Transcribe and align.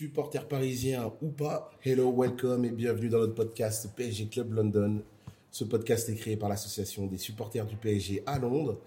supporters 0.00 0.48
parisiens 0.48 1.12
ou 1.20 1.28
pas, 1.28 1.70
hello, 1.84 2.10
welcome 2.10 2.64
et 2.64 2.70
bienvenue 2.70 3.10
dans 3.10 3.18
notre 3.18 3.34
podcast 3.34 3.86
PSG 3.94 4.28
Club 4.28 4.54
London. 4.54 5.02
Ce 5.50 5.62
podcast 5.62 6.08
est 6.08 6.14
créé 6.14 6.38
par 6.38 6.48
l'association 6.48 7.04
des 7.04 7.18
supporters 7.18 7.66
du 7.66 7.76
PSG 7.76 8.22
à 8.24 8.38
Londres 8.38 8.78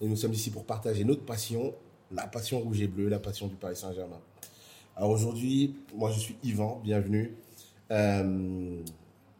et 0.00 0.06
nous 0.06 0.14
sommes 0.14 0.32
ici 0.32 0.52
pour 0.52 0.64
partager 0.64 1.02
notre 1.02 1.24
passion, 1.24 1.74
la 2.12 2.28
passion 2.28 2.60
rouge 2.60 2.80
et 2.82 2.86
bleue, 2.86 3.08
la 3.08 3.18
passion 3.18 3.48
du 3.48 3.56
Paris 3.56 3.74
Saint-Germain. 3.74 4.20
Alors 4.94 5.10
aujourd'hui, 5.10 5.74
moi 5.92 6.12
je 6.12 6.20
suis 6.20 6.36
Yvan, 6.44 6.80
bienvenue. 6.84 7.34
Euh, 7.90 8.80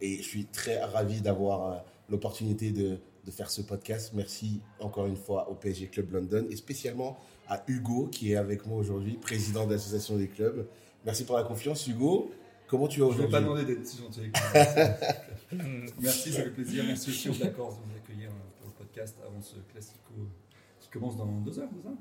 et 0.01 0.17
je 0.17 0.23
suis 0.23 0.47
très 0.47 0.83
ravi 0.83 1.21
d'avoir 1.21 1.71
euh, 1.71 1.77
l'opportunité 2.09 2.73
de, 2.73 2.99
de 3.25 3.31
faire 3.31 3.53
ce 3.53 3.62
podcast. 3.62 4.11
Merci 4.15 4.61
encore 4.81 5.07
une 5.07 5.15
fois 5.17 5.49
au 5.49 5.55
PSG 5.55 5.87
Club 5.87 6.11
London 6.11 6.45
et 6.51 6.57
spécialement 6.57 7.17
à 7.49 7.62
Hugo 7.69 8.09
qui 8.11 8.33
est 8.33 8.37
avec 8.37 8.67
moi 8.67 8.79
aujourd'hui, 8.79 9.12
président 9.12 9.65
de 9.65 9.75
l'association 9.75 10.17
des 10.17 10.27
clubs. 10.27 10.67
Merci 11.05 11.25
pour 11.25 11.37
la 11.37 11.43
confiance, 11.45 11.87
Hugo. 11.87 12.30
Comment 12.69 12.87
tu 12.87 13.01
vas 13.01 13.06
Je 13.11 13.12
ne 13.12 13.19
vais 13.19 13.25
aujourd'hui 13.27 13.33
pas 13.33 13.41
demander 13.62 13.65
d'être 13.75 13.87
si 13.87 13.98
gentil 13.98 14.20
avec 14.20 14.33
moi. 15.52 15.62
Merci, 16.01 16.33
ça 16.33 16.42
fait 16.45 16.51
plaisir. 16.51 16.84
Merci 16.87 17.11
aussi 17.11 17.29
aux 17.29 17.33
D'accord 17.34 17.70
de 17.84 17.91
nous 17.92 17.97
accueillir 17.97 18.29
euh, 18.30 18.61
pour 18.61 18.69
le 18.70 18.84
podcast 18.87 19.16
avant 19.27 19.41
ce 19.41 19.56
classico 19.73 20.12
qui 20.80 20.89
commence 20.91 21.16
dans 21.16 21.27
deux 21.27 21.59
heures, 21.59 21.69
c'est 21.75 21.83
ça? 21.89 21.95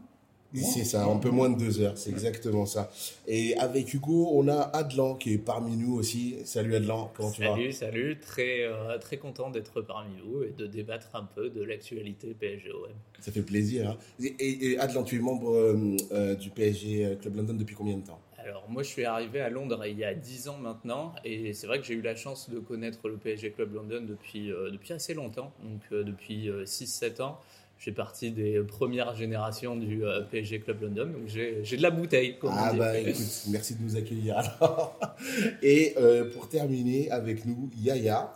C'est 0.74 0.84
ça, 0.84 1.06
un 1.06 1.18
peu 1.18 1.30
moins 1.30 1.52
de 1.52 1.60
deux 1.60 1.80
heures, 1.80 1.96
c'est 1.96 2.10
exactement 2.10 2.66
ça. 2.66 2.90
Et 3.28 3.56
avec 3.58 3.94
Hugo, 3.94 4.30
on 4.34 4.48
a 4.48 4.56
Adlan 4.62 5.14
qui 5.14 5.34
est 5.34 5.38
parmi 5.38 5.78
nous 5.78 5.94
aussi. 5.94 6.38
Salut 6.44 6.76
Adlan, 6.76 7.12
comment 7.16 7.30
tu 7.30 7.42
vas? 7.44 7.50
Salut, 7.52 7.72
salut, 7.72 8.20
très, 8.20 8.64
euh, 8.64 8.98
très 8.98 9.18
content 9.18 9.52
d'être 9.52 9.82
parmi 9.82 10.16
vous 10.26 10.42
et 10.42 10.50
de 10.58 10.66
débattre 10.66 11.10
un 11.14 11.24
peu 11.24 11.52
de 11.52 11.62
l'actualité 11.62 12.34
PSG-OM. 12.34 12.90
Ça 13.20 13.32
fait 13.32 13.44
plaisir. 13.44 13.92
hein. 13.92 13.98
Et, 14.24 14.26
et- 14.40 14.72
et 14.72 14.80
Adlan, 14.80 15.04
tu 15.04 15.18
es 15.18 15.20
membre 15.20 15.52
euh, 15.56 15.98
euh, 16.14 16.34
du 16.34 16.50
PSG 16.50 17.20
Club 17.22 17.36
London 17.36 17.54
depuis 17.54 17.76
combien 17.76 17.98
de 17.98 18.06
temps? 18.08 18.20
Alors 18.44 18.66
moi 18.70 18.84
je 18.84 18.88
suis 18.88 19.06
arrivé 19.06 19.42
à 19.42 19.50
Londres 19.50 19.86
il 19.86 19.98
y 19.98 20.04
a 20.06 20.14
10 20.14 20.48
ans 20.50 20.58
maintenant 20.58 21.14
et 21.26 21.54
c'est 21.54 21.68
vrai 21.68 21.80
que 21.80 21.86
j'ai 21.86 21.94
eu 21.96 22.02
la 22.02 22.16
chance 22.16 22.50
de 22.50 22.60
connaître 22.60 23.08
le 23.10 23.18
PSG 23.18 23.52
Club 23.52 23.74
London 23.74 24.02
depuis, 24.08 24.52
euh, 24.52 24.72
depuis 24.72 24.94
assez 24.94 25.14
longtemps, 25.14 25.52
donc 25.64 25.82
euh, 25.92 26.04
depuis 26.04 26.50
6-7 26.50 27.22
ans. 27.22 27.40
J'ai 27.80 27.94
partie 27.94 28.32
des 28.32 28.60
premières 28.62 29.16
générations 29.16 29.78
du 29.78 30.04
euh, 30.06 30.22
PSG 30.22 30.60
Club 30.60 30.82
London, 30.82 31.06
donc 31.06 31.28
j'ai 31.28 31.62
de 31.78 31.82
la 31.82 31.92
bouteille. 31.92 32.38
Comme 32.38 32.52
Ah 32.54 32.70
on 32.70 32.74
dit. 32.74 32.80
bah 32.80 32.98
écoute, 33.00 33.46
merci 33.50 33.76
de 33.76 33.82
nous 33.84 33.96
accueillir 33.96 34.38
alors. 34.38 35.00
Et 35.62 35.94
euh, 35.98 36.30
pour 36.30 36.50
terminer 36.50 37.10
avec 37.10 37.46
nous, 37.46 37.70
Yaya, 37.78 38.34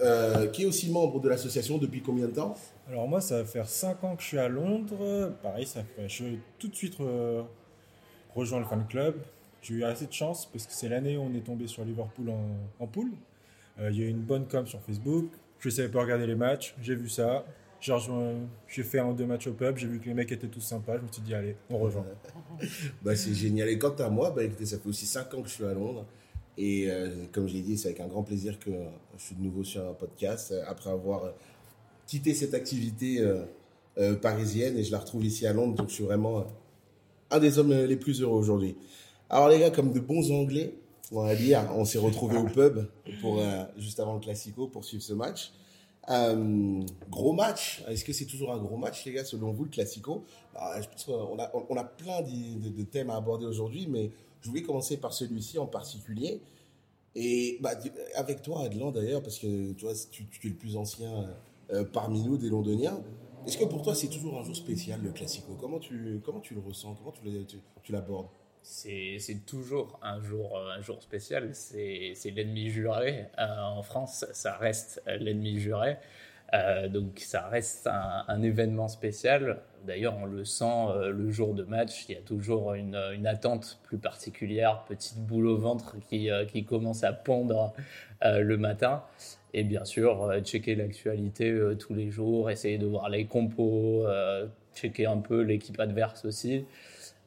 euh, 0.00 0.46
qui 0.46 0.62
est 0.62 0.66
aussi 0.66 0.90
membre 0.90 1.20
de 1.20 1.28
l'association 1.28 1.76
depuis 1.76 2.00
combien 2.00 2.28
de 2.28 2.32
temps? 2.32 2.56
Alors 2.88 3.06
moi, 3.08 3.20
ça 3.20 3.38
va 3.38 3.44
faire 3.44 3.68
5 3.68 4.02
ans 4.04 4.16
que 4.16 4.22
je 4.22 4.28
suis 4.28 4.38
à 4.38 4.48
Londres. 4.48 5.34
Pareil, 5.42 5.66
ça 5.66 5.82
fait, 5.82 6.08
je 6.08 6.14
suis 6.14 6.38
tout 6.58 6.68
de 6.68 6.74
suite 6.74 6.96
rejoint 8.34 8.60
le 8.60 8.64
fan 8.66 8.86
club. 8.88 9.16
J'ai 9.62 9.74
eu 9.74 9.84
assez 9.84 10.06
de 10.06 10.12
chance 10.12 10.46
parce 10.46 10.66
que 10.66 10.72
c'est 10.72 10.88
l'année 10.88 11.16
où 11.16 11.22
on 11.22 11.34
est 11.34 11.44
tombé 11.44 11.66
sur 11.66 11.84
Liverpool 11.84 12.30
en, 12.30 12.84
en 12.84 12.86
poule. 12.86 13.10
Euh, 13.80 13.90
Il 13.90 13.98
y 13.98 14.02
a 14.02 14.06
eu 14.06 14.10
une 14.10 14.22
bonne 14.22 14.46
com 14.46 14.66
sur 14.66 14.80
Facebook. 14.82 15.30
Je 15.58 15.70
savais 15.70 15.88
pas 15.88 16.00
regarder 16.00 16.26
les 16.26 16.36
matchs. 16.36 16.74
J'ai 16.80 16.94
vu 16.94 17.08
ça. 17.08 17.44
J'ai 17.80 18.82
fait 18.82 18.98
un 18.98 19.06
ou 19.06 19.12
deux 19.14 19.26
matchs 19.26 19.46
au 19.48 19.52
pub. 19.52 19.76
J'ai 19.76 19.86
vu 19.86 20.00
que 20.00 20.06
les 20.06 20.14
mecs 20.14 20.30
étaient 20.32 20.48
tous 20.48 20.60
sympas. 20.60 20.96
Je 20.98 21.02
me 21.02 21.08
suis 21.12 21.22
dit, 21.22 21.34
allez, 21.34 21.56
on 21.70 21.78
rejoint. 21.78 22.04
Bah, 23.02 23.14
c'est 23.14 23.34
génial. 23.34 23.68
Et 23.68 23.78
quant 23.78 23.94
à 23.94 24.08
moi, 24.08 24.30
bah, 24.30 24.42
écoutez, 24.44 24.66
ça 24.66 24.78
fait 24.78 24.88
aussi 24.88 25.06
5 25.06 25.34
ans 25.34 25.42
que 25.42 25.48
je 25.48 25.54
suis 25.54 25.64
à 25.64 25.74
Londres. 25.74 26.04
Et 26.56 26.90
euh, 26.90 27.26
comme 27.30 27.46
j'ai 27.46 27.60
dit, 27.60 27.78
c'est 27.78 27.88
avec 27.88 28.00
un 28.00 28.08
grand 28.08 28.24
plaisir 28.24 28.58
que 28.58 28.70
je 29.16 29.22
suis 29.22 29.34
de 29.36 29.42
nouveau 29.42 29.62
sur 29.62 29.88
un 29.88 29.92
podcast 29.94 30.50
euh, 30.50 30.62
après 30.66 30.90
avoir 30.90 31.32
quitté 32.06 32.34
cette 32.34 32.54
activité 32.54 33.22
parisienne 34.22 34.78
et 34.78 34.84
je 34.84 34.92
la 34.92 34.98
retrouve 34.98 35.24
ici 35.24 35.46
à 35.46 35.52
Londres. 35.52 35.74
Donc 35.74 35.88
je 35.90 35.94
suis 35.94 36.04
vraiment 36.04 36.46
un 37.30 37.38
des 37.38 37.58
hommes 37.58 37.72
les 37.72 37.96
plus 37.96 38.22
heureux 38.22 38.38
aujourd'hui. 38.38 38.76
Alors 39.30 39.48
les 39.48 39.58
gars, 39.58 39.70
comme 39.70 39.92
de 39.92 40.00
bons 40.00 40.30
Anglais, 40.32 40.74
on 41.12 41.22
va 41.22 41.34
dire, 41.34 41.70
on 41.74 41.84
s'est 41.84 41.98
retrouvés 41.98 42.38
au 42.38 42.44
pub 42.44 42.86
pour 43.20 43.40
euh, 43.40 43.64
juste 43.76 44.00
avant 44.00 44.14
le 44.14 44.20
Classico 44.20 44.66
pour 44.66 44.84
suivre 44.84 45.02
ce 45.02 45.12
match. 45.12 45.52
Euh, 46.10 46.80
gros 47.10 47.32
match. 47.32 47.82
Est-ce 47.88 48.04
que 48.04 48.12
c'est 48.12 48.24
toujours 48.24 48.52
un 48.52 48.58
gros 48.58 48.76
match, 48.76 49.04
les 49.04 49.12
gars, 49.12 49.24
selon 49.24 49.52
vous, 49.52 49.64
le 49.64 49.70
Classico? 49.70 50.24
A, 50.54 50.80
on 51.08 51.76
a 51.76 51.84
plein 51.84 52.22
de, 52.22 52.82
thèmes 52.84 53.10
à 53.10 53.16
aborder 53.16 53.46
aujourd'hui, 53.46 53.86
mais 53.88 54.10
je 54.40 54.48
voulais 54.48 54.62
commencer 54.62 54.96
par 54.96 55.12
celui-ci 55.12 55.58
en 55.58 55.66
particulier. 55.66 56.40
Et 57.14 57.58
bah, 57.60 57.72
avec 58.14 58.42
toi, 58.42 58.62
Adlan, 58.62 58.90
d'ailleurs, 58.90 59.22
parce 59.22 59.38
que 59.38 59.72
tu, 59.72 60.26
tu 60.26 60.46
es 60.46 60.50
le 60.50 60.56
plus 60.56 60.76
ancien 60.76 61.26
euh, 61.72 61.84
parmi 61.84 62.22
nous, 62.22 62.36
des 62.36 62.48
Londoniens. 62.48 63.00
Est-ce 63.48 63.56
que 63.56 63.64
pour 63.64 63.80
toi, 63.80 63.94
c'est 63.94 64.08
toujours 64.10 64.38
un 64.38 64.44
jour 64.44 64.54
spécial, 64.54 65.00
le 65.02 65.10
Classico? 65.10 65.56
Comment 65.58 65.78
tu, 65.78 66.20
comment 66.22 66.40
tu 66.40 66.52
le 66.52 66.60
ressens? 66.60 66.94
Comment 66.96 67.12
tu 67.12 67.46
tu- 67.82 67.92
l'abordes? 67.92 68.26
C'est 68.62 69.46
toujours 69.46 69.98
un 70.02 70.20
jour, 70.20 70.58
euh, 70.58 70.76
un 70.76 70.82
jour 70.82 71.02
spécial, 71.02 71.48
c'est 71.54 72.12
l'ennemi 72.26 72.68
juré. 72.68 73.28
Euh, 73.38 73.58
en 73.62 73.82
France, 73.82 74.26
ça 74.32 74.54
reste 74.58 75.02
l'ennemi 75.06 75.58
juré. 75.58 75.96
Euh, 76.52 76.88
donc 76.88 77.20
ça 77.20 77.48
reste 77.48 77.86
un, 77.86 78.42
événement 78.42 78.88
spécial. 78.88 79.62
D'ailleurs, 79.86 80.16
on 80.18 80.26
le 80.26 80.44
sent 80.44 80.64
euh, 80.66 81.10
le 81.10 81.30
jour 81.30 81.54
de 81.54 81.62
match. 81.62 82.04
Il 82.08 82.16
y 82.16 82.18
a 82.18 82.20
toujours 82.20 82.74
une, 82.74 82.96
une 83.14 83.26
attente 83.26 83.78
plus 83.84 83.98
particulière, 83.98 84.84
petite 84.86 85.20
boule 85.20 85.46
au 85.46 85.56
ventre 85.56 85.96
qui, 86.08 86.30
euh, 86.30 86.44
qui 86.44 86.64
commence 86.64 87.02
à 87.02 87.14
pondre 87.14 87.72
euh, 88.24 88.40
le 88.40 88.58
matin. 88.58 89.04
Et 89.54 89.64
bien 89.64 89.84
sûr, 89.84 90.22
euh, 90.24 90.40
checker 90.40 90.74
l'actualité 90.74 91.50
euh, 91.50 91.74
tous 91.74 91.94
les 91.94 92.10
jours, 92.10 92.50
essayer 92.50 92.78
de 92.78 92.86
voir 92.86 93.08
les 93.08 93.26
compos, 93.26 94.06
euh, 94.06 94.46
checker 94.74 95.06
un 95.06 95.18
peu 95.18 95.40
l'équipe 95.40 95.78
adverse 95.80 96.24
aussi. 96.24 96.64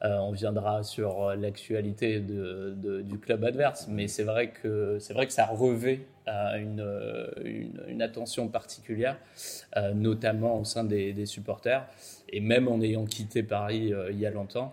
On 0.04 0.32
viendra 0.32 0.82
sur 0.82 1.32
l'actualité 1.36 2.18
de, 2.18 3.02
du 3.02 3.18
club 3.20 3.44
adverse, 3.44 3.86
mais 3.88 4.08
c'est 4.08 4.24
vrai 4.24 4.50
que 4.50 4.98
c'est 4.98 5.14
vrai 5.14 5.28
que 5.28 5.32
ça 5.32 5.46
revêt 5.46 6.00
une, 6.26 6.84
une, 7.86 8.02
attention 8.02 8.48
particulière, 8.48 9.16
notamment 9.94 10.58
au 10.58 10.64
sein 10.64 10.82
des, 10.82 11.24
supporters. 11.24 11.86
Et 12.30 12.40
même 12.40 12.66
en 12.66 12.80
ayant 12.80 13.04
quitté 13.04 13.44
Paris 13.44 13.92
il 14.10 14.18
y 14.18 14.26
a 14.26 14.32
longtemps, 14.32 14.72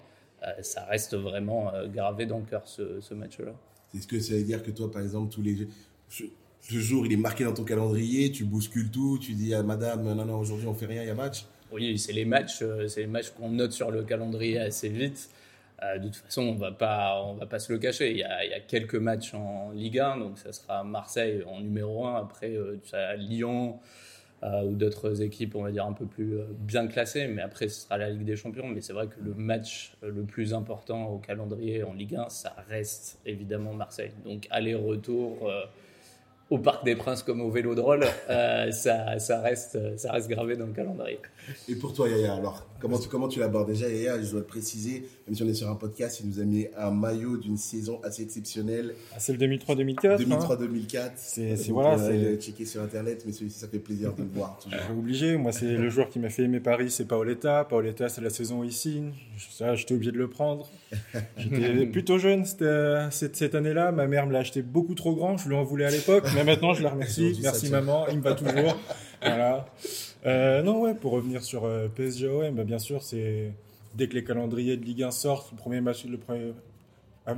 ça 0.61 0.85
reste 0.85 1.13
vraiment 1.15 1.73
gravé 1.93 2.25
dans 2.25 2.39
le 2.39 2.45
cœur 2.45 2.67
ce, 2.67 2.99
ce 2.99 3.13
match-là. 3.13 3.51
Est-ce 3.95 4.07
que 4.07 4.19
ça 4.19 4.33
veut 4.33 4.41
dire 4.41 4.63
que 4.63 4.71
toi, 4.71 4.91
par 4.91 5.03
exemple, 5.03 5.31
tous 5.31 5.43
les 5.43 5.67
ce, 6.07 6.23
ce 6.69 6.79
jour, 6.79 7.05
il 7.05 7.13
est 7.13 7.17
marqué 7.17 7.43
dans 7.43 7.53
ton 7.53 7.63
calendrier, 7.63 8.31
tu 8.31 8.45
bouscules 8.45 8.91
tout, 8.91 9.17
tu 9.19 9.33
dis 9.33 9.55
à 9.55 9.63
madame, 9.63 10.03
non, 10.03 10.25
non, 10.25 10.37
aujourd'hui, 10.37 10.67
on 10.67 10.75
fait 10.75 10.85
rien, 10.85 11.01
il 11.01 11.07
y 11.07 11.11
a 11.11 11.15
match 11.15 11.45
Oui, 11.71 11.97
c'est 11.97 12.13
les 12.13 12.25
matchs, 12.25 12.59
euh, 12.61 12.87
c'est 12.87 13.01
les 13.01 13.07
matchs 13.07 13.31
qu'on 13.31 13.49
note 13.49 13.71
sur 13.71 13.89
le 13.89 14.03
calendrier 14.03 14.59
assez 14.59 14.89
vite. 14.89 15.31
Euh, 15.81 15.97
de 15.97 16.09
toute 16.09 16.17
façon, 16.17 16.43
on 16.43 16.55
va 16.55 16.71
pas, 16.71 17.33
va 17.39 17.45
pas 17.47 17.57
se 17.57 17.73
le 17.73 17.79
cacher. 17.79 18.11
Il 18.11 18.17
y, 18.17 18.23
a, 18.23 18.59
quelques 18.67 18.95
matchs 18.95 19.33
en 19.33 19.71
Ligue 19.71 19.97
1, 19.97 20.17
donc 20.17 20.37
ça 20.37 20.51
sera 20.51 20.83
Marseille 20.83 21.41
en 21.47 21.59
numéro 21.61 22.05
1. 22.05 22.17
Après, 22.17 22.51
euh, 22.51 22.79
tu 22.83 22.93
as 22.95 23.15
Lyon 23.15 23.79
ou 24.63 24.75
d'autres 24.75 25.21
équipes, 25.21 25.55
on 25.55 25.63
va 25.63 25.71
dire 25.71 25.85
un 25.85 25.91
peu 25.91 26.05
plus 26.05 26.37
bien 26.59 26.87
classées. 26.87 27.27
Mais 27.27 27.41
après, 27.41 27.67
ce 27.67 27.81
sera 27.81 27.97
la 27.97 28.09
Ligue 28.09 28.23
des 28.23 28.37
Champions. 28.37 28.67
Mais 28.67 28.79
c'est 28.79 28.93
vrai 28.93 29.07
que 29.07 29.19
le 29.21 29.33
match 29.33 29.91
le 30.01 30.23
plus 30.23 30.53
important 30.53 31.07
au 31.07 31.17
calendrier 31.17 31.83
en 31.83 31.93
Ligue 31.93 32.15
1, 32.15 32.29
ça 32.29 32.55
reste 32.69 33.19
évidemment 33.25 33.73
Marseille. 33.73 34.11
Donc 34.23 34.47
aller-retour. 34.49 35.51
Au 36.49 36.57
Parc 36.57 36.83
des 36.83 36.95
Princes 36.95 37.23
comme 37.23 37.41
au 37.41 37.49
Vélodrome, 37.49 38.05
euh, 38.29 38.71
ça, 38.71 39.19
ça, 39.19 39.41
reste, 39.41 39.97
ça 39.97 40.11
reste 40.11 40.29
gravé 40.29 40.55
dans 40.55 40.65
le 40.65 40.73
calendrier. 40.73 41.19
Et 41.67 41.75
pour 41.75 41.93
toi, 41.93 42.07
Yaya, 42.09 42.33
alors, 42.35 42.65
comment 42.79 42.97
tu, 42.97 43.07
comment 43.09 43.27
tu 43.27 43.39
l'abordes 43.39 43.67
Déjà, 43.69 43.87
Yaya, 43.89 44.21
je 44.21 44.31
dois 44.31 44.39
le 44.41 44.45
préciser, 44.45 45.05
même 45.27 45.35
si 45.35 45.43
on 45.43 45.47
est 45.47 45.53
sur 45.53 45.69
un 45.69 45.75
podcast, 45.75 46.19
il 46.23 46.29
nous 46.29 46.39
a 46.39 46.43
mis 46.43 46.67
un 46.77 46.91
maillot 46.91 47.37
d'une 47.37 47.57
saison 47.57 47.99
assez 48.03 48.23
exceptionnelle, 48.23 48.93
Ah, 49.13 49.19
c'est 49.19 49.33
le 49.33 49.37
2003-2004. 49.39 50.13
hein. 50.13 50.15
2003-2004. 50.17 51.11
C'est- 51.17 51.55
c'est- 51.55 51.71
voilà, 51.71 52.09
le 52.09 52.35
checker 52.37 52.65
sur 52.65 52.81
Internet, 52.81 53.23
mais 53.25 53.31
celui-ci, 53.31 53.59
ça 53.59 53.67
fait 53.67 53.79
plaisir 53.79 54.13
de 54.13 54.21
le 54.23 54.29
voir. 54.33 54.57
toujours. 54.63 54.79
Obligé. 54.97 55.37
Moi, 55.37 55.51
c'est 55.51 55.75
le 55.75 55.89
joueur 55.89 56.09
qui 56.09 56.19
m'a 56.19 56.29
fait 56.29 56.43
aimer 56.43 56.59
Paris, 56.59 56.89
c'est 56.91 57.05
Paoletta. 57.05 57.65
Paoletta, 57.65 58.09
c'est 58.09 58.21
la 58.21 58.29
saison 58.29 58.67
signe. 58.69 59.11
Ça, 59.51 59.75
j'étais 59.75 59.93
obligé 59.93 60.11
de 60.11 60.17
le 60.17 60.27
prendre. 60.29 60.67
J'étais 61.37 61.85
plutôt 61.91 62.17
jeune 62.17 62.45
cette, 62.45 62.63
cette, 63.11 63.35
cette 63.35 63.55
année-là. 63.55 63.91
Ma 63.91 64.07
mère 64.07 64.25
me 64.27 64.33
l'a 64.33 64.39
acheté 64.39 64.61
beaucoup 64.61 64.95
trop 64.95 65.15
grand. 65.15 65.37
Je 65.37 65.47
lui 65.49 65.55
en 65.55 65.63
voulais 65.63 65.85
à 65.85 65.91
l'époque, 65.91 66.25
mais 66.35 66.43
maintenant, 66.43 66.73
je 66.73 66.83
la 66.83 66.89
remercie. 66.89 67.37
Merci 67.41 67.69
maman, 67.69 68.05
il 68.11 68.17
me 68.17 68.23
va 68.23 68.33
toujours. 68.33 68.77
voilà. 69.21 69.65
Euh, 70.25 70.61
non, 70.63 70.81
ouais, 70.81 70.95
pour 70.95 71.13
revenir 71.13 71.43
sur 71.43 71.65
euh, 71.65 71.87
PSG 71.87 72.51
bah, 72.51 72.63
bien 72.63 72.79
sûr, 72.79 73.03
c'est 73.03 73.53
dès 73.95 74.07
que 74.07 74.15
les 74.15 74.23
calendriers 74.23 74.77
de 74.77 74.83
Ligue 74.83 75.03
1 75.03 75.11
sortent, 75.11 75.51
le 75.51 75.57
premier 75.57 75.81
match, 75.81 76.05
le 76.05 76.19
ah, 77.25 77.35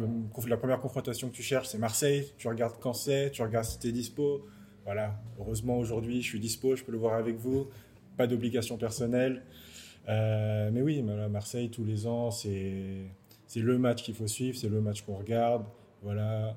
la 0.48 0.58
première 0.58 0.80
confrontation 0.80 1.30
que 1.30 1.36
tu 1.36 1.44
cherches, 1.44 1.68
c'est 1.68 1.78
Marseille. 1.78 2.32
Tu 2.38 2.48
regardes 2.48 2.76
quand 2.80 2.94
c'est, 2.94 3.30
tu 3.32 3.42
regardes 3.42 3.66
si 3.66 3.78
t'es 3.78 3.92
dispo. 3.92 4.46
Voilà. 4.86 5.20
Heureusement, 5.38 5.78
aujourd'hui, 5.78 6.22
je 6.22 6.28
suis 6.28 6.40
dispo, 6.40 6.76
je 6.76 6.84
peux 6.84 6.92
le 6.92 6.98
voir 6.98 7.16
avec 7.16 7.36
vous. 7.36 7.68
Pas 8.18 8.26
d'obligation 8.26 8.78
personnelle. 8.78 9.44
Euh, 10.08 10.70
mais 10.72 10.82
oui, 10.82 11.02
Marseille, 11.02 11.70
tous 11.70 11.84
les 11.84 12.08
ans, 12.08 12.32
c'est 12.32 13.04
le 13.56 13.78
match 13.78 14.04
qu'il 14.04 14.16
faut 14.16 14.28
suivre, 14.28 14.58
c'est 14.58 14.70
le 14.70 14.82
match 14.82 15.02
qu'on 15.02 15.16
regarde. 15.16 15.66
Voilà. 16.04 16.56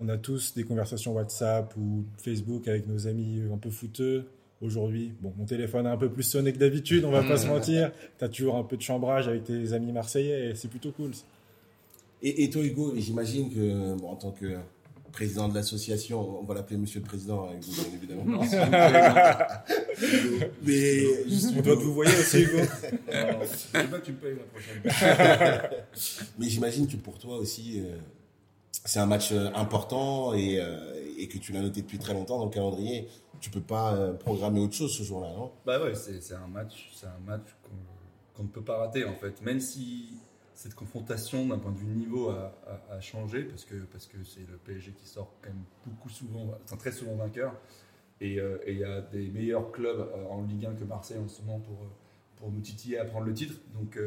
On 0.00 0.08
a 0.08 0.16
tous 0.16 0.54
des 0.54 0.64
conversations 0.64 1.12
WhatsApp 1.12 1.76
ou 1.76 2.04
Facebook 2.16 2.66
avec 2.66 2.86
nos 2.86 3.06
amis 3.06 3.42
un 3.52 3.58
peu 3.58 3.70
fouteux. 3.70 4.26
Aujourd'hui, 4.60 5.14
bon, 5.20 5.32
mon 5.38 5.46
téléphone 5.46 5.86
a 5.86 5.92
un 5.92 5.96
peu 5.96 6.10
plus 6.10 6.22
sonné 6.22 6.52
que 6.52 6.58
d'habitude, 6.58 7.04
on 7.04 7.10
va 7.10 7.22
pas 7.22 7.38
se 7.38 7.46
mentir. 7.48 7.92
Tu 8.18 8.24
as 8.24 8.28
toujours 8.28 8.56
un 8.56 8.62
peu 8.62 8.76
de 8.76 8.82
chambrage 8.82 9.26
avec 9.26 9.44
tes 9.44 9.72
amis 9.72 9.92
marseillais 9.92 10.50
et 10.50 10.54
c'est 10.54 10.68
plutôt 10.68 10.92
cool. 10.92 11.12
Et, 12.22 12.44
et 12.44 12.50
toi, 12.50 12.62
Hugo, 12.62 12.92
j'imagine 12.96 13.50
que, 13.50 13.94
bon, 13.98 14.08
en 14.08 14.16
tant 14.16 14.32
que 14.32 14.58
président 15.10 15.48
de 15.48 15.54
l'association, 15.54 16.40
on 16.40 16.44
va 16.44 16.54
l'appeler 16.54 16.76
Monsieur 16.76 17.00
le 17.00 17.06
Président, 17.06 17.48
hein, 17.48 17.54
Hugo, 17.56 17.72
bien 17.72 17.92
évidemment. 17.96 18.42
Mais 20.62 21.00
On 21.56 21.60
doit 21.62 21.74
vous 21.74 21.94
voyez 21.94 22.12
aussi, 22.12 22.42
Hugo. 22.42 22.58
Alors, 23.12 23.42
je 23.42 23.48
sais 23.48 23.88
pas 23.88 23.98
que 23.98 24.04
tu 24.04 24.12
me 24.12 24.16
payes 24.18 24.36
la 24.36 24.44
prochaine. 24.44 25.70
Mais 26.38 26.48
j'imagine 26.48 26.86
que 26.86 26.96
pour 26.96 27.18
toi 27.18 27.36
aussi, 27.38 27.80
euh, 27.80 27.96
c'est 28.84 29.00
un 29.00 29.06
match 29.06 29.32
euh, 29.32 29.50
important 29.54 30.34
et, 30.34 30.58
euh, 30.60 30.94
et 31.18 31.28
que 31.28 31.38
tu 31.38 31.52
l'as 31.52 31.60
noté 31.60 31.82
depuis 31.82 31.98
très 31.98 32.14
longtemps 32.14 32.38
dans 32.38 32.46
le 32.46 32.50
calendrier. 32.50 33.08
Tu 33.40 33.48
peux 33.48 33.60
pas 33.60 33.94
euh, 33.94 34.12
programmer 34.12 34.60
autre 34.60 34.74
chose 34.74 34.94
ce 34.94 35.02
jour-là, 35.02 35.28
non? 35.34 35.50
Bah 35.64 35.82
ouais, 35.82 35.94
c'est 35.94 36.34
un 36.34 36.46
match, 36.46 36.90
c'est 36.94 37.06
un 37.06 37.18
match 37.26 37.46
qu'on 38.34 38.42
ne 38.42 38.48
peut 38.48 38.62
pas 38.62 38.76
rater 38.78 39.04
en 39.04 39.14
fait. 39.14 39.40
Même 39.42 39.60
si 39.60 40.18
cette 40.54 40.74
confrontation 40.74 41.46
d'un 41.46 41.58
point 41.58 41.72
de 41.72 41.78
vue 41.78 41.86
niveau 41.86 42.28
a, 42.28 43.00
changé, 43.00 43.44
parce 43.44 43.64
que 43.64 43.76
parce 43.90 44.06
que 44.06 44.22
c'est 44.24 44.46
le 44.50 44.58
PSG 44.58 44.92
qui 44.92 45.08
sort 45.08 45.32
quand 45.40 45.48
même 45.48 45.64
beaucoup 45.86 46.10
souvent, 46.10 46.54
enfin 46.64 46.76
très 46.76 46.92
souvent 46.92 47.14
vainqueur. 47.14 47.54
Et 48.20 48.38
euh, 48.38 48.58
il 48.66 48.76
y 48.76 48.84
a 48.84 49.00
des 49.00 49.28
meilleurs 49.28 49.72
clubs 49.72 49.98
euh, 49.98 50.26
en 50.28 50.42
Ligue 50.42 50.66
1 50.66 50.74
que 50.74 50.84
Marseille 50.84 51.18
en 51.18 51.28
ce 51.28 51.40
moment 51.40 51.60
pour, 51.60 51.78
pour 52.36 52.50
nous 52.50 52.60
titiller 52.60 52.98
à 52.98 53.06
prendre 53.06 53.24
le 53.24 53.32
titre. 53.32 53.54
Donc, 53.72 53.98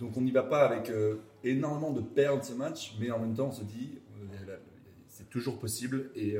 donc 0.00 0.16
on 0.16 0.22
n'y 0.22 0.30
va 0.30 0.42
pas 0.42 0.66
avec 0.66 0.90
énormément 1.42 1.92
de 1.92 2.00
perdre 2.00 2.42
ce 2.42 2.54
match, 2.54 2.96
mais 2.98 3.10
en 3.10 3.18
même 3.18 3.34
temps 3.34 3.48
on 3.48 3.52
se 3.52 3.64
dit 3.64 3.98
c'est 5.08 5.28
toujours 5.28 5.58
possible 5.58 6.10
et, 6.16 6.36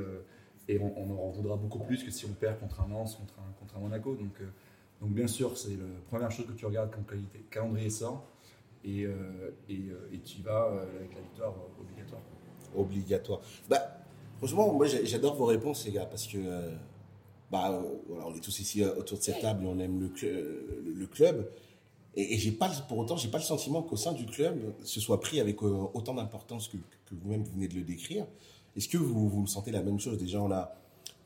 et 0.68 0.78
on, 0.78 0.92
on 0.96 1.28
en 1.28 1.30
voudra 1.30 1.56
beaucoup 1.56 1.78
plus 1.80 2.02
que 2.02 2.10
si 2.10 2.24
on 2.26 2.32
perd 2.32 2.58
contre 2.60 2.80
un 2.80 2.88
Lens, 2.88 3.16
contre 3.16 3.34
un, 3.38 3.52
contre 3.60 3.76
un 3.76 3.80
Monaco. 3.80 4.14
Donc, 4.14 4.32
euh, 4.40 4.46
donc 5.00 5.10
bien 5.10 5.26
sûr, 5.26 5.56
c'est 5.58 5.70
la 5.76 5.84
première 6.08 6.30
chose 6.30 6.46
que 6.46 6.52
tu 6.52 6.64
regardes 6.66 6.90
quand 6.90 7.00
le 7.00 7.16
qualité- 7.16 7.44
calendrier 7.50 7.90
sort 7.90 8.24
et, 8.84 9.04
euh, 9.04 9.50
et, 9.68 9.74
euh, 9.90 10.10
et 10.12 10.18
tu 10.20 10.38
y 10.38 10.42
vas 10.42 10.68
euh, 10.70 10.96
avec 10.98 11.14
la 11.14 11.20
victoire 11.22 11.52
euh, 11.52 11.82
obligatoire. 11.82 12.22
Obligatoire. 12.76 13.40
Bah, 13.68 13.98
franchement, 14.38 14.72
moi 14.72 14.86
j'adore 14.86 15.34
vos 15.36 15.46
réponses, 15.46 15.84
les 15.86 15.92
gars, 15.92 16.06
parce 16.06 16.26
que 16.26 16.38
euh, 16.38 16.70
bah, 17.50 17.70
euh, 17.72 17.82
voilà, 18.08 18.26
on 18.26 18.34
est 18.34 18.40
tous 18.40 18.58
ici 18.60 18.82
euh, 18.82 18.94
autour 18.96 19.18
de 19.18 19.22
cette 19.22 19.40
table 19.40 19.64
et 19.64 19.66
on 19.66 19.78
aime 19.78 20.00
le, 20.00 20.08
cl- 20.08 20.32
le- 20.32 20.92
le 20.94 21.06
club. 21.06 21.50
Et, 22.16 22.34
et 22.34 22.38
j'ai 22.38 22.52
pas, 22.52 22.68
pour 22.88 22.98
autant, 22.98 23.16
j'ai 23.16 23.28
pas 23.28 23.38
le 23.38 23.44
sentiment 23.44 23.82
qu'au 23.82 23.96
sein 23.96 24.12
du 24.12 24.24
club, 24.26 24.72
ce 24.84 25.00
soit 25.00 25.20
pris 25.20 25.40
avec 25.40 25.62
euh, 25.62 25.86
autant 25.94 26.14
d'importance 26.14 26.68
que, 26.68 26.76
que 26.76 27.14
vous-même 27.14 27.42
vous 27.42 27.52
venez 27.52 27.68
de 27.68 27.74
le 27.74 27.82
décrire. 27.82 28.26
Est-ce 28.76 28.88
que 28.88 28.98
vous, 28.98 29.28
vous 29.28 29.46
sentez 29.46 29.70
la 29.70 29.82
même 29.82 30.00
chose? 30.00 30.18
Déjà, 30.18 30.40
on 30.40 30.50
a, 30.50 30.74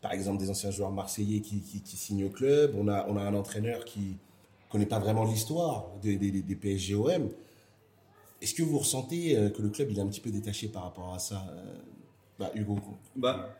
par 0.00 0.12
exemple, 0.12 0.38
des 0.38 0.50
anciens 0.50 0.70
joueurs 0.70 0.90
marseillais 0.90 1.40
qui, 1.40 1.82
signent 1.84 2.24
au 2.24 2.30
club. 2.30 2.74
On 2.76 2.88
a, 2.88 3.06
on 3.08 3.16
a 3.16 3.22
un 3.22 3.34
entraîneur 3.34 3.84
qui 3.84 4.16
connaît 4.70 4.86
pas 4.86 4.98
vraiment 4.98 5.24
l'histoire 5.24 5.90
des, 6.02 6.16
des, 6.16 6.30
des 6.30 6.56
PSGOM. 6.56 7.30
Est-ce 8.40 8.54
que 8.54 8.62
vous 8.62 8.78
ressentez 8.78 9.36
euh, 9.36 9.50
que 9.50 9.62
le 9.62 9.70
club 9.70 9.90
il 9.90 9.98
est 9.98 10.02
un 10.02 10.06
petit 10.06 10.20
peu 10.20 10.30
détaché 10.30 10.68
par 10.68 10.84
rapport 10.84 11.12
à 11.12 11.18
ça 11.18 11.46
euh, 11.50 11.74
bah, 12.38 12.52
Hugo? 12.54 12.78
Bah, 13.16 13.56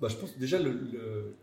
bah, 0.00 0.08
je 0.08 0.16
pense 0.16 0.36
déjà 0.36 0.58
le, 0.58 1.36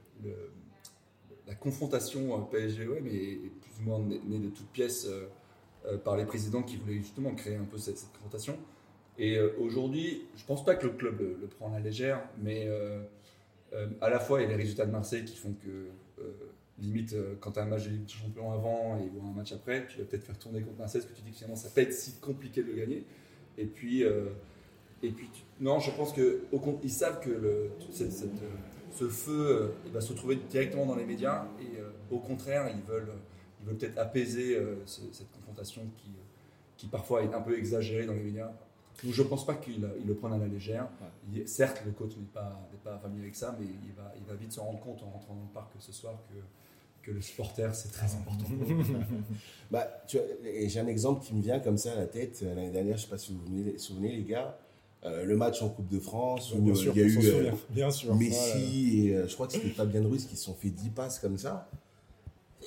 la 1.48 1.56
confrontation 1.56 2.41
PSG-OM 2.45 3.07
est, 3.07 3.38
plus 3.62 3.80
ou 3.80 3.83
moins 3.83 4.00
née 4.00 4.39
de 4.39 4.50
toutes 4.50 4.69
pièces 4.69 5.06
euh, 5.06 5.27
euh, 5.86 5.98
par 5.98 6.18
les 6.18 6.25
présidents 6.25 6.63
qui 6.63 6.77
voulaient 6.77 6.98
justement 6.98 7.33
créer 7.36 7.56
un 7.56 7.65
peu 7.65 7.77
cette 7.77 8.03
confrontation. 8.13 8.57
Et 9.17 9.38
euh, 9.38 9.53
aujourd'hui, 9.59 10.23
je 10.35 10.44
pense 10.45 10.65
pas 10.65 10.75
que 10.75 10.85
le 10.88 10.94
club 10.94 11.19
le, 11.19 11.38
le 11.41 11.47
prend 11.47 11.69
à 11.71 11.73
la 11.73 11.79
légère, 11.79 12.21
mais 12.41 12.65
euh, 12.67 13.01
euh, 13.73 13.88
à 14.01 14.09
la 14.09 14.19
fois 14.19 14.41
il 14.41 14.44
y 14.44 14.45
a 14.45 14.50
les 14.50 14.56
résultats 14.62 14.85
de 14.85 14.91
Marseille 14.91 15.23
qui 15.25 15.35
font 15.38 15.53
que 15.53 16.21
euh, 16.21 16.31
limite 16.79 17.13
euh, 17.13 17.35
quand 17.39 17.53
tu 17.53 17.59
as 17.59 17.63
un 17.63 17.67
match 17.67 17.85
de 17.85 17.89
Ligue 17.91 18.09
avant 18.38 18.97
et 19.00 19.09
un 19.25 19.33
match 19.33 19.53
après, 19.53 19.88
tu 19.88 20.00
vas 20.00 20.03
peut-être 20.06 20.23
faire 20.25 20.38
tourner 20.38 20.62
contre 20.62 20.77
Marseille 20.79 21.01
parce 21.01 21.13
que 21.13 21.17
tu 21.17 21.23
dis 21.23 21.31
que 21.31 21.38
finalement 21.38 21.56
ça 21.56 21.69
peut 21.69 21.81
être 21.81 21.94
si 21.94 22.15
compliqué 22.19 22.62
de 22.63 22.67
le 22.71 22.73
gagner. 22.75 23.06
Et 23.57 23.65
puis 23.65 24.03
euh, 24.03 24.25
et 25.03 25.09
puis, 25.12 25.29
non, 25.59 25.79
je 25.79 25.91
pense 25.91 26.12
que 26.13 26.41
au 26.51 26.59
con- 26.59 26.79
ils 26.83 26.89
savent 26.89 27.19
que 27.21 27.29
euh, 27.29 27.67
ce 28.91 29.07
feu 29.09 29.31
euh, 29.31 29.67
il 29.85 29.91
va 29.91 30.01
se 30.01 30.12
retrouver 30.13 30.38
directement 30.50 30.85
dans 30.85 30.95
les 30.95 31.06
médias 31.06 31.45
et 31.62 31.79
euh, 31.79 31.89
au 32.12 32.19
contraire, 32.19 32.69
ils 32.73 32.81
veulent, 32.83 33.12
ils 33.62 33.67
veulent 33.67 33.77
peut-être 33.77 33.97
apaiser 33.97 34.56
euh, 34.57 34.75
ce- 34.85 35.01
cette 35.12 35.31
confrontation 35.31 35.81
qui, 35.97 36.07
euh, 36.09 36.23
qui 36.77 36.88
parfois 36.88 37.23
est 37.23 37.33
un 37.33 37.41
peu 37.41 37.57
exagérée 37.57 38.06
dans 38.06 38.13
les 38.13 38.23
médias. 38.23 38.51
Je 39.03 39.21
ne 39.21 39.27
pense 39.27 39.45
pas 39.45 39.56
qu'ils 39.56 39.88
ils 40.00 40.07
le 40.07 40.15
prennent 40.15 40.33
à 40.33 40.38
la 40.38 40.47
légère. 40.47 40.88
Il- 41.33 41.47
certes, 41.47 41.81
le 41.86 41.92
coach 41.92 42.12
n'est 42.18 42.24
pas, 42.25 43.00
familier 43.01 43.24
avec 43.24 43.36
ça, 43.36 43.56
mais 43.59 43.65
il 43.65 43.94
va, 43.94 44.13
il 44.18 44.25
va 44.25 44.36
vite 44.36 44.51
se 44.51 44.59
rendre 44.59 44.80
compte 44.80 45.01
en 45.03 45.09
rentrant 45.09 45.36
dans 45.36 45.42
le 45.42 45.53
parc 45.53 45.71
ce 45.80 45.92
soir 45.92 46.13
que, 46.30 46.36
que 47.06 47.12
le 47.12 47.21
supporter, 47.21 47.74
c'est 47.75 47.92
très 47.92 48.13
important. 48.15 48.45
pour 48.45 48.71
eux. 48.71 48.95
bah, 49.71 49.88
tu 50.07 50.18
J'ai 50.65 50.80
un 50.80 50.88
exemple 50.88 51.24
qui 51.24 51.33
me 51.33 51.42
vient 51.42 51.59
comme 51.59 51.77
ça 51.77 51.94
à 51.94 51.95
la 51.95 52.07
tête. 52.07 52.42
L'année 52.42 52.71
dernière, 52.71 52.97
je 52.97 53.01
ne 53.01 53.06
sais 53.06 53.12
pas 53.12 53.18
si 53.18 53.33
vous 53.33 53.39
vous 53.45 53.77
souvenez, 53.77 54.15
les 54.15 54.24
gars, 54.24 54.57
euh, 55.06 55.24
le 55.24 55.38
match 55.38 55.62
en 55.62 55.69
Coupe 55.69 55.89
de 55.89 56.00
France 56.00 56.51
où 56.53 56.62
Bien 56.62 56.74
euh, 56.74 56.75
sûr, 56.75 56.94
il 56.95 57.00
y 57.00 57.03
a 57.03 57.07
eu 57.07 57.18
euh, 57.18 57.31
souvient. 57.31 57.57
Bien 57.69 57.91
sûr. 57.91 58.15
Messi 58.15 59.07
et 59.07 59.15
euh, 59.15 59.27
je 59.27 59.33
crois 59.36 59.45
que 59.45 59.53
c'était 59.53 59.69
Fabien 59.69 60.01
Ruiz 60.01 60.25
qui 60.25 60.36
se 60.36 60.45
sont 60.45 60.56
fait 60.56 60.69
10 60.69 60.89
passes 60.89 61.19
comme 61.19 61.38
ça. 61.38 61.69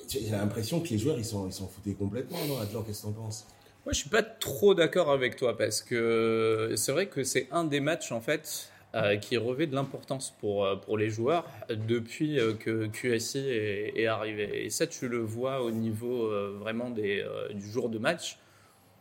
J'ai 0.07 0.29
l'impression 0.29 0.79
que 0.79 0.87
les 0.87 0.97
joueurs 0.97 1.17
ils 1.17 1.25
s'en 1.25 1.47
ils 1.47 1.53
foutaient 1.53 1.93
complètement, 1.93 2.37
non 2.47 2.57
Atlan, 2.59 2.81
qu'est-ce 2.83 3.01
que 3.01 3.07
t'en 3.07 3.13
penses? 3.13 3.45
Moi, 3.85 3.93
je 3.93 3.99
suis 3.99 4.09
pas 4.09 4.23
trop 4.23 4.75
d'accord 4.75 5.11
avec 5.11 5.35
toi 5.35 5.57
parce 5.57 5.81
que 5.81 6.73
c'est 6.75 6.91
vrai 6.91 7.07
que 7.07 7.23
c'est 7.23 7.47
un 7.51 7.63
des 7.63 7.79
matchs 7.79 8.11
en 8.11 8.21
fait 8.21 8.71
euh, 8.95 9.17
qui 9.17 9.37
revêt 9.37 9.67
de 9.67 9.75
l'importance 9.75 10.35
pour, 10.39 10.65
euh, 10.65 10.75
pour 10.75 10.97
les 10.97 11.09
joueurs 11.09 11.45
depuis 11.69 12.39
euh, 12.39 12.53
que 12.53 12.87
QSI 12.87 13.39
est, 13.39 14.07
arrivé. 14.07 14.65
Et 14.65 14.69
ça, 14.69 14.87
tu 14.87 15.07
le 15.07 15.19
vois 15.19 15.61
au 15.61 15.71
niveau 15.71 16.25
euh, 16.25 16.57
vraiment 16.59 16.93
euh, 16.97 17.53
du 17.53 17.69
jour 17.69 17.89
de 17.89 17.99
match 17.99 18.37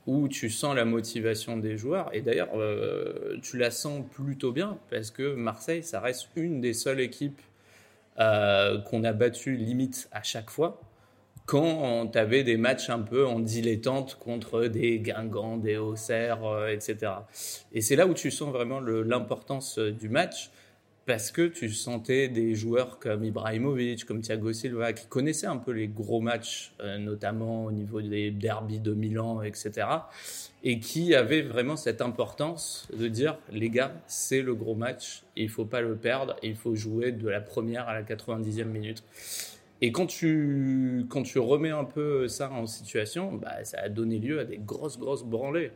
où 0.06 0.26
tu 0.26 0.48
sens 0.48 0.74
la 0.74 0.86
motivation 0.86 1.58
des 1.58 1.76
joueurs. 1.76 2.08
Et 2.14 2.22
d'ailleurs, 2.22 2.48
euh, 2.54 3.36
tu 3.42 3.58
la 3.58 3.70
sens 3.70 4.04
plutôt 4.10 4.52
bien 4.52 4.78
parce 4.90 5.10
que 5.10 5.34
Marseille, 5.34 5.82
ça 5.82 6.00
reste 6.00 6.28
une 6.34 6.62
des 6.62 6.72
seules 6.72 7.00
équipes 7.00 7.40
euh, 8.18 8.78
qu'on 8.80 9.04
a 9.04 9.12
battues 9.12 9.56
limite 9.56 10.08
à 10.12 10.22
chaque 10.22 10.50
fois 10.50 10.80
quand 11.48 12.08
tu 12.08 12.18
avais 12.18 12.44
des 12.44 12.58
matchs 12.58 12.90
un 12.90 12.98
peu 12.98 13.26
en 13.26 13.40
dilettante 13.40 14.18
contre 14.20 14.66
des 14.66 14.98
Guingamp, 14.98 15.56
des 15.56 15.78
Auxerre, 15.78 16.44
euh, 16.44 16.68
etc. 16.68 17.12
Et 17.72 17.80
c'est 17.80 17.96
là 17.96 18.06
où 18.06 18.12
tu 18.12 18.30
sens 18.30 18.52
vraiment 18.52 18.80
l'importance 18.80 19.78
euh, 19.78 19.90
du 19.90 20.10
match, 20.10 20.50
parce 21.06 21.30
que 21.30 21.46
tu 21.46 21.70
sentais 21.70 22.28
des 22.28 22.54
joueurs 22.54 22.98
comme 22.98 23.24
Ibrahimovic, 23.24 24.04
comme 24.04 24.20
Thiago 24.20 24.52
Silva, 24.52 24.92
qui 24.92 25.06
connaissaient 25.06 25.46
un 25.46 25.56
peu 25.56 25.70
les 25.70 25.88
gros 25.88 26.20
matchs, 26.20 26.74
euh, 26.80 26.98
notamment 26.98 27.64
au 27.64 27.72
niveau 27.72 28.02
des 28.02 28.30
derbies 28.30 28.80
de 28.80 28.92
Milan, 28.92 29.40
etc. 29.40 29.86
Et 30.64 30.80
qui 30.80 31.14
avaient 31.14 31.40
vraiment 31.40 31.76
cette 31.78 32.02
importance 32.02 32.88
de 32.92 33.08
dire, 33.08 33.38
les 33.50 33.70
gars, 33.70 33.94
c'est 34.06 34.42
le 34.42 34.54
gros 34.54 34.74
match, 34.74 35.22
il 35.34 35.48
faut 35.48 35.64
pas 35.64 35.80
le 35.80 35.96
perdre, 35.96 36.36
il 36.42 36.56
faut 36.56 36.74
jouer 36.74 37.10
de 37.10 37.26
la 37.26 37.40
première 37.40 37.88
à 37.88 37.94
la 37.94 38.02
90e 38.02 38.64
minute. 38.64 39.02
Et 39.80 39.92
quand 39.92 40.06
tu, 40.06 41.06
quand 41.08 41.22
tu 41.22 41.38
remets 41.38 41.70
un 41.70 41.84
peu 41.84 42.26
ça 42.26 42.50
en 42.50 42.66
situation, 42.66 43.34
bah, 43.34 43.64
ça 43.64 43.78
a 43.80 43.88
donné 43.88 44.18
lieu 44.18 44.40
à 44.40 44.44
des 44.44 44.58
grosses, 44.58 44.98
grosses 44.98 45.24
branlées. 45.24 45.70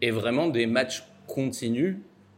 Et 0.00 0.10
vraiment 0.10 0.48
des 0.48 0.66
matchs 0.66 1.04
continus 1.26 1.96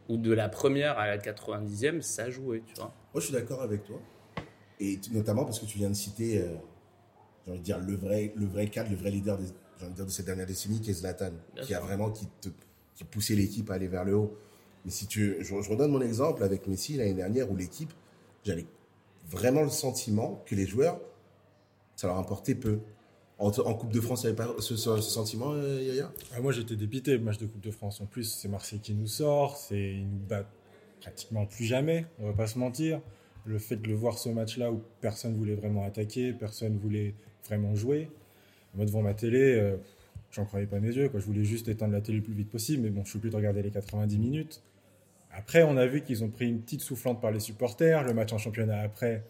où 0.09 0.17
de 0.17 0.33
la 0.33 0.49
première 0.49 0.97
à 0.97 1.07
la 1.07 1.17
90e, 1.17 2.01
ça 2.01 2.29
jouait, 2.29 2.63
tu 2.65 2.75
vois. 2.75 2.93
Moi, 3.13 3.21
je 3.21 3.25
suis 3.25 3.33
d'accord 3.33 3.61
avec 3.61 3.83
toi. 3.83 3.99
Et 4.79 4.99
notamment 5.11 5.43
parce 5.43 5.59
que 5.59 5.65
tu 5.65 5.77
viens 5.77 5.89
de 5.89 5.95
citer, 5.95 6.39
euh, 6.39 6.47
j'ai 7.45 7.51
envie 7.51 7.59
de 7.59 7.63
dire, 7.63 7.79
le 7.79 7.95
vrai, 7.95 8.33
le 8.35 8.45
vrai 8.45 8.67
cadre, 8.67 8.89
le 8.89 8.95
vrai 8.95 9.11
leader 9.11 9.37
des, 9.37 9.45
j'ai 9.77 9.85
envie 9.85 9.91
de, 9.91 9.95
dire, 9.95 10.05
de 10.05 10.11
cette 10.11 10.25
dernière 10.25 10.47
décennie, 10.47 10.79
qui 10.79 10.91
est 10.91 10.93
Zlatan, 10.93 11.31
Bien 11.53 11.63
qui 11.63 11.73
a 11.75 11.79
vraiment 11.79 12.09
qui, 12.09 12.27
te, 12.39 12.49
qui 12.95 13.03
poussait 13.03 13.35
l'équipe 13.35 13.69
à 13.69 13.75
aller 13.75 13.87
vers 13.87 14.05
le 14.05 14.15
haut. 14.15 14.35
Mais 14.85 14.91
si 14.91 15.07
tu, 15.07 15.35
je, 15.39 15.61
je 15.61 15.69
redonne 15.69 15.91
mon 15.91 16.01
exemple 16.01 16.43
avec 16.43 16.67
Messi 16.67 16.97
l'année 16.97 17.13
dernière, 17.13 17.51
où 17.51 17.55
l'équipe, 17.55 17.93
j'avais 18.43 18.65
vraiment 19.27 19.63
le 19.63 19.69
sentiment 19.69 20.43
que 20.45 20.55
les 20.55 20.65
joueurs, 20.65 20.99
ça 21.95 22.07
leur 22.07 22.17
importait 22.17 22.55
peu. 22.55 22.79
En, 23.37 23.51
Coupe 23.73 23.91
de 23.91 23.99
France, 23.99 24.21
il 24.21 24.27
n'y 24.27 24.39
avait 24.39 24.53
pas 24.53 24.61
ce, 24.61 24.75
sentiment, 24.75 25.53
euh, 25.53 25.81
Yaya? 25.81 26.11
Ah, 26.31 26.41
moi, 26.41 26.51
j'étais 26.51 26.75
dépité, 26.75 27.13
le 27.13 27.23
match 27.23 27.39
de 27.39 27.47
Coupe 27.47 27.61
de 27.61 27.71
France. 27.71 27.99
En 27.99 28.05
plus, 28.05 28.25
c'est 28.25 28.47
Marseille 28.47 28.79
qui 28.79 28.93
nous 28.93 29.07
sort, 29.07 29.59
ils 29.71 30.07
nous 30.07 30.19
battent 30.29 30.45
pratiquement 31.01 31.47
plus 31.47 31.65
jamais, 31.65 32.05
on 32.19 32.27
va 32.27 32.33
pas 32.33 32.45
se 32.45 32.59
mentir. 32.59 33.01
Le 33.45 33.57
fait 33.57 33.77
de 33.77 33.87
le 33.87 33.95
voir 33.95 34.19
ce 34.19 34.29
match-là 34.29 34.71
où 34.71 34.83
personne 35.01 35.35
voulait 35.35 35.55
vraiment 35.55 35.83
attaquer, 35.83 36.33
personne 36.33 36.77
voulait 36.77 37.15
vraiment 37.47 37.73
jouer. 37.73 38.11
Moi, 38.75 38.85
devant 38.85 39.01
ma 39.01 39.15
télé, 39.15 39.55
euh, 39.55 39.77
j'en 40.31 40.45
croyais 40.45 40.67
pas 40.67 40.79
mes 40.79 40.95
yeux. 40.95 41.09
Je 41.11 41.25
voulais 41.25 41.43
juste 41.43 41.67
éteindre 41.67 41.93
la 41.93 42.01
télé 42.01 42.19
le 42.19 42.23
plus 42.23 42.35
vite 42.35 42.49
possible, 42.49 42.83
mais 42.83 42.89
bon, 42.91 43.03
je 43.03 43.09
suis 43.09 43.19
plus 43.19 43.31
de 43.31 43.35
regarder 43.35 43.63
les 43.63 43.71
90 43.71 44.19
minutes. 44.19 44.61
Après, 45.33 45.63
on 45.63 45.77
a 45.77 45.85
vu 45.85 46.01
qu'ils 46.01 46.23
ont 46.23 46.29
pris 46.29 46.47
une 46.49 46.61
petite 46.61 46.81
soufflante 46.81 47.21
par 47.21 47.31
les 47.31 47.39
supporters. 47.39 48.03
Le 48.03 48.13
match 48.13 48.33
en 48.33 48.37
championnat 48.37 48.81
après, 48.81 49.23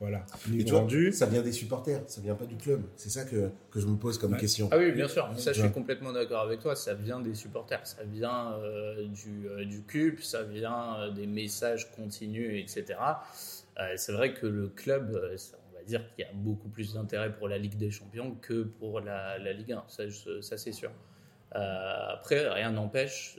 voilà, 0.00 0.24
Et 0.56 0.70
rendu. 0.70 1.10
ça 1.12 1.26
vient 1.26 1.42
des 1.42 1.50
supporters, 1.52 2.02
ça 2.06 2.20
vient 2.20 2.36
pas 2.36 2.44
du 2.46 2.56
club. 2.56 2.82
C'est 2.96 3.10
ça 3.10 3.24
que, 3.24 3.50
que 3.70 3.80
je 3.80 3.86
me 3.86 3.96
pose 3.96 4.16
comme 4.18 4.32
Ouais. 4.34 4.38
question. 4.38 4.68
Ah 4.70 4.78
oui, 4.78 4.92
bien 4.92 5.08
sûr. 5.08 5.28
Ça, 5.36 5.52
je 5.52 5.60
suis 5.60 5.70
complètement 5.72 6.12
d'accord 6.12 6.42
avec 6.42 6.60
toi. 6.60 6.76
Ça 6.76 6.94
vient 6.94 7.18
des 7.20 7.34
supporters, 7.34 7.84
ça 7.86 8.04
vient 8.04 8.52
euh, 8.58 9.06
du, 9.08 9.48
euh, 9.48 9.64
du 9.64 9.82
CUP, 9.82 10.20
ça 10.22 10.44
vient 10.44 10.96
euh, 11.00 11.10
des 11.10 11.26
messages 11.26 11.90
continus, 11.92 12.62
etc. 12.62 12.98
Euh, 13.80 13.94
c'est 13.96 14.12
vrai 14.12 14.34
que 14.34 14.46
le 14.46 14.68
club, 14.68 15.14
euh, 15.16 15.36
ça- 15.36 15.56
on 15.72 15.76
va 15.76 15.82
dire 15.84 16.02
qu'il 16.14 16.24
y 16.24 16.28
a 16.28 16.32
beaucoup 16.32 16.68
plus 16.68 16.94
d'intérêt 16.94 17.32
pour 17.34 17.48
la 17.48 17.58
Ligue 17.58 17.76
des 17.76 17.90
Champions 17.90 18.36
que 18.40 18.62
pour 18.62 19.00
la, 19.00 19.38
la 19.38 19.52
Ligue 19.52 19.72
1. 19.72 19.84
Ça, 19.88 20.08
je- 20.08 20.40
ça, 20.40 20.56
c'est 20.56 20.72
sûr. 20.72 20.90
après, 21.52 22.46
rien 22.48 22.70
n'empêche 22.72 23.38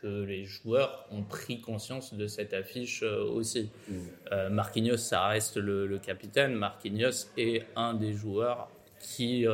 que 0.00 0.24
les 0.24 0.44
joueurs 0.44 1.06
ont 1.10 1.22
pris 1.22 1.60
conscience 1.60 2.14
de 2.14 2.26
cette 2.26 2.54
affiche 2.54 3.02
aussi. 3.02 3.70
Mm. 3.88 4.48
Marquinhos, 4.50 4.96
ça 4.96 5.26
reste 5.26 5.56
le, 5.56 5.86
le, 5.86 5.98
capitaine. 5.98 6.54
Marquinhos 6.54 7.28
est 7.36 7.64
un 7.76 7.94
des 7.94 8.12
joueurs 8.12 8.68
qui, 8.98 9.46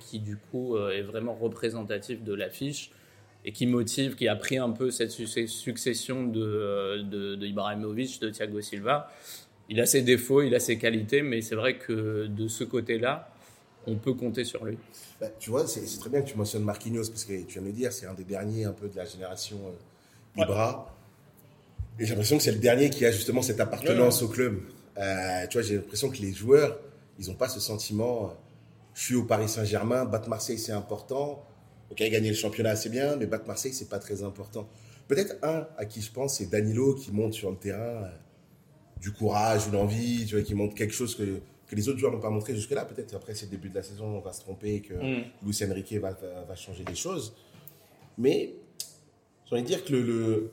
qui 0.00 0.18
du 0.20 0.36
coup, 0.36 0.76
est 0.78 1.02
vraiment 1.02 1.34
représentatif 1.34 2.22
de 2.22 2.34
l'affiche 2.34 2.90
et 3.44 3.52
qui 3.52 3.66
motive, 3.66 4.14
qui 4.14 4.28
a 4.28 4.36
pris 4.36 4.58
un 4.58 4.70
peu 4.70 4.90
cette 4.90 5.10
succession 5.10 6.24
de, 6.24 7.02
de, 7.02 7.34
de 7.34 7.46
Ibrahimovic, 7.46 8.20
de 8.20 8.30
Thiago 8.30 8.60
Silva. 8.60 9.10
Il 9.68 9.80
a 9.80 9.86
ses 9.86 10.02
défauts, 10.02 10.42
il 10.42 10.54
a 10.54 10.60
ses 10.60 10.78
qualités, 10.78 11.22
mais 11.22 11.40
c'est 11.40 11.54
vrai 11.54 11.78
que 11.78 12.26
de 12.26 12.48
ce 12.48 12.64
côté-là, 12.64 13.31
on 13.86 13.96
peut 13.96 14.14
compter 14.14 14.44
sur 14.44 14.64
lui. 14.64 14.78
Bah, 15.20 15.28
tu 15.38 15.50
vois, 15.50 15.66
c'est 15.66 15.82
très 15.98 16.10
bien 16.10 16.22
que 16.22 16.28
tu 16.28 16.36
mentionnes 16.36 16.64
Marquinhos, 16.64 17.08
parce 17.08 17.24
que 17.24 17.32
tu 17.42 17.54
viens 17.54 17.62
de 17.62 17.66
le 17.66 17.72
dire, 17.72 17.92
c'est 17.92 18.06
un 18.06 18.14
des 18.14 18.24
derniers 18.24 18.64
un 18.64 18.72
peu 18.72 18.88
de 18.88 18.96
la 18.96 19.04
génération 19.04 19.58
euh, 19.66 20.42
Ibra. 20.42 20.96
Et 21.98 22.04
j'ai 22.04 22.10
l'impression 22.10 22.38
que 22.38 22.42
c'est 22.42 22.52
le 22.52 22.58
dernier 22.58 22.90
qui 22.90 23.04
a 23.04 23.10
justement 23.10 23.42
cette 23.42 23.60
appartenance 23.60 24.22
au 24.22 24.28
club. 24.28 24.60
Euh, 24.98 25.46
tu 25.48 25.58
vois, 25.58 25.66
j'ai 25.66 25.76
l'impression 25.76 26.10
que 26.10 26.18
les 26.18 26.32
joueurs, 26.32 26.78
ils 27.18 27.28
n'ont 27.28 27.34
pas 27.34 27.48
ce 27.48 27.60
sentiment, 27.60 28.24
euh, 28.24 28.34
je 28.94 29.02
suis 29.02 29.14
au 29.14 29.24
Paris 29.24 29.48
Saint-Germain, 29.48 30.04
battre 30.04 30.28
Marseille 30.28 30.58
c'est 30.58 30.72
important, 30.72 31.44
Ok, 31.92 31.98
gagner 31.98 32.30
le 32.30 32.34
championnat, 32.34 32.74
c'est 32.74 32.88
bien, 32.88 33.16
mais 33.16 33.26
battre 33.26 33.46
Marseille, 33.46 33.74
c'est 33.74 33.90
pas 33.90 33.98
très 33.98 34.22
important. 34.22 34.66
Peut-être 35.08 35.36
un 35.42 35.68
à 35.76 35.84
qui 35.84 36.00
je 36.00 36.10
pense, 36.10 36.38
c'est 36.38 36.46
Danilo 36.46 36.94
qui 36.94 37.12
monte 37.12 37.34
sur 37.34 37.50
le 37.50 37.56
terrain 37.56 37.78
euh, 37.78 38.08
du 38.98 39.12
courage, 39.12 39.66
une 39.66 39.76
envie, 39.76 40.24
tu 40.24 40.36
vois, 40.36 40.42
qui 40.42 40.54
montre 40.54 40.74
quelque 40.74 40.94
chose 40.94 41.14
que, 41.14 41.42
que 41.72 41.76
les 41.76 41.88
autres 41.88 41.98
joueurs 41.98 42.12
n'ont 42.12 42.20
pas 42.20 42.28
montré 42.28 42.54
jusque-là. 42.54 42.84
Peut-être 42.84 43.14
après, 43.14 43.34
c'est 43.34 43.46
le 43.46 43.52
début 43.52 43.70
de 43.70 43.74
la 43.74 43.82
saison, 43.82 44.04
on 44.04 44.20
va 44.20 44.34
se 44.34 44.42
tromper 44.42 44.74
et 44.74 44.80
que 44.82 44.92
mm. 44.92 45.24
Luis 45.42 45.58
Enrique 45.66 45.94
va, 45.94 46.12
va, 46.12 46.54
changer 46.54 46.84
les 46.86 46.94
choses. 46.94 47.34
Mais 48.18 48.56
j'ai 49.46 49.54
envie 49.54 49.62
de 49.62 49.68
dire 49.68 49.82
que 49.82 49.94
le, 49.94 50.52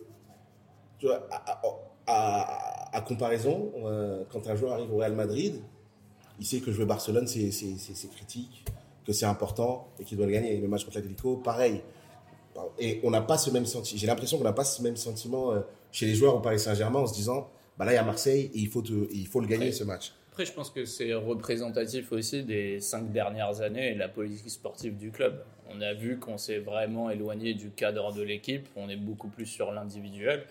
tu 0.98 1.08
vois, 1.08 1.28
à, 2.08 2.96
à, 2.96 3.02
comparaison, 3.02 3.74
euh, 3.84 4.24
quand 4.32 4.48
un 4.48 4.56
joueur 4.56 4.72
arrive 4.72 4.94
au 4.94 4.96
Real 4.96 5.14
Madrid, 5.14 5.62
il 6.40 6.46
sait 6.46 6.62
que 6.62 6.72
jouer 6.72 6.86
Barcelone, 6.86 7.28
c'est 7.28 8.10
critique 8.16 8.64
que 9.06 9.12
c'est 9.12 9.26
important 9.26 9.90
et 10.00 10.06
qu'il 10.06 10.16
doit 10.16 10.26
le 10.26 10.32
gagner. 10.32 10.58
Le 10.58 10.70
match 10.70 10.86
contre 10.86 10.98
l'Atlético, 11.00 11.36
pareil. 11.36 11.82
Et 12.78 13.02
on 13.04 13.12
n'a 13.12 13.22
pas 13.22 13.38
ce 13.38 13.50
même 13.50 13.66
sentiment. 13.66 14.00
J'ai 14.00 14.08
l'impression 14.08 14.38
qu'on 14.38 14.46
n'a 14.46 14.54
pas 14.54 14.64
ce 14.64 14.82
même 14.82 14.96
sentiment 14.96 15.52
euh, 15.52 15.60
chez 15.92 16.06
les 16.06 16.16
joueurs 16.16 16.38
au 16.38 16.40
Paris 16.40 16.60
Saint-Germain 16.60 17.02
en 17.02 17.08
se 17.08 17.14
disant, 17.14 17.50
bah 17.78 17.84
là 17.84 17.92
il 17.92 17.96
y 17.96 17.98
a 17.98 18.04
Marseille 18.04 18.52
et 18.54 18.60
il 18.60 18.70
faut, 18.70 18.84
il 19.12 19.28
faut 19.28 19.42
le 19.42 19.48
gagner 19.48 19.74
ce 19.74 19.84
match. 19.84 20.14
Après, 20.40 20.50
je 20.50 20.56
pense 20.56 20.70
que 20.70 20.86
c'est 20.86 21.14
représentatif 21.14 22.14
aussi 22.14 22.44
des 22.44 22.80
cinq 22.80 23.12
dernières 23.12 23.60
années 23.60 23.92
et 23.92 23.94
la 23.94 24.08
politique 24.08 24.50
sportive 24.50 24.96
du 24.96 25.12
club. 25.12 25.44
On 25.70 25.82
a 25.82 25.94
vu 25.94 26.18
qu'on 26.18 26.38
s'est 26.38 26.60
vraiment 26.60 27.10
éloigné 27.10 27.54
du 27.54 27.72
cadre 27.72 28.14
de 28.14 28.22
l'équipe. 28.22 28.66
On 28.78 28.88
est 28.88 28.96
beaucoup 28.96 29.28
plus 29.28 29.46
sur 29.46 29.74
l'individuel. 29.74 30.46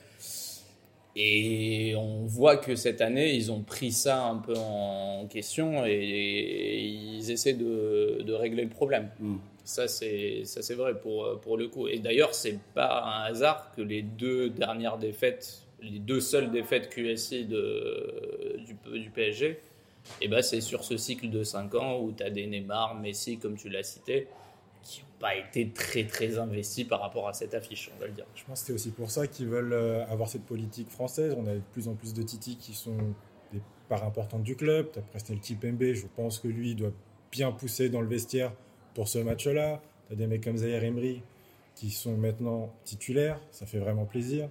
Et 1.17 1.95
on 1.97 2.27
voit 2.27 2.59
que 2.59 2.77
cette 2.77 3.01
année, 3.01 3.35
ils 3.35 3.51
ont 3.51 3.63
pris 3.63 3.91
ça 3.91 4.25
un 4.25 4.37
peu 4.37 4.53
en 4.59 5.27
question 5.27 5.87
et, 5.87 6.81
ils 6.81 7.31
essaient 7.31 7.55
de, 7.55 8.21
de, 8.21 8.33
régler 8.35 8.65
le 8.65 8.69
problème. 8.69 9.09
Mm. 9.19 9.37
Ça, 9.65 9.89
c'est 9.89 10.75
vrai 10.75 11.01
pour, 11.01 11.41
pour 11.41 11.57
le 11.57 11.69
coup. 11.69 11.89
Et 11.89 11.99
d'ailleurs, 11.99 12.35
c'est 12.35 12.59
pas 12.75 13.05
un 13.07 13.23
hasard 13.23 13.73
que 13.75 13.81
les 13.81 14.03
deux 14.03 14.51
dernières 14.51 14.99
défaites, 14.99 15.63
les 15.81 15.99
deux 15.99 16.21
seules 16.21 16.51
défaites 16.51 16.91
QSI 16.91 17.47
de, 17.47 18.59
du, 18.67 19.01
du 19.01 19.09
PSG, 19.09 19.59
et 20.21 20.29
ben, 20.29 20.43
c'est 20.43 20.61
sur 20.61 20.85
ce 20.85 20.97
cycle 20.97 21.31
de 21.31 21.45
5 21.45 21.75
ans 21.75 22.01
où 22.01 22.13
tu 22.13 22.23
as 22.23 22.31
des 22.31 22.47
Neymar, 22.47 22.95
Messi, 22.95 23.39
comme 23.39 23.57
tu 23.57 23.69
l'as 23.69 23.83
cité, 23.83 24.29
qui 24.83 25.01
n'ont 25.01 25.19
pas 25.19 25.37
été 25.37 25.71
très 25.71 26.05
très 26.05 26.39
investis 26.39 26.85
par 26.85 27.01
rapport 27.01 27.29
à 27.29 27.33
cette 27.33 27.55
affiche, 27.55 27.91
on 27.97 28.01
va 28.01 28.07
le 28.07 28.13
dire. 28.13 28.27
Je 28.35 28.45
pense 28.45 28.61
que 28.61 28.67
c'est 28.69 28.73
aussi 28.73 28.91
pour 28.91 29.11
ça 29.11 29.27
qu'ils 29.27 29.49
veulent 29.49 29.73
euh, 29.73 30.07
avoir 30.07 30.29
cette 30.29 30.45
politique 30.45 30.91
française. 30.91 31.35
On 31.39 31.47
a 31.47 31.55
de 31.55 31.63
plus 31.73 31.89
en 31.89 31.95
plus 31.95 32.15
de 32.15 32.23
Titi 32.23 32.57
qui 32.57 32.75
sont 32.75 32.97
des 33.53 33.61
parts 33.89 34.05
importantes 34.05 34.43
du 34.43 34.57
club. 34.57 34.91
Tu 34.93 34.99
as 34.99 35.03
Presnel 35.03 35.41
Kipembe, 35.41 35.93
je 35.93 36.07
pense 36.17 36.39
que 36.39 36.49
lui 36.49 36.75
doit 36.75 36.93
bien 37.31 37.53
pousser 37.53 37.89
dans 37.89 38.01
le 38.01 38.09
vestiaire 38.09 38.53
pour 38.95 39.09
ce 39.09 39.19
match-là. 39.19 39.81
Tu 40.07 40.15
as 40.15 40.17
des 40.17 40.27
mecs 40.27 40.45
comme 40.45 40.57
Zaire 40.57 40.85
Emery 40.85 41.23
qui 41.75 41.91
sont 41.91 42.17
maintenant 42.17 42.75
titulaires, 42.85 43.41
ça 43.53 43.65
fait 43.65 43.79
vraiment 43.79 44.05
plaisir. 44.05 44.49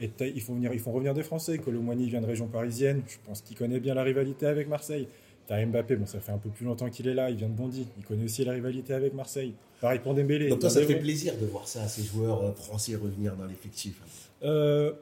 Et 0.00 0.10
il 0.20 0.40
faut 0.40 0.54
venir, 0.54 0.72
ils 0.72 0.80
font 0.80 0.92
revenir 0.92 1.14
des 1.14 1.22
Français. 1.22 1.58
Colomani 1.58 2.08
vient 2.08 2.20
de 2.20 2.26
région 2.26 2.46
parisienne, 2.46 3.02
je 3.06 3.16
pense 3.26 3.40
qu'il 3.40 3.56
connaît 3.56 3.80
bien 3.80 3.94
la 3.94 4.02
rivalité 4.02 4.46
avec 4.46 4.68
Marseille. 4.68 5.08
T'as 5.46 5.64
Mbappé, 5.64 5.96
bon, 5.96 6.06
ça 6.06 6.20
fait 6.20 6.32
un 6.32 6.38
peu 6.38 6.50
plus 6.50 6.66
longtemps 6.66 6.90
qu'il 6.90 7.08
est 7.08 7.14
là, 7.14 7.30
il 7.30 7.36
vient 7.36 7.48
de 7.48 7.54
Bondy, 7.54 7.86
il 7.96 8.04
connaît 8.04 8.24
aussi 8.24 8.44
la 8.44 8.52
rivalité 8.52 8.92
avec 8.92 9.14
Marseille. 9.14 9.54
Pareil 9.80 9.98
pour 10.00 10.14
Dembélé. 10.14 10.48
Donc 10.48 10.58
toi, 10.58 10.70
ça 10.70 10.80
te 10.80 10.86
fait 10.86 10.96
plaisir 10.96 11.34
de 11.40 11.46
voir 11.46 11.66
ça, 11.66 11.88
ces 11.88 12.02
joueurs 12.02 12.42
euh, 12.42 12.52
français 12.52 12.96
revenir 12.96 13.34
dans 13.34 13.46
l'effectif 13.46 14.00
euh, 14.42 14.92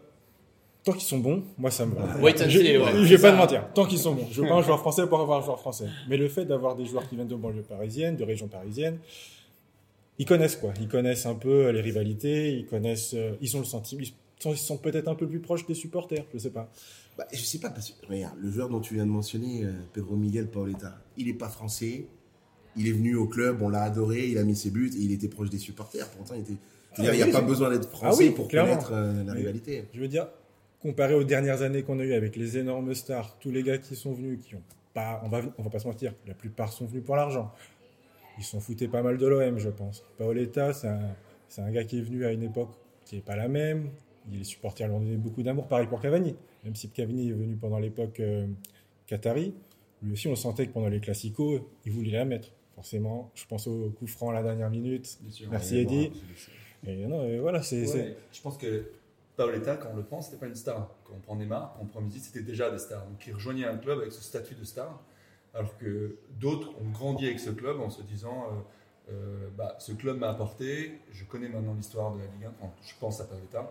Tant 0.84 0.92
qu'ils 0.92 1.02
sont 1.02 1.18
bons, 1.18 1.42
moi 1.58 1.72
ça 1.72 1.84
me 1.84 1.96
va. 1.96 2.04
Oui, 2.22 2.32
je 2.36 3.14
vais 3.16 3.18
pas 3.20 3.32
te 3.32 3.36
mentir. 3.36 3.66
Tant 3.74 3.86
qu'ils 3.86 3.98
sont 3.98 4.14
bons. 4.14 4.28
Je 4.30 4.40
veux 4.40 4.48
pas 4.48 4.54
un 4.54 4.62
joueur 4.62 4.78
français 4.78 5.04
pour 5.08 5.18
avoir 5.18 5.42
un 5.42 5.44
joueur 5.44 5.58
français. 5.58 5.86
Mais 6.08 6.16
le 6.16 6.28
fait 6.28 6.44
d'avoir 6.44 6.76
des 6.76 6.86
joueurs 6.86 7.08
qui 7.08 7.16
viennent 7.16 7.26
de 7.26 7.34
banlieue 7.34 7.62
parisienne, 7.62 8.14
de 8.14 8.22
région 8.22 8.46
parisienne, 8.46 8.98
ils 10.18 10.26
connaissent 10.26 10.54
quoi 10.54 10.72
Ils 10.80 10.86
connaissent 10.86 11.26
un 11.26 11.34
peu 11.34 11.70
les 11.70 11.80
rivalités, 11.80 12.52
ils 12.52 12.66
connaissent, 12.66 13.14
euh, 13.14 13.32
ils 13.40 13.56
ont 13.56 13.60
le 13.60 13.64
sentiment, 13.64 14.02
ils 14.44 14.56
sont 14.56 14.76
peut-être 14.76 15.08
un 15.08 15.14
peu 15.14 15.26
plus 15.26 15.40
proches 15.40 15.66
des 15.66 15.74
supporters, 15.74 16.24
je 16.32 16.38
sais 16.38 16.50
pas. 16.50 16.70
Bah, 17.16 17.26
je 17.32 17.40
sais 17.40 17.58
pas, 17.58 17.70
parce 17.70 17.90
que 17.90 18.06
regarde, 18.06 18.36
le 18.38 18.50
joueur 18.50 18.68
dont 18.68 18.80
tu 18.80 18.94
viens 18.94 19.06
de 19.06 19.10
mentionner, 19.10 19.64
euh, 19.64 19.72
Pedro 19.92 20.16
Miguel 20.16 20.48
Paoletta, 20.48 20.98
il 21.16 21.26
n'est 21.26 21.34
pas 21.34 21.48
français, 21.48 22.06
il 22.76 22.86
est 22.86 22.92
venu 22.92 23.14
au 23.16 23.26
club, 23.26 23.62
on 23.62 23.70
l'a 23.70 23.82
adoré, 23.82 24.28
il 24.28 24.38
a 24.38 24.44
mis 24.44 24.54
ses 24.54 24.70
buts 24.70 24.90
et 24.94 25.00
il 25.00 25.12
était 25.12 25.28
proche 25.28 25.48
des 25.48 25.58
supporters. 25.58 26.08
Pourtant, 26.10 26.34
il 26.34 26.42
était. 26.42 26.60
il 26.98 27.10
n'y 27.10 27.22
a, 27.22 27.26
pas 27.28 27.40
besoin 27.40 27.70
d'être 27.70 27.88
ah 27.92 27.96
français 27.96 28.30
pour 28.30 28.48
connaître 28.48 28.90
euh, 28.92 29.24
la 29.24 29.32
rivalité. 29.32 29.84
Je 29.94 30.00
veux 30.00 30.08
dire, 30.08 30.28
comparé 30.80 31.14
aux 31.14 31.24
dernières 31.24 31.62
années 31.62 31.82
qu'on 31.82 31.98
a 31.98 32.04
eues 32.04 32.12
avec 32.12 32.36
les 32.36 32.58
énormes 32.58 32.94
stars, 32.94 33.38
tous 33.40 33.50
les 33.50 33.62
gars 33.62 33.78
qui 33.78 33.96
sont 33.96 34.12
venus, 34.12 34.40
qui 34.46 34.54
ont 34.54 34.62
pas, 34.92 35.22
on 35.24 35.28
va, 35.28 35.40
on 35.56 35.62
va 35.62 35.70
pas 35.70 35.78
se 35.78 35.86
mentir, 35.86 36.12
la 36.26 36.34
plupart 36.34 36.72
sont 36.72 36.84
venus 36.84 37.04
pour 37.04 37.16
l'argent. 37.16 37.50
Ils 38.38 38.44
sont 38.44 38.60
foutés 38.60 38.88
pas 38.88 39.02
mal 39.02 39.16
de 39.16 39.26
l'OM, 39.26 39.58
je 39.58 39.70
pense. 39.70 40.04
Paoletta, 40.18 40.74
c'est 40.74 40.88
un, 40.88 41.16
un, 41.58 41.70
gars 41.70 41.84
qui 41.84 41.98
est 41.98 42.02
venu 42.02 42.26
à 42.26 42.32
une 42.32 42.42
époque 42.42 42.74
qui 43.06 43.16
n'est 43.16 43.22
pas 43.22 43.36
la 43.36 43.48
même. 43.48 43.88
Les 44.32 44.44
supporters 44.44 44.88
lui 44.88 44.94
ont 44.94 45.00
donné 45.00 45.16
beaucoup 45.16 45.42
d'amour. 45.42 45.68
Pareil 45.68 45.86
pour 45.86 46.00
Cavani 46.00 46.34
même 46.66 46.74
si 46.74 46.90
Cavani 46.90 47.30
est 47.30 47.32
venu 47.32 47.54
pendant 47.54 47.78
l'époque 47.78 48.18
euh, 48.18 48.46
Qatari, 49.06 49.54
lui 50.02 50.12
aussi 50.12 50.26
on 50.26 50.34
sentait 50.34 50.66
que 50.66 50.72
pendant 50.72 50.88
les 50.88 51.00
classicos, 51.00 51.60
il 51.84 51.92
voulait 51.92 52.10
la 52.10 52.24
mettre. 52.24 52.48
Forcément, 52.74 53.30
je 53.34 53.46
pense 53.46 53.68
au 53.68 53.88
coup 53.90 54.06
franc 54.06 54.30
à 54.30 54.34
la 54.34 54.42
dernière 54.42 54.68
minute. 54.68 55.18
Merci 55.50 55.78
Eddy. 55.78 56.12
Et 56.86 57.06
non, 57.06 57.40
voilà, 57.40 57.62
c'est. 57.62 57.86
je 57.86 58.42
pense 58.42 58.58
que 58.58 58.90
Paoletta, 59.36 59.76
quand 59.76 59.90
on 59.92 59.96
le 59.96 60.02
prend, 60.02 60.20
c'était 60.20 60.36
pas 60.36 60.46
une 60.46 60.56
star. 60.56 60.90
Quand 61.04 61.14
on 61.14 61.20
prend 61.20 61.36
Neymar, 61.36 61.74
quand 61.74 61.84
on 61.84 61.86
prend 61.86 62.00
Messi, 62.00 62.20
c'était 62.20 62.42
déjà 62.42 62.70
des 62.70 62.78
stars. 62.78 63.06
Donc 63.06 63.24
il 63.26 63.32
rejoignait 63.32 63.64
un 63.64 63.78
club 63.78 64.00
avec 64.00 64.12
ce 64.12 64.22
statut 64.22 64.54
de 64.54 64.64
star, 64.64 65.00
alors 65.54 65.76
que 65.78 66.16
d'autres 66.38 66.70
ont 66.80 66.90
grandi 66.90 67.26
avec 67.26 67.38
ce 67.38 67.50
club 67.50 67.80
en 67.80 67.90
se 67.90 68.02
disant. 68.02 68.48
Euh, 68.50 68.60
euh, 69.08 69.48
bah, 69.56 69.76
ce 69.78 69.92
club 69.92 70.18
m'a 70.18 70.30
apporté, 70.30 70.98
je 71.12 71.24
connais 71.24 71.48
maintenant 71.48 71.74
l'histoire 71.74 72.12
de 72.12 72.18
la 72.18 72.24
Ligue 72.24 72.46
1, 72.60 72.66
je 72.84 72.92
pense 72.98 73.20
à 73.20 73.24
Paoletta, 73.24 73.70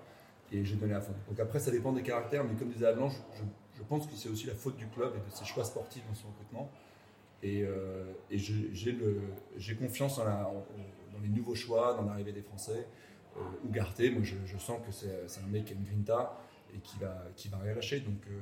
et 0.51 0.63
j'ai 0.63 0.75
donné 0.75 0.93
à 0.93 1.01
fond. 1.01 1.13
Donc 1.29 1.39
après, 1.39 1.59
ça 1.59 1.71
dépend 1.71 1.91
des 1.91 2.03
caractères, 2.03 2.43
mais 2.43 2.55
comme 2.55 2.69
disait 2.69 2.85
Avalanche, 2.85 3.15
je, 3.33 3.43
je, 3.77 3.83
pense 3.83 4.07
que 4.07 4.15
c'est 4.15 4.29
aussi 4.29 4.47
la 4.47 4.55
faute 4.55 4.77
du 4.77 4.87
club 4.87 5.13
et 5.15 5.29
de 5.29 5.35
ses 5.35 5.45
choix 5.45 5.63
sportifs 5.63 6.05
dans 6.07 6.13
son 6.13 6.27
recrutement. 6.29 6.71
Et, 7.43 7.63
euh, 7.63 8.05
et 8.31 8.37
j'ai 8.37 9.75
confiance 9.75 10.17
dans, 10.17 10.25
la, 10.25 10.51
dans, 11.13 11.19
les 11.21 11.29
nouveaux 11.29 11.55
choix, 11.55 11.93
dans 11.93 12.03
l'arrivée 12.03 12.31
des 12.31 12.41
Français. 12.41 12.87
Euh, 13.37 13.67
Ougarté, 13.67 14.09
moi 14.09 14.23
je, 14.23 14.35
je 14.45 14.57
sens 14.57 14.79
que 14.85 14.91
c'est 14.91 15.41
un 15.41 15.47
mec 15.47 15.65
qui 15.65 15.73
a 15.73 15.75
une 15.75 15.83
grinta 15.83 16.39
et 16.73 16.79
qui 16.79 16.97
va, 16.97 17.25
qui 17.35 17.49
va 17.49 17.57
rien 17.57 17.75
lâcher. 17.75 17.99
Donc 17.99 18.17
euh, 18.27 18.41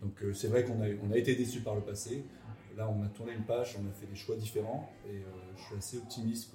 donc 0.00 0.22
euh, 0.22 0.32
c'est 0.32 0.48
vrai 0.48 0.64
qu'on 0.64 0.80
a, 0.80 0.86
on 1.06 1.12
a 1.12 1.18
été 1.18 1.34
déçus 1.34 1.60
par 1.60 1.74
le 1.74 1.82
passé. 1.82 2.24
Là, 2.76 2.88
on 2.88 3.02
a 3.04 3.08
tourné 3.08 3.32
une 3.32 3.44
page, 3.44 3.76
on 3.78 3.86
a 3.86 3.92
fait 3.92 4.06
des 4.06 4.14
choix 4.14 4.36
différents 4.36 4.88
et 5.06 5.22
je 5.56 5.62
suis 5.62 5.74
assez 5.76 5.98
optimiste 5.98 6.54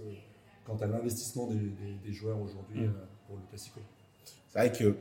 quant 0.65 0.77
à 0.77 0.87
l'investissement 0.87 1.45
des, 1.45 1.59
des, 2.03 2.13
joueurs 2.13 2.39
aujourd'hui 2.39 2.87
mmh. 2.87 2.93
pour 3.27 3.35
le 3.35 3.43
Classico. 3.49 3.81
C'est 4.55 4.69
vrai 4.69 4.71
que 4.71 4.95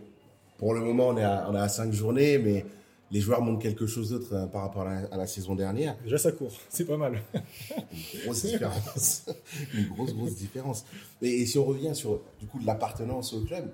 pour 0.59 0.75
le 0.75 0.81
moment, 0.81 1.09
on 1.09 1.17
est 1.17 1.23
à, 1.23 1.49
on 1.49 1.69
5 1.69 1.93
journées, 1.93 2.39
mais 2.39 2.67
les 3.13 3.21
joueurs 3.21 3.41
montrent 3.41 3.63
quelque 3.63 3.87
chose 3.87 4.11
d'autre 4.11 4.35
euh, 4.35 4.47
par 4.47 4.63
rapport 4.63 4.83
à 4.83 5.17
la, 5.17 5.27
saison 5.29 5.55
dernière. 5.55 5.97
Déjà, 6.03 6.19
ça 6.19 6.33
court, 6.33 6.53
c'est 6.69 6.85
pas 6.85 6.97
mal. 6.97 7.23
Une 7.33 8.21
grosse 8.25 8.45
différence. 8.45 9.27
Une 9.75 9.89
grosse, 9.91 10.13
grosse 10.13 10.35
différence. 10.35 10.85
Et, 11.23 11.47
si 11.47 11.57
on 11.57 11.65
revient 11.65 11.95
sur 11.95 12.21
du 12.41 12.47
coup 12.47 12.59
l'appartenance 12.65 13.33
au 13.33 13.43
club, 13.43 13.71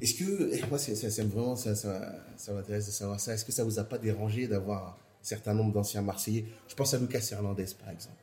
est-ce 0.00 0.14
que, 0.14 0.68
moi, 0.68 0.78
vraiment, 1.26 1.56
ça, 1.56 1.74
ça, 1.74 2.52
m'intéresse 2.52 2.86
de 2.86 2.92
savoir 2.92 3.18
ça, 3.18 3.34
est-ce 3.34 3.44
que 3.44 3.52
ça 3.52 3.64
vous 3.64 3.80
a 3.80 3.84
pas 3.84 3.98
dérangé 3.98 4.46
d'avoir 4.46 4.86
un 4.86 4.94
certain 5.24 5.52
nombre 5.52 5.72
d'anciens 5.72 6.00
Marseillais? 6.00 6.44
Je 6.68 6.74
pense 6.76 6.94
à 6.94 6.98
Lucas 6.98 7.28
Hernandez, 7.32 7.66
par 7.78 7.90
exemple. 7.90 8.22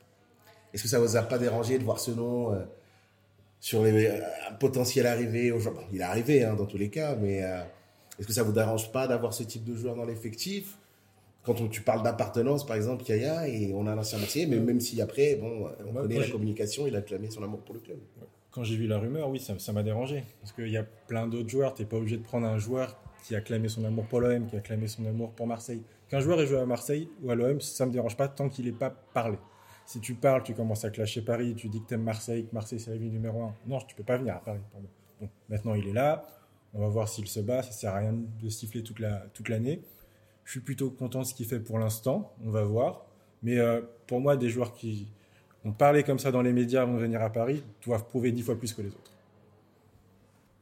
Est-ce 0.72 0.82
que 0.82 0.88
ça 0.88 0.98
vous 0.98 1.16
a 1.16 1.22
pas 1.22 1.38
dérangé 1.38 1.78
de 1.78 1.84
voir 1.84 2.00
ce 2.00 2.10
nom 2.10 2.54
euh, 2.54 2.64
sur 3.60 3.82
les 3.84 4.06
euh, 4.06 4.20
potentiels 4.60 5.06
arrivées 5.06 5.50
aujourd'hui. 5.52 5.84
il 5.92 6.00
est 6.00 6.04
arrivé 6.04 6.44
hein, 6.44 6.54
dans 6.54 6.66
tous 6.66 6.78
les 6.78 6.88
cas, 6.90 7.16
mais 7.16 7.42
euh, 7.42 7.60
est-ce 8.18 8.26
que 8.26 8.32
ça 8.32 8.42
vous 8.42 8.52
dérange 8.52 8.90
pas 8.92 9.06
d'avoir 9.08 9.32
ce 9.34 9.42
type 9.42 9.64
de 9.64 9.74
joueur 9.74 9.94
dans 9.96 10.04
l'effectif? 10.04 10.78
Quand 11.42 11.60
on- 11.60 11.68
tu 11.68 11.80
parles 11.82 12.02
d'appartenance, 12.02 12.66
par 12.66 12.76
exemple, 12.76 13.04
Kaya, 13.04 13.48
et 13.48 13.72
on 13.74 13.86
a 13.86 13.92
un 13.92 13.98
ancien 13.98 14.18
Marseillais, 14.18 14.46
mais 14.46 14.56
même 14.58 14.80
si 14.80 15.00
après, 15.00 15.36
bon, 15.36 15.68
on 15.88 15.92
connaît 15.92 16.18
la 16.20 16.28
communication, 16.28 16.86
il 16.86 16.94
a 16.96 17.02
clamé 17.02 17.30
son 17.30 17.42
amour 17.42 17.60
pour 17.60 17.74
le 17.74 17.80
club. 17.80 17.98
Quand 18.50 18.64
j'ai 18.64 18.76
vu 18.76 18.86
la 18.86 18.98
rumeur, 18.98 19.28
oui, 19.30 19.40
ça 19.40 19.72
m'a 19.72 19.82
dérangé. 19.82 20.24
Parce 20.40 20.52
qu'il 20.52 20.68
y 20.68 20.76
a 20.76 20.82
plein 21.06 21.26
d'autres 21.26 21.48
joueurs. 21.48 21.74
Tu 21.74 21.82
n'es 21.82 21.88
pas 21.88 21.96
obligé 21.96 22.16
de 22.16 22.22
prendre 22.22 22.46
un 22.46 22.58
joueur 22.58 22.96
qui 23.24 23.36
a 23.36 23.40
clamé 23.40 23.68
son 23.68 23.84
amour 23.84 24.04
pour 24.06 24.20
l'OM, 24.20 24.46
qui 24.46 24.56
a 24.56 24.60
clamé 24.60 24.88
son 24.88 25.04
amour 25.06 25.30
pour 25.32 25.46
Marseille. 25.46 25.82
Qu'un 26.08 26.20
joueur 26.20 26.40
ait 26.40 26.46
joué 26.46 26.58
à 26.58 26.66
Marseille 26.66 27.08
ou 27.22 27.30
à 27.30 27.34
l'OM, 27.34 27.60
ça 27.60 27.86
me 27.86 27.92
dérange 27.92 28.16
pas 28.16 28.26
tant 28.28 28.48
qu'il 28.48 28.64
n'ait 28.64 28.72
pas 28.72 28.90
parlé. 28.90 29.36
Si 29.88 30.00
tu 30.00 30.12
parles, 30.12 30.42
tu 30.42 30.52
commences 30.52 30.84
à 30.84 30.90
clasher 30.90 31.22
Paris, 31.22 31.54
tu 31.56 31.70
dis 31.70 31.80
que 31.80 31.88
tu 31.88 31.94
aimes 31.94 32.02
Marseille, 32.02 32.44
que 32.44 32.54
Marseille 32.54 32.78
c'est 32.78 32.90
la 32.90 32.98
ville 32.98 33.10
numéro 33.10 33.42
un. 33.42 33.54
Non, 33.66 33.78
tu 33.80 33.96
peux 33.96 34.02
pas 34.02 34.18
venir 34.18 34.36
à 34.36 34.40
Paris. 34.40 34.60
pardon. 34.70 34.86
Bon, 35.18 35.30
maintenant 35.48 35.72
il 35.72 35.88
est 35.88 35.94
là. 35.94 36.26
On 36.74 36.80
va 36.80 36.88
voir 36.88 37.08
s'il 37.08 37.26
se 37.26 37.40
bat. 37.40 37.62
Ça 37.62 37.72
sert 37.72 37.94
à 37.94 38.00
rien 38.00 38.14
de 38.14 38.48
siffler 38.50 38.82
toute 38.82 38.98
la 38.98 39.24
toute 39.32 39.48
l'année. 39.48 39.80
Je 40.44 40.50
suis 40.50 40.60
plutôt 40.60 40.90
content 40.90 41.20
de 41.20 41.24
ce 41.24 41.32
qu'il 41.32 41.46
fait 41.46 41.58
pour 41.58 41.78
l'instant. 41.78 42.34
On 42.44 42.50
va 42.50 42.64
voir. 42.64 43.06
Mais 43.42 43.56
euh, 43.56 43.80
pour 44.06 44.20
moi, 44.20 44.36
des 44.36 44.50
joueurs 44.50 44.74
qui 44.74 45.08
ont 45.64 45.72
parlé 45.72 46.02
comme 46.02 46.18
ça 46.18 46.32
dans 46.32 46.42
les 46.42 46.52
médias 46.52 46.82
avant 46.82 46.92
de 46.92 47.00
venir 47.00 47.22
à 47.22 47.30
Paris 47.30 47.62
doivent 47.82 48.04
prouver 48.04 48.30
dix 48.30 48.42
fois 48.42 48.56
plus 48.56 48.74
que 48.74 48.82
les 48.82 48.88
autres. 48.88 49.12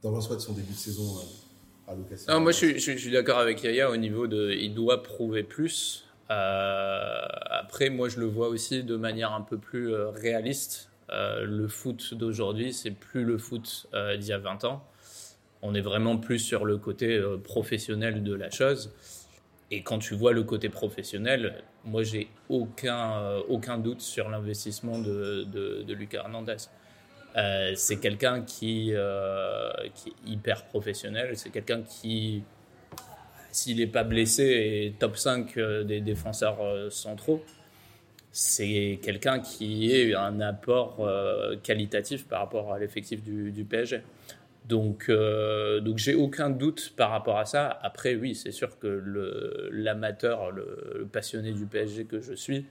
T'en 0.02 0.12
penses 0.12 0.28
quoi 0.28 0.36
de 0.36 0.40
son 0.40 0.52
début 0.52 0.72
de 0.72 0.78
saison 0.78 1.18
euh, 1.18 1.90
à 1.90 1.96
Lucas? 1.96 2.26
Non, 2.28 2.38
moi 2.38 2.52
je 2.52 2.78
je 2.78 2.92
suis 2.92 3.10
d'accord 3.10 3.38
avec 3.38 3.60
Yaya 3.64 3.90
au 3.90 3.96
niveau 3.96 4.28
de. 4.28 4.52
Il 4.52 4.72
doit 4.72 5.02
prouver 5.02 5.42
plus. 5.42 6.05
Euh, 6.30 7.20
après, 7.50 7.90
moi 7.90 8.08
je 8.08 8.18
le 8.18 8.26
vois 8.26 8.48
aussi 8.48 8.82
de 8.82 8.96
manière 8.96 9.32
un 9.32 9.42
peu 9.42 9.58
plus 9.58 9.92
euh, 9.92 10.10
réaliste. 10.10 10.90
Euh, 11.10 11.44
le 11.44 11.68
foot 11.68 12.14
d'aujourd'hui, 12.14 12.72
c'est 12.72 12.90
plus 12.90 13.24
le 13.24 13.38
foot 13.38 13.86
d'il 14.18 14.26
y 14.26 14.32
a 14.32 14.38
20 14.38 14.64
ans. 14.64 14.84
On 15.62 15.74
est 15.74 15.80
vraiment 15.80 16.16
plus 16.16 16.38
sur 16.38 16.64
le 16.64 16.78
côté 16.78 17.20
professionnel 17.44 18.22
de 18.22 18.34
la 18.34 18.50
chose. 18.50 18.92
Et 19.70 19.82
quand 19.82 19.98
tu 19.98 20.14
vois 20.14 20.32
le 20.32 20.44
côté 20.44 20.68
professionnel, 20.68 21.64
moi 21.84 22.02
j'ai 22.02 22.28
aucun, 22.48 23.38
aucun 23.48 23.78
doute 23.78 24.00
sur 24.00 24.28
l'investissement 24.28 24.98
de, 24.98 25.92
Lucas 25.92 26.18
Hernandez. 26.24 26.56
C'est 27.74 27.96
quelqu'un 27.96 28.42
qui, 28.42 28.92
qui 29.94 30.10
est 30.10 30.30
hyper 30.30 30.66
professionnel. 30.66 31.36
C'est 31.36 31.50
quelqu'un 31.50 31.82
qui, 31.82 32.44
s'il 33.56 33.78
n'est 33.78 33.86
pas 33.86 34.04
blessé, 34.04 34.42
est 34.44 34.98
top 34.98 35.16
5 35.16 35.56
euh, 35.56 35.82
des 35.82 36.02
défenseurs 36.02 36.58
euh, 36.60 36.90
centraux. 36.90 37.42
C'est 38.30 38.98
quelqu'un 39.02 39.40
qui 39.40 39.90
est 39.94 40.14
un 40.14 40.40
apport 40.40 40.98
euh, 41.00 41.56
qualitatif 41.62 42.26
par 42.26 42.40
rapport 42.40 42.74
à 42.74 42.78
l'effectif 42.78 43.22
du, 43.22 43.50
du 43.52 43.64
PSG. 43.64 44.02
Donc, 44.68 45.06
euh, 45.08 45.80
donc 45.80 45.96
j'ai 45.96 46.14
aucun 46.14 46.50
doute 46.50 46.92
par 46.96 47.10
rapport 47.10 47.38
à 47.38 47.46
ça. 47.46 47.78
Après, 47.82 48.14
oui, 48.14 48.34
c'est 48.34 48.52
sûr 48.52 48.78
que 48.78 49.02
l'amateur, 49.72 50.50
le, 50.50 50.96
le 50.98 51.06
passionné 51.06 51.52
du 51.52 51.64
PSG 51.64 52.04
que 52.04 52.20
je 52.20 52.34
suis, 52.34 52.66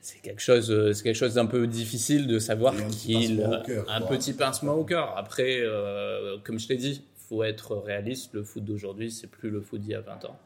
c'est 0.00 0.20
quelque 0.20 0.40
chose, 0.42 0.92
c'est 0.94 1.02
quelque 1.02 1.14
chose 1.14 1.34
d'un 1.34 1.46
peu 1.46 1.66
difficile 1.66 2.26
de 2.26 2.38
savoir 2.38 2.74
Et 2.74 2.86
qu'il 2.86 3.36
pincement 3.36 3.60
au 3.60 3.62
cœur, 3.62 3.84
un 3.88 4.00
petit 4.00 4.32
pincement 4.32 4.74
au 4.74 4.84
cœur. 4.84 5.14
Après, 5.16 5.58
euh, 5.60 6.38
comme 6.42 6.58
je 6.58 6.66
t'ai 6.66 6.76
dit, 6.76 7.02
faut 7.30 7.44
être 7.44 7.76
réaliste. 7.76 8.34
Le 8.34 8.42
foot 8.42 8.64
d'aujourd'hui, 8.64 9.12
c'est 9.12 9.28
plus 9.28 9.50
le 9.50 9.60
foot 9.60 9.80
d'il 9.80 9.90
y 9.90 9.94
a 9.94 10.00
20 10.00 10.24
ans. 10.24 10.38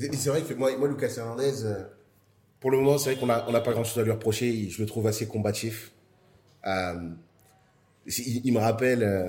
Et 0.00 0.12
C'est 0.12 0.28
vrai 0.30 0.42
que 0.42 0.52
moi, 0.54 0.76
moi 0.76 0.88
Lucas 0.88 1.14
Hernandez, 1.16 1.64
euh, 1.64 1.84
pour 2.58 2.72
le 2.72 2.78
moment, 2.78 2.98
c'est 2.98 3.12
vrai 3.12 3.20
qu'on 3.20 3.26
n'a 3.26 3.48
on 3.48 3.52
n'a 3.52 3.60
pas 3.60 3.72
grand-chose 3.72 3.98
à 3.98 4.02
lui 4.04 4.10
reprocher. 4.10 4.68
Je 4.68 4.82
le 4.82 4.86
trouve 4.86 5.06
assez 5.06 5.28
combatif. 5.28 5.92
Euh, 6.66 7.10
il, 8.06 8.44
il 8.44 8.52
me 8.52 8.58
rappelle 8.58 9.04
euh, 9.04 9.28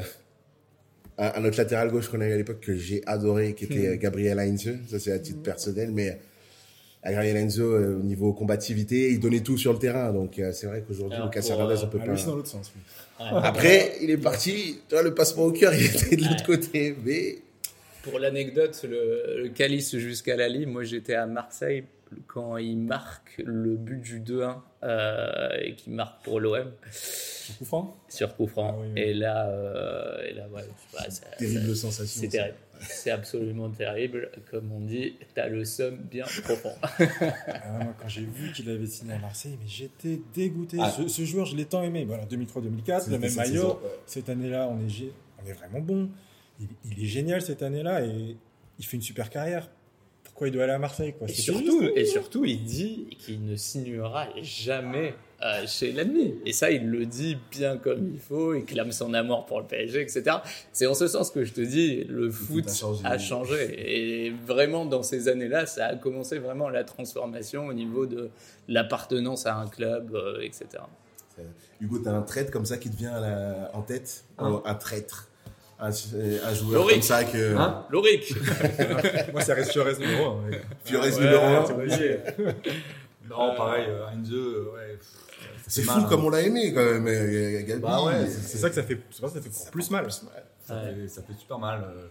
un, 1.20 1.34
un 1.36 1.46
autre 1.46 1.58
latéral 1.58 1.92
gauche 1.92 2.10
qu'on 2.10 2.20
a 2.22 2.28
eu 2.28 2.34
à 2.34 2.38
l'époque 2.38 2.62
que 2.62 2.76
j'ai 2.76 3.06
adoré, 3.06 3.54
qui 3.54 3.66
était 3.66 3.90
euh, 3.90 3.98
Gabriel 3.98 4.40
Heinze. 4.40 4.80
Ça, 4.90 5.00
c'est 5.00 5.12
à 5.12 5.20
titre 5.20 5.44
personnel, 5.44 5.92
mais 5.92 6.20
euh, 7.06 7.10
Gabriel 7.12 7.38
Heinze, 7.38 7.60
euh, 7.60 7.98
au 8.00 8.04
niveau 8.04 8.34
combativité, 8.34 9.12
il 9.12 9.20
donnait 9.20 9.42
tout 9.42 9.58
sur 9.58 9.74
le 9.74 9.80
terrain. 9.80 10.12
Donc, 10.14 10.38
euh, 10.40 10.52
c'est 10.54 10.68
vrai 10.68 10.84
qu'aujourd'hui, 10.88 11.18
Lucas 11.24 11.46
Hernandez, 11.50 11.76
euh, 11.82 11.86
on 11.86 11.88
peut 11.90 12.00
Ah, 12.02 12.06
pas. 12.08 12.24
dans 12.24 12.36
l'autre 12.36 12.48
sens. 12.48 12.72
oui. 12.76 12.82
Après, 13.44 13.94
il 14.02 14.10
est 14.10 14.18
parti. 14.18 14.80
Tu 14.90 14.96
vois, 14.96 15.04
le 15.04 15.14
passement 15.14 15.44
au 15.44 15.52
cœur, 15.52 15.74
il 15.74 15.86
était 15.86 16.16
de 16.16 16.22
l'autre 16.24 16.50
Ouais. 16.50 16.58
côté. 16.58 16.96
Mais 17.06 17.38
Pour 18.04 18.18
l'anecdote, 18.20 18.84
le, 18.90 19.44
le 19.44 19.50
calice 19.50 19.96
jusqu'à 19.98 20.36
la 20.36 20.48
Lille, 20.50 20.68
moi 20.68 20.84
j'étais 20.84 21.14
à 21.14 21.28
Marseille 21.28 21.84
quand 22.28 22.58
il 22.58 22.78
marque 22.78 23.36
le 23.46 23.76
but 23.76 24.02
du 24.02 24.20
2-1 24.20 24.56
euh, 24.84 25.50
et 25.62 25.76
qu'il 25.76 25.94
marque 25.94 26.24
pour 26.24 26.40
l'OM 26.40 26.72
Sur 26.92 27.58
coup 27.60 27.66
franc? 27.66 27.96
Sur 28.10 28.36
coup 28.36 28.48
franc. 28.48 28.76
Ah 28.76 28.82
oui, 28.82 28.88
oui. 28.96 29.02
Et 29.02 29.14
là, 29.14 29.48
euh, 29.50 30.28
et 30.28 30.34
là 30.34 30.48
ouais, 30.52 30.64
ça- 31.10 31.22
terrible 31.38 31.76
sensation. 31.76 32.22
c'est 32.22 32.28
terrible. 32.28 32.56
C'est 32.82 33.12
absolument 33.12 33.70
terrible. 33.70 34.32
Comme 34.50 34.72
on 34.72 34.80
dit, 34.80 35.16
t'as 35.34 35.48
le 35.48 35.64
somme 35.66 35.98
bien 35.98 36.26
profond. 36.44 36.72
Ah, 36.82 37.72
moi, 37.84 37.94
quand 38.00 38.08
j'ai 38.08 38.22
vu 38.26 38.52
qu'il 38.52 38.70
avait 38.70 38.86
signé 38.88 39.14
à 39.14 39.20
Marseille, 39.20 39.58
mais 39.62 39.68
j'étais 39.68 40.20
dégoûté. 40.34 40.78
Ah. 40.80 40.90
Ce, 40.92 41.08
ce 41.08 41.24
joueur, 41.26 41.46
je 41.46 41.56
l'ai 41.56 41.66
tant 41.66 41.84
aimé. 41.84 42.06
Voilà, 42.06 42.26
2003-2004, 42.26 43.00
C'était 43.02 43.12
le 43.12 43.20
même 43.20 43.36
maillot. 43.36 43.80
Cette 44.06 44.30
année-là, 44.30 44.68
on 44.68 44.80
est, 44.80 44.90
gé- 44.90 45.12
on 45.44 45.48
est 45.48 45.54
vraiment 45.54 45.80
bon. 45.80 46.10
Il, 46.60 46.68
il 46.92 47.04
est 47.04 47.08
génial 47.08 47.42
cette 47.42 47.62
année-là 47.64 48.06
et 48.06 48.36
il 48.80 48.86
fait 48.86 48.98
une 48.98 49.04
super 49.04 49.30
carrière. 49.30 49.70
Pourquoi 50.24 50.48
il 50.48 50.52
doit 50.52 50.64
aller 50.64 50.74
à 50.74 50.80
Marseille 50.80 51.14
quoi? 51.18 51.28
Et 51.28 51.34
surtout, 51.34 51.84
et 51.96 52.06
surtout, 52.06 52.46
il 52.46 52.64
dit 52.64 53.08
qu'il 53.20 53.46
ne 53.46 53.56
signera 53.56 54.28
jamais 54.42 55.14
euh, 55.44 55.66
chez 55.68 55.92
l'ennemi. 55.92 56.36
Et 56.46 56.54
ça, 56.54 56.70
il 56.72 56.88
le 56.90 57.06
dit 57.06 57.38
bien 57.52 57.78
comme 57.78 58.12
il 58.14 58.20
faut, 58.20 58.54
il 58.54 58.64
clame 58.66 58.92
son 58.92 59.14
amour 59.14 59.46
pour 59.46 59.60
le 59.60 59.66
PSG, 59.66 60.02
etc. 60.02 60.24
C'est 60.72 60.86
en 60.88 60.94
ce 60.94 61.08
sens 61.08 61.32
que 61.32 61.44
je 61.44 61.54
te 61.54 61.62
dis, 61.62 62.04
le 62.06 62.30
foot 62.30 62.68
a 62.68 62.74
changé. 62.74 63.02
a 63.06 63.18
changé. 63.18 64.26
Et 64.26 64.30
vraiment, 64.46 64.86
dans 64.86 65.04
ces 65.04 65.28
années-là, 65.30 65.66
ça 65.66 65.88
a 65.88 65.96
commencé 65.96 66.38
vraiment 66.40 66.70
la 66.70 66.84
transformation 66.84 67.66
au 67.68 67.74
niveau 67.74 68.06
de 68.06 68.30
l'appartenance 68.68 69.46
à 69.46 69.56
un 69.56 69.68
club, 69.68 70.14
euh, 70.16 70.42
etc. 70.42 70.66
Hugo, 71.80 71.98
t'as 72.04 72.12
un 72.12 72.22
traître 72.22 72.52
comme 72.52 72.66
ça 72.66 72.78
qui 72.78 72.90
te 72.92 72.96
vient 72.98 73.14
à 73.14 73.20
la- 73.20 73.72
en 73.74 73.82
tête 73.82 74.24
Hein 74.38 74.62
Un 74.66 74.76
traître 74.76 75.28
un, 75.80 75.88
un 75.90 76.54
joueur 76.54 76.74
Loric. 76.82 76.94
comme 76.98 77.02
ça 77.02 77.24
que. 77.24 77.56
Hein 77.58 77.84
Loric 77.90 78.32
Moi, 79.34 79.42
ça 79.42 79.56
reste 79.56 79.72
Suarez 79.72 79.98
numéro 79.98 80.30
1. 80.34 80.42
Fiores 80.86 81.04
Ouais, 81.06 81.12
numéro 81.12 81.44
ouais, 81.48 81.56
1. 81.56 81.66
c'est 81.66 81.74
obligé. 81.74 82.20
Non, 83.28 83.56
pareil, 83.56 83.86
euh, 83.90 84.06
Heinze, 84.14 84.32
ouais. 84.32 85.00
C'est 85.72 85.86
mal, 85.86 86.00
fou 86.00 86.06
hein. 86.06 86.10
comme 86.10 86.26
on 86.26 86.30
l'a 86.30 86.42
aimé 86.42 86.74
quand 86.74 86.84
même, 86.84 87.08
euh, 87.08 87.64
Gabi. 87.66 87.82
Bah 87.82 88.04
ouais, 88.04 88.28
C'est 88.28 88.58
ça 88.58 88.70
que 88.70 88.76
ça 88.76 88.84
fait, 88.84 88.96
pour 88.98 89.14
ça 89.14 89.28
que 89.28 89.34
ça 89.34 89.42
fait 89.42 89.56
encore 89.60 89.72
plus 89.72 89.90
mal. 89.92 90.12
Ça, 90.12 90.26
Ouais. 90.76 90.94
fait, 90.96 91.08
ça 91.08 91.22
fait 91.24 91.34
super 91.34 91.60
mal. 91.60 91.84
euh. 91.84 92.08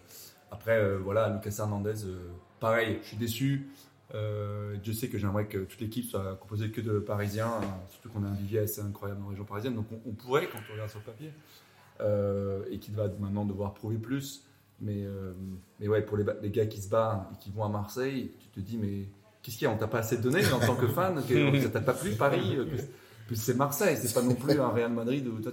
Après, 0.51 0.79
euh, 0.79 0.99
voilà, 0.99 1.29
Lucas 1.29 1.55
Hernandez, 1.61 2.05
euh, 2.05 2.19
pareil, 2.59 2.99
je 3.03 3.09
suis 3.09 3.17
déçu. 3.17 3.69
Euh, 4.15 4.75
Dieu 4.83 4.93
sait 4.93 5.09
que 5.09 5.19
j'aimerais 5.19 5.47
que 5.47 5.59
toute 5.59 5.81
l'équipe 5.81 6.05
soit 6.05 6.37
composée 6.41 6.71
que 6.73 6.81
de 6.81 6.99
Parisiens, 6.99 7.47
hein, 7.63 7.75
surtout 7.91 8.09
qu'on 8.09 8.25
a 8.25 8.29
un 8.29 8.35
vivier 8.35 8.59
assez 8.61 8.81
incroyable 8.81 9.23
en 9.25 9.29
région 9.29 9.45
parisienne. 9.45 9.75
Donc 9.77 9.87
on, 9.93 10.01
on 10.11 10.13
pourrait, 10.13 10.49
quand 10.49 10.59
on 10.69 10.73
regarde 10.73 10.91
sur 10.91 10.99
le 10.99 11.05
papier, 11.05 11.31
euh, 12.01 12.65
et 12.71 12.79
qu'il 12.79 12.95
va 12.95 13.07
maintenant 13.21 13.45
devoir 13.45 13.75
prouver 13.75 13.99
plus. 13.99 14.45
Mais, 14.81 15.05
euh, 15.05 15.33
mais 15.79 15.87
ouais, 15.89 16.03
pour 16.03 16.17
les, 16.17 16.25
gars 16.51 16.67
qui 16.67 16.81
se 16.81 16.89
battent 16.89 17.29
et 17.35 17.39
qui 17.39 17.51
vont 17.53 17.65
à 17.65 17.69
Marseille, 17.69 18.33
tu 18.41 18.49
te 18.49 18.61
dis, 18.61 18.79
mais 18.79 19.09
qu'est-ce 19.43 19.59
qu'il 19.59 19.67
y 19.67 19.71
a? 19.71 19.75
On 19.75 19.77
t'a 19.77 19.87
pas 19.87 19.99
assez 19.99 20.17
donné 20.17 20.41
en 20.53 20.59
tant 20.59 20.75
que 20.75 20.89
fan 20.89 21.23
que, 21.29 21.61
Ça 21.63 21.69
t'a 21.69 21.81
pas 21.83 21.93
plu 21.93 22.13
Paris 22.13 22.57
que- 22.57 22.83
c'est 23.37 23.55
Marseille, 23.57 23.97
c'est 24.01 24.13
pas 24.15 24.23
non 24.23 24.35
plus 24.35 24.59
un 24.61 24.69
Real 24.69 24.91
Madrid. 24.93 25.27
Ou, 25.27 25.41
toi, 25.41 25.53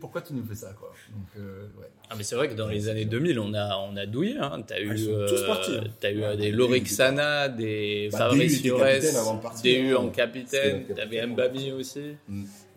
pourquoi 0.00 0.22
tu 0.22 0.34
nous 0.34 0.44
fais 0.44 0.54
ça 0.54 0.72
quoi? 0.78 0.92
Donc, 1.14 1.26
euh, 1.38 1.62
ouais. 1.78 1.86
Ah 2.10 2.14
mais 2.16 2.22
c'est 2.22 2.34
vrai 2.36 2.48
que 2.48 2.54
dans 2.54 2.68
les 2.68 2.88
années 2.88 3.04
2000, 3.04 3.38
on 3.38 3.54
a, 3.54 3.76
on 3.78 3.96
a 3.96 4.06
douillé. 4.06 4.36
Hein. 4.38 4.62
T'as 4.66 4.80
eu, 4.80 4.94
tous 4.96 5.46
partis, 5.46 5.76
hein. 5.76 5.84
t'as 6.00 6.10
eu 6.12 6.18
Ouais, 6.18 6.24
euh, 6.24 6.36
des 6.36 6.48
il 6.48 6.74
était 6.74 6.88
Sana, 6.88 7.48
des 7.48 8.08
Bah, 8.12 8.18
Fabrice 8.18 8.52
DU 8.52 8.58
était 8.58 8.62
Fiores, 8.68 8.80
capitaine 8.80 9.16
avant 9.16 9.34
de 9.34 9.42
partir, 9.42 9.82
DU 9.82 9.92
hein. 9.94 9.96
en 9.98 10.08
capitaine, 10.10 10.84
t'avais. 10.94 11.26
Mbabi 11.26 11.72
aussi. 11.72 12.16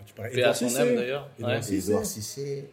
Tu 0.06 0.14
parlais 0.16 0.44
à 0.44 0.54
son 0.54 0.76
âme 0.76 0.96
d'ailleurs. 0.96 1.30
Edouard. 1.40 2.06
Cissé. 2.06 2.70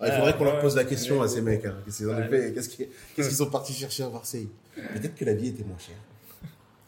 Ah, 0.00 0.08
il 0.08 0.12
faudrait 0.14 0.36
qu'on 0.36 0.44
leur 0.44 0.58
pose 0.58 0.74
la 0.74 0.84
question 0.84 1.22
à 1.22 1.28
ces 1.28 1.40
mecs. 1.42 1.64
hein. 1.64 1.76
Qu'est-ce 1.84 1.98
qu'ils 1.98 2.08
en 2.08 2.14
ont 2.14 2.16
Ouais. 2.16 2.28
fait? 2.28 2.52
Qu'est-ce 2.52 2.68
qu'ils 2.68 2.88
qu'est-ce 3.14 3.28
qu'ils 3.28 3.36
sont 3.36 3.50
partis 3.50 3.72
chercher 3.72 4.02
à 4.02 4.08
Marseille? 4.08 4.48
Peut-être 4.74 5.14
que 5.14 5.24
la 5.24 5.34
vie 5.34 5.48
était 5.48 5.62
moins 5.62 5.78
chère. 5.78 5.94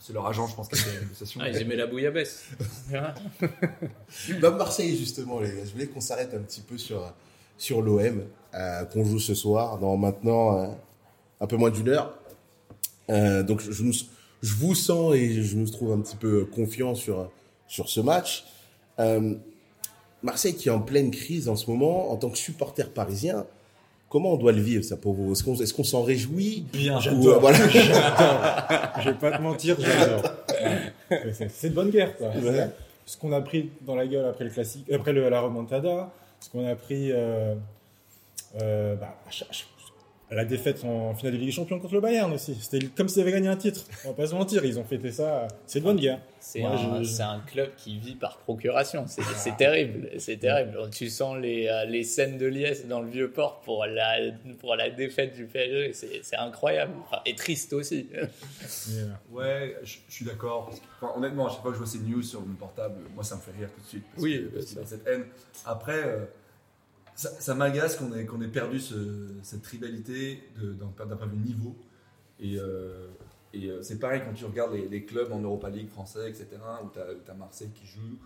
C'est 0.06 0.12
leur 0.12 0.26
agent, 0.26 0.46
je 0.48 0.54
pense, 0.54 0.68
qui 0.68 0.74
a 0.74 0.78
fait 0.78 0.96
la 0.96 1.00
négociation. 1.00 1.40
Ah, 1.42 1.48
ils 1.48 1.56
aimaient 1.62 1.76
la 1.76 1.86
bouillabaisse. 1.86 2.44
Bah, 4.38 4.50
Marseille, 4.50 4.94
justement, 4.98 5.40
les 5.40 5.48
gars, 5.48 5.64
je 5.64 5.72
voulais 5.72 5.86
qu'on 5.86 6.02
s'arrête 6.02 6.34
un 6.34 6.42
petit 6.42 6.60
peu 6.60 6.76
sur, 6.76 7.10
sur 7.56 7.80
l'OM, 7.80 8.22
euh, 8.52 8.84
qu'on 8.84 9.02
joue 9.02 9.18
ce 9.18 9.34
soir, 9.34 9.78
dans 9.78 9.96
maintenant 9.96 10.58
euh, 10.58 10.66
un 11.40 11.46
peu 11.46 11.56
moins 11.56 11.70
d'une 11.70 11.88
heure. 11.88 12.18
Euh, 13.08 13.42
donc, 13.42 13.62
je, 13.62 13.82
nous, 13.82 13.94
je 14.42 14.54
vous 14.54 14.74
sens 14.74 15.14
et 15.14 15.42
je 15.42 15.56
nous 15.56 15.70
trouve 15.70 15.92
un 15.92 16.00
petit 16.00 16.16
peu 16.16 16.44
confiant 16.44 16.94
sur, 16.94 17.30
sur 17.66 17.88
ce 17.88 18.00
match. 18.00 18.44
Euh, 18.98 19.34
Marseille 20.22 20.54
qui 20.54 20.68
est 20.68 20.72
en 20.72 20.82
pleine 20.82 21.12
crise 21.12 21.48
en 21.48 21.56
ce 21.56 21.70
moment, 21.70 22.10
en 22.10 22.16
tant 22.16 22.28
que 22.28 22.36
supporter 22.36 22.92
parisien, 22.92 23.46
comment 24.14 24.35
on 24.35 24.37
doit 24.37 24.53
le 24.53 24.61
vivre, 24.62 24.85
ça, 24.85 24.96
pour 24.96 25.12
vous? 25.12 25.33
Est-ce 25.33 25.42
qu'on 25.42 25.57
est 25.57 25.72
qu'on 25.72 25.83
s'en 25.83 26.05
réjouit? 26.05 26.64
Bien. 26.72 27.00
Ou, 27.16 27.31
euh, 27.31 27.38
voilà. 27.38 27.59
Je 29.00 29.11
vais 29.11 29.14
pas 29.16 29.37
te 29.37 29.42
mentir, 29.42 29.77
j'adore. 29.81 30.22
C'est- 31.33 31.68
de 31.70 31.74
bonne 31.74 31.90
guerre, 31.90 32.16
quoi. 32.16 32.29
Ouais. 32.29 32.68
Ce 33.07 33.16
qu'on 33.16 33.33
a 33.33 33.40
pris 33.40 33.70
dans 33.81 33.96
la 33.96 34.07
gueule 34.07 34.24
après 34.27 34.44
le 34.44 34.50
classique, 34.50 34.87
après 34.92 35.12
le- 35.12 35.29
la 35.29 35.40
remontada, 35.40 36.11
ce 36.38 36.48
qu'on 36.48 36.64
a 36.64 36.77
pris, 36.77 37.11
euh, 37.11 37.57
euh, 38.62 38.94
bah, 38.94 39.16
la 40.34 40.44
défaite 40.44 40.84
en 40.84 41.14
finale 41.14 41.34
de 41.34 41.38
Ligue 41.38 41.48
des 41.48 41.52
Champions 41.52 41.78
contre 41.78 41.94
le 41.94 42.00
Bayern 42.00 42.32
aussi. 42.32 42.54
C'était 42.60 42.86
comme 42.86 43.08
s'ils 43.08 43.22
avaient 43.22 43.32
gagné 43.32 43.48
un 43.48 43.56
titre. 43.56 43.82
On 44.04 44.08
va 44.08 44.14
pas 44.14 44.26
se 44.26 44.34
mentir, 44.34 44.64
ils 44.64 44.78
ont 44.78 44.84
fêté 44.84 45.12
ça. 45.12 45.48
C'est 45.66 45.80
de 45.80 45.84
bonne 45.84 45.96
guerre. 45.96 46.20
C'est 46.40 46.62
un, 46.62 46.70
un, 46.72 47.40
club 47.40 47.70
qui 47.76 47.98
vit 47.98 48.16
par 48.16 48.38
procuration. 48.38 49.06
C'est 49.06 49.56
terrible. 49.56 50.10
C'est 50.18 50.36
terrible. 50.36 50.78
Tu 50.90 51.08
sens 51.08 51.38
les, 51.38 51.68
euh, 51.68 51.84
les 51.86 52.04
scènes 52.04 52.36
de 52.36 52.46
liesse 52.46 52.86
dans 52.86 53.00
le 53.00 53.08
vieux 53.08 53.30
port 53.30 53.60
pour 53.62 53.86
la, 53.86 54.18
pour 54.60 54.76
la 54.76 54.90
défaite 54.90 55.34
du 55.34 55.46
PSG. 55.46 55.92
C'est 56.22 56.36
incroyable. 56.36 56.92
et 57.24 57.34
triste 57.34 57.72
aussi. 57.72 58.08
Ouais, 59.30 59.76
je, 59.82 59.96
suis 60.08 60.24
d'accord. 60.24 60.70
honnêtement, 61.16 61.46
à 61.46 61.50
chaque 61.50 61.62
fois 61.62 61.70
que 61.70 61.76
je 61.76 61.82
vois 61.82 61.90
ces 61.90 61.98
news 61.98 62.22
sur 62.22 62.40
mon 62.40 62.54
portable, 62.54 62.96
moi 63.14 63.24
ça 63.24 63.36
me 63.36 63.40
fait 63.40 63.52
rire 63.58 63.70
tout 63.74 63.80
de 63.80 63.86
suite. 63.86 64.04
oui, 64.18 64.48
cette 64.84 65.06
haine. 65.06 65.24
Après. 65.64 66.02
Euh, 66.04 66.24
ça, 67.14 67.55
m'agace 67.55 67.96
qu'on 67.96 68.12
ait, 68.14 68.27
qu'on 68.27 68.40
ait 68.40 68.48
perdu 68.48 68.81
cette 69.42 69.66
rivalité 69.66 70.42
d'un 70.57 70.87
point 70.88 71.27
de 71.27 71.33
vue 71.33 71.38
niveau. 71.38 71.77
Et, 72.40 72.59
euh, 72.59 73.07
et 73.53 73.68
euh, 73.68 73.83
c'est 73.83 73.98
pareil 73.98 74.22
quand 74.24 74.33
tu 74.33 74.44
regardes 74.44 74.74
les, 74.74 75.05
clubs 75.05 75.33
en 75.33 75.40
Europa 75.40 75.70
League 75.70 75.88
français, 75.88 76.29
etc., 76.29 76.48
où 76.83 76.88
tu 76.92 76.98
as, 76.98 77.35
Marseille 77.35 77.70
qui 77.74 77.87
joue, 77.87 78.18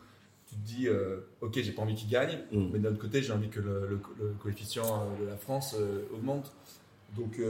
tu 0.46 0.54
te 0.54 0.66
dis, 0.66 0.88
euh, 0.88 1.18
ok, 1.42 1.60
j'ai 1.60 1.72
pas 1.72 1.82
envie 1.82 1.94
qu'il 1.94 2.08
gagne, 2.08 2.38
mm. 2.50 2.70
mais 2.72 2.78
d'un 2.78 2.90
autre 2.90 3.00
côté, 3.00 3.22
j'ai 3.22 3.32
envie 3.32 3.50
que 3.50 3.60
le, 3.60 4.00
coefficient 4.40 5.06
de 5.20 5.26
la 5.26 5.36
France 5.36 5.76
augmente. 6.14 6.52
Donc, 7.16 7.40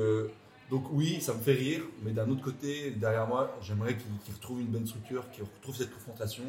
donc 0.70 0.84
oui, 0.92 1.20
ça 1.20 1.34
me 1.34 1.40
fait 1.40 1.52
rire, 1.52 1.82
mais 2.04 2.10
d'un 2.10 2.28
autre 2.28 2.42
côté, 2.42 2.90
derrière 2.90 3.28
moi, 3.28 3.56
j'aimerais 3.62 3.96
qu'il 3.96 4.34
retrouve 4.34 4.60
une 4.60 4.66
bonne 4.66 4.86
structure, 4.86 5.30
qu'il 5.30 5.44
retrouve 5.44 5.76
cette 5.76 5.92
confrontation 5.94 6.44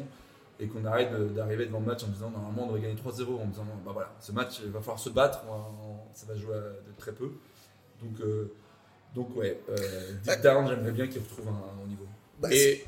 et 0.60 0.66
qu'on 0.66 0.84
arrête 0.84 1.12
d'arriver 1.34 1.66
devant 1.66 1.80
le 1.80 1.86
match 1.86 2.04
en 2.04 2.08
disant 2.08 2.30
normalement 2.30 2.64
on 2.64 2.66
devrait 2.66 2.82
gagner 2.82 2.94
3-0 2.94 3.42
en 3.42 3.46
disant 3.46 3.64
bah 3.84 3.92
voilà 3.92 4.12
ce 4.20 4.32
match 4.32 4.60
il 4.64 4.70
va 4.70 4.80
falloir 4.80 4.98
se 4.98 5.10
battre 5.10 5.40
ça 6.12 6.26
va 6.26 6.36
jouer 6.36 6.54
de 6.54 6.92
très 6.98 7.12
peu. 7.12 7.30
Donc 8.02 8.20
euh, 8.20 8.52
donc 9.14 9.36
ouais 9.36 9.60
euh, 9.68 10.36
Darren 10.42 10.66
j'aimerais 10.68 10.92
bien 10.92 11.06
qu'il 11.06 11.20
retrouve 11.20 11.48
un, 11.48 11.82
haut 11.82 11.86
niveau. 11.86 12.06
Bah, 12.40 12.48
et 12.52 12.84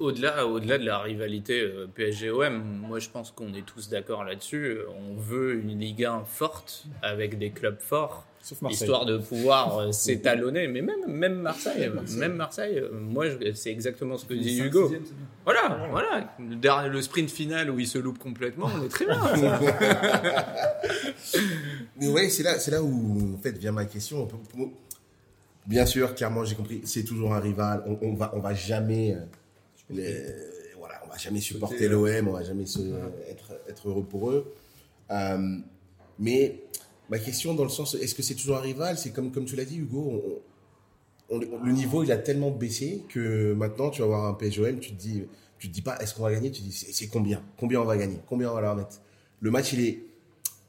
au-delà 0.00 0.46
au, 0.46 0.58
delà 0.58 0.78
de 0.78 0.84
la 0.84 0.98
rivalité 0.98 1.60
euh, 1.60 1.86
PSG-OM 1.94 2.60
moi 2.60 2.98
je 2.98 3.08
pense 3.08 3.30
qu'on 3.30 3.52
est 3.54 3.66
tous 3.66 3.88
d'accord 3.88 4.24
là-dessus. 4.24 4.78
On 4.88 5.14
veut 5.14 5.54
une 5.54 5.78
Ligue 5.78 6.04
1 6.04 6.24
forte 6.24 6.86
avec 7.02 7.38
des 7.38 7.50
clubs 7.50 7.80
forts 7.80 8.26
histoire 8.70 9.04
de 9.04 9.18
pouvoir 9.18 9.78
euh, 9.78 9.92
s'étalonner. 9.92 10.68
Mais 10.68 10.82
même, 10.82 11.06
même 11.06 11.40
Marseille, 11.40 11.90
même 12.16 12.34
Marseille, 12.34 12.78
euh, 12.78 12.90
moi, 12.92 13.26
c'est 13.54 13.70
exactement 13.70 14.16
ce 14.16 14.26
que 14.26 14.34
dit 14.34 14.60
Hugo. 14.60 14.92
Voilà, 15.44 15.88
voilà. 15.90 16.34
Le, 16.38 16.88
le, 16.88 17.02
sprint 17.02 17.30
final 17.30 17.70
où 17.70 17.78
il 17.78 17.86
se 17.86 17.98
loupe 17.98 18.18
complètement, 18.18 18.70
on 18.74 18.84
est 18.84 18.88
très 18.88 19.06
bien. 19.06 19.20
mais 22.00 22.08
ouais, 22.08 22.28
c'est 22.28 22.42
là, 22.42 22.58
c'est 22.58 22.70
là 22.70 22.82
où 22.82 23.34
en 23.34 23.38
fait 23.38 23.56
vient 23.56 23.72
ma 23.72 23.84
question. 23.84 24.28
Bien 25.66 25.86
sûr, 25.86 26.14
clairement, 26.14 26.44
j'ai 26.44 26.54
compris. 26.54 26.80
C'est 26.84 27.04
toujours 27.04 27.34
un 27.34 27.40
rival. 27.40 27.82
On, 28.02 28.14
va, 28.14 28.32
on 28.34 28.40
va 28.40 28.54
jamais, 28.54 29.16
euh, 29.94 30.30
voilà, 30.78 31.00
on 31.06 31.08
va 31.08 31.18
jamais 31.18 31.40
supporter 31.40 31.88
l'OM. 31.88 32.28
On 32.28 32.32
va 32.32 32.42
jamais 32.42 32.66
se, 32.66 32.80
être, 33.28 33.52
être 33.68 33.88
heureux 33.88 34.04
pour 34.04 34.30
eux. 34.30 34.54
mais 36.18 36.62
Ma 37.10 37.18
question 37.18 37.54
dans 37.54 37.64
le 37.64 37.70
sens, 37.70 37.94
est-ce 37.94 38.14
que 38.14 38.22
c'est 38.22 38.34
toujours 38.34 38.58
un 38.58 38.60
rival 38.60 38.98
C'est 38.98 39.12
comme, 39.12 39.32
comme 39.32 39.46
tu 39.46 39.56
l'as 39.56 39.64
dit, 39.64 39.78
Hugo, 39.78 40.42
le 41.30 41.72
niveau 41.72 42.02
il 42.02 42.12
a 42.12 42.18
tellement 42.18 42.50
baissé 42.50 43.04
que 43.08 43.52
maintenant 43.54 43.90
tu 43.90 44.00
vas 44.00 44.06
voir 44.06 44.24
un 44.26 44.34
PSOM, 44.34 44.78
tu 44.78 44.92
te 44.92 45.00
dis, 45.00 45.24
tu 45.58 45.68
te 45.68 45.72
dis 45.72 45.82
pas 45.82 45.98
est-ce 45.98 46.14
qu'on 46.14 46.22
va 46.22 46.32
gagner, 46.32 46.50
tu 46.50 46.62
te 46.62 46.66
dis 46.66 46.72
c'est 46.72 47.08
combien? 47.08 47.42
Combien 47.58 47.80
on 47.80 47.84
va 47.84 47.96
gagner? 47.96 48.18
Combien 48.26 48.50
on 48.50 48.54
va 48.54 48.60
leur 48.60 48.76
mettre? 48.76 49.00
Le 49.40 49.50
match 49.50 49.72
il 49.72 49.80
est. 49.80 50.04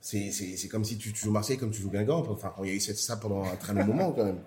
C'est 0.01 0.69
comme 0.69 0.85
si 0.85 0.97
tu, 0.97 1.13
joues 1.13 1.31
Marseille 1.31 1.57
comme 1.57 1.71
tu 1.71 1.81
joues 1.81 1.91
Guingamp. 1.91 2.25
Enfin, 2.29 2.53
il 2.63 2.69
y 2.69 2.71
a 2.71 2.73
eu 2.73 2.79
ça 2.79 3.17
pendant 3.17 3.43
un 3.43 3.55
très 3.55 3.73
long 3.73 3.85
moment 3.85 4.11
quand 4.11 4.25
même. 4.25 4.41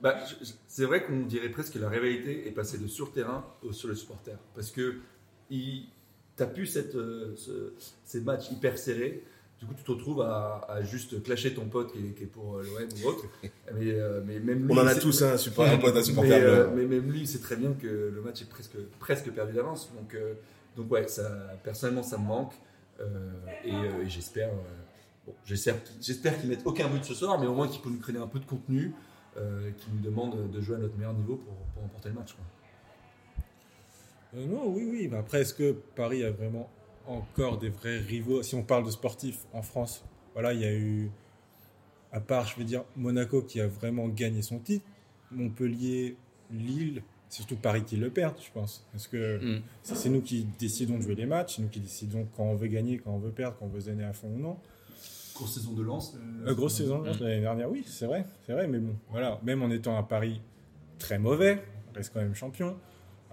Bah, 0.00 0.18
c'est 0.66 0.84
vrai 0.84 1.04
qu'on 1.04 1.20
dirait 1.20 1.50
presque 1.50 1.74
que 1.74 1.78
la 1.78 1.88
rivalité 1.88 2.48
est 2.48 2.52
passée 2.52 2.78
de 2.78 2.86
sur 2.86 3.12
terrain 3.12 3.44
au 3.62 3.72
sur 3.72 3.88
le 3.88 3.94
supporter. 3.94 4.36
Parce 4.54 4.70
que 4.70 4.96
tu 5.48 5.88
as 6.38 6.46
pu 6.46 6.66
cette, 6.66 6.94
euh, 6.96 7.34
ces 8.04 8.20
matchs 8.20 8.50
hyper 8.50 8.76
serrés 8.78 9.22
du 9.64 9.70
coup, 9.70 9.74
tu 9.78 9.84
te 9.84 9.92
retrouves 9.92 10.20
à, 10.20 10.82
juste 10.82 11.22
clasher 11.22 11.54
ton 11.54 11.66
pote 11.66 11.92
qui 11.92 12.22
est, 12.22 12.26
pour 12.26 12.56
euh, 12.56 12.62
l'OM 12.62 12.88
ou 13.02 13.08
autre. 13.08 13.24
Mais, 13.74 13.92
euh, 13.92 14.20
mais 14.24 14.38
même 14.38 14.66
lui, 14.66 14.72
On 14.72 14.78
en 14.78 14.86
a 14.86 14.94
tous 14.94 15.22
un, 15.22 15.38
super, 15.38 15.64
un 15.64 15.78
pote, 15.78 15.96
un 15.96 16.02
supporter. 16.02 16.34
Euh, 16.34 16.68
mais, 16.74 16.84
même 16.84 17.10
lui, 17.10 17.20
il 17.20 17.26
sait 17.26 17.38
très 17.38 17.56
bien 17.56 17.72
que 17.72 17.86
le 18.14 18.20
match 18.20 18.42
est 18.42 18.48
presque, 18.48 18.76
presque 19.00 19.30
perdu 19.30 19.54
d'avance. 19.54 19.90
Donc, 19.94 20.16
donc 20.76 20.92
ouais, 20.92 21.08
ça, 21.08 21.30
personnellement, 21.62 22.02
ça 22.02 22.18
me 22.18 22.26
manque. 22.26 22.52
et, 23.64 23.72
j'espère 24.06 24.50
bon, 25.26 25.34
j'espère 25.44 25.82
qu'ils 26.38 26.50
mettent 26.50 26.66
aucun 26.66 26.88
but 26.88 27.04
ce 27.04 27.14
soir, 27.14 27.40
mais 27.40 27.46
au 27.46 27.54
moins 27.54 27.68
qu'ils 27.68 27.80
peuvent 27.80 27.92
nous 27.92 28.00
créer 28.00 28.18
un 28.18 28.26
peu 28.26 28.38
de 28.38 28.44
contenu, 28.44 28.92
qui 29.34 29.86
nous 29.92 30.02
demande 30.02 30.50
de 30.50 30.60
jouer 30.60 30.76
à 30.76 30.78
notre 30.78 30.96
meilleur 30.96 31.14
niveau 31.14 31.36
pour, 31.36 31.54
pour 31.54 31.82
remporter 31.82 32.10
le 32.10 32.14
match. 32.16 32.36
non, 34.34 34.68
oui, 34.68 34.86
oui. 34.90 35.08
Mais 35.10 35.16
après, 35.16 35.40
est-ce 35.40 35.54
que 35.54 35.72
Paris 35.96 36.22
a 36.22 36.30
vraiment 36.30 36.70
encore 37.06 37.58
des 37.58 37.68
vrais 37.68 37.98
rivaux. 37.98 38.42
Si 38.42 38.54
on 38.54 38.62
parle 38.62 38.84
de 38.84 38.90
sportifs 38.90 39.40
en 39.52 39.62
France, 39.62 40.04
voilà, 40.32 40.52
il 40.52 40.60
y 40.60 40.64
a 40.64 40.72
eu, 40.72 41.10
à 42.12 42.20
part, 42.20 42.46
je 42.46 42.56
vais 42.56 42.64
dire, 42.64 42.84
Monaco 42.96 43.42
qui 43.42 43.60
a 43.60 43.66
vraiment 43.66 44.08
gagné 44.08 44.42
son 44.42 44.58
titre, 44.58 44.86
Montpellier, 45.30 46.16
Lille, 46.50 47.02
surtout 47.28 47.56
Paris 47.56 47.84
qui 47.84 47.96
le 47.96 48.10
perd, 48.10 48.34
je 48.40 48.50
pense. 48.52 48.86
Parce 48.92 49.08
que 49.08 49.58
mm. 49.58 49.62
c'est 49.82 50.08
nous 50.08 50.22
qui 50.22 50.46
décidons 50.58 50.96
de 50.96 51.02
jouer 51.02 51.14
les 51.14 51.26
matchs, 51.26 51.56
c'est 51.56 51.62
nous 51.62 51.68
qui 51.68 51.80
décidons 51.80 52.26
quand 52.36 52.44
on 52.44 52.54
veut 52.54 52.68
gagner, 52.68 52.98
quand 52.98 53.12
on 53.12 53.18
veut 53.18 53.32
perdre, 53.32 53.56
quand 53.58 53.66
on 53.66 53.68
veut 53.68 53.80
se 53.80 53.86
donner 53.86 54.04
à 54.04 54.12
fond 54.12 54.28
ou 54.28 54.38
non. 54.38 54.56
Grosse 55.34 55.54
saison 55.54 55.72
de 55.72 55.82
lance. 55.82 56.14
Euh, 56.16 56.50
euh, 56.50 56.54
grosse 56.54 56.76
saison 56.76 57.00
de 57.00 57.06
lance 57.06 57.20
l'année 57.20 57.40
dernière, 57.40 57.70
oui, 57.70 57.82
c'est 57.86 58.06
vrai, 58.06 58.24
c'est 58.46 58.52
vrai, 58.52 58.68
mais 58.68 58.78
bon, 58.78 58.94
voilà, 59.10 59.40
même 59.42 59.62
en 59.62 59.70
étant 59.70 59.98
à 59.98 60.04
Paris 60.04 60.40
très 60.98 61.18
mauvais, 61.18 61.60
on 61.90 61.96
reste 61.96 62.12
quand 62.14 62.20
même 62.20 62.36
champion. 62.36 62.76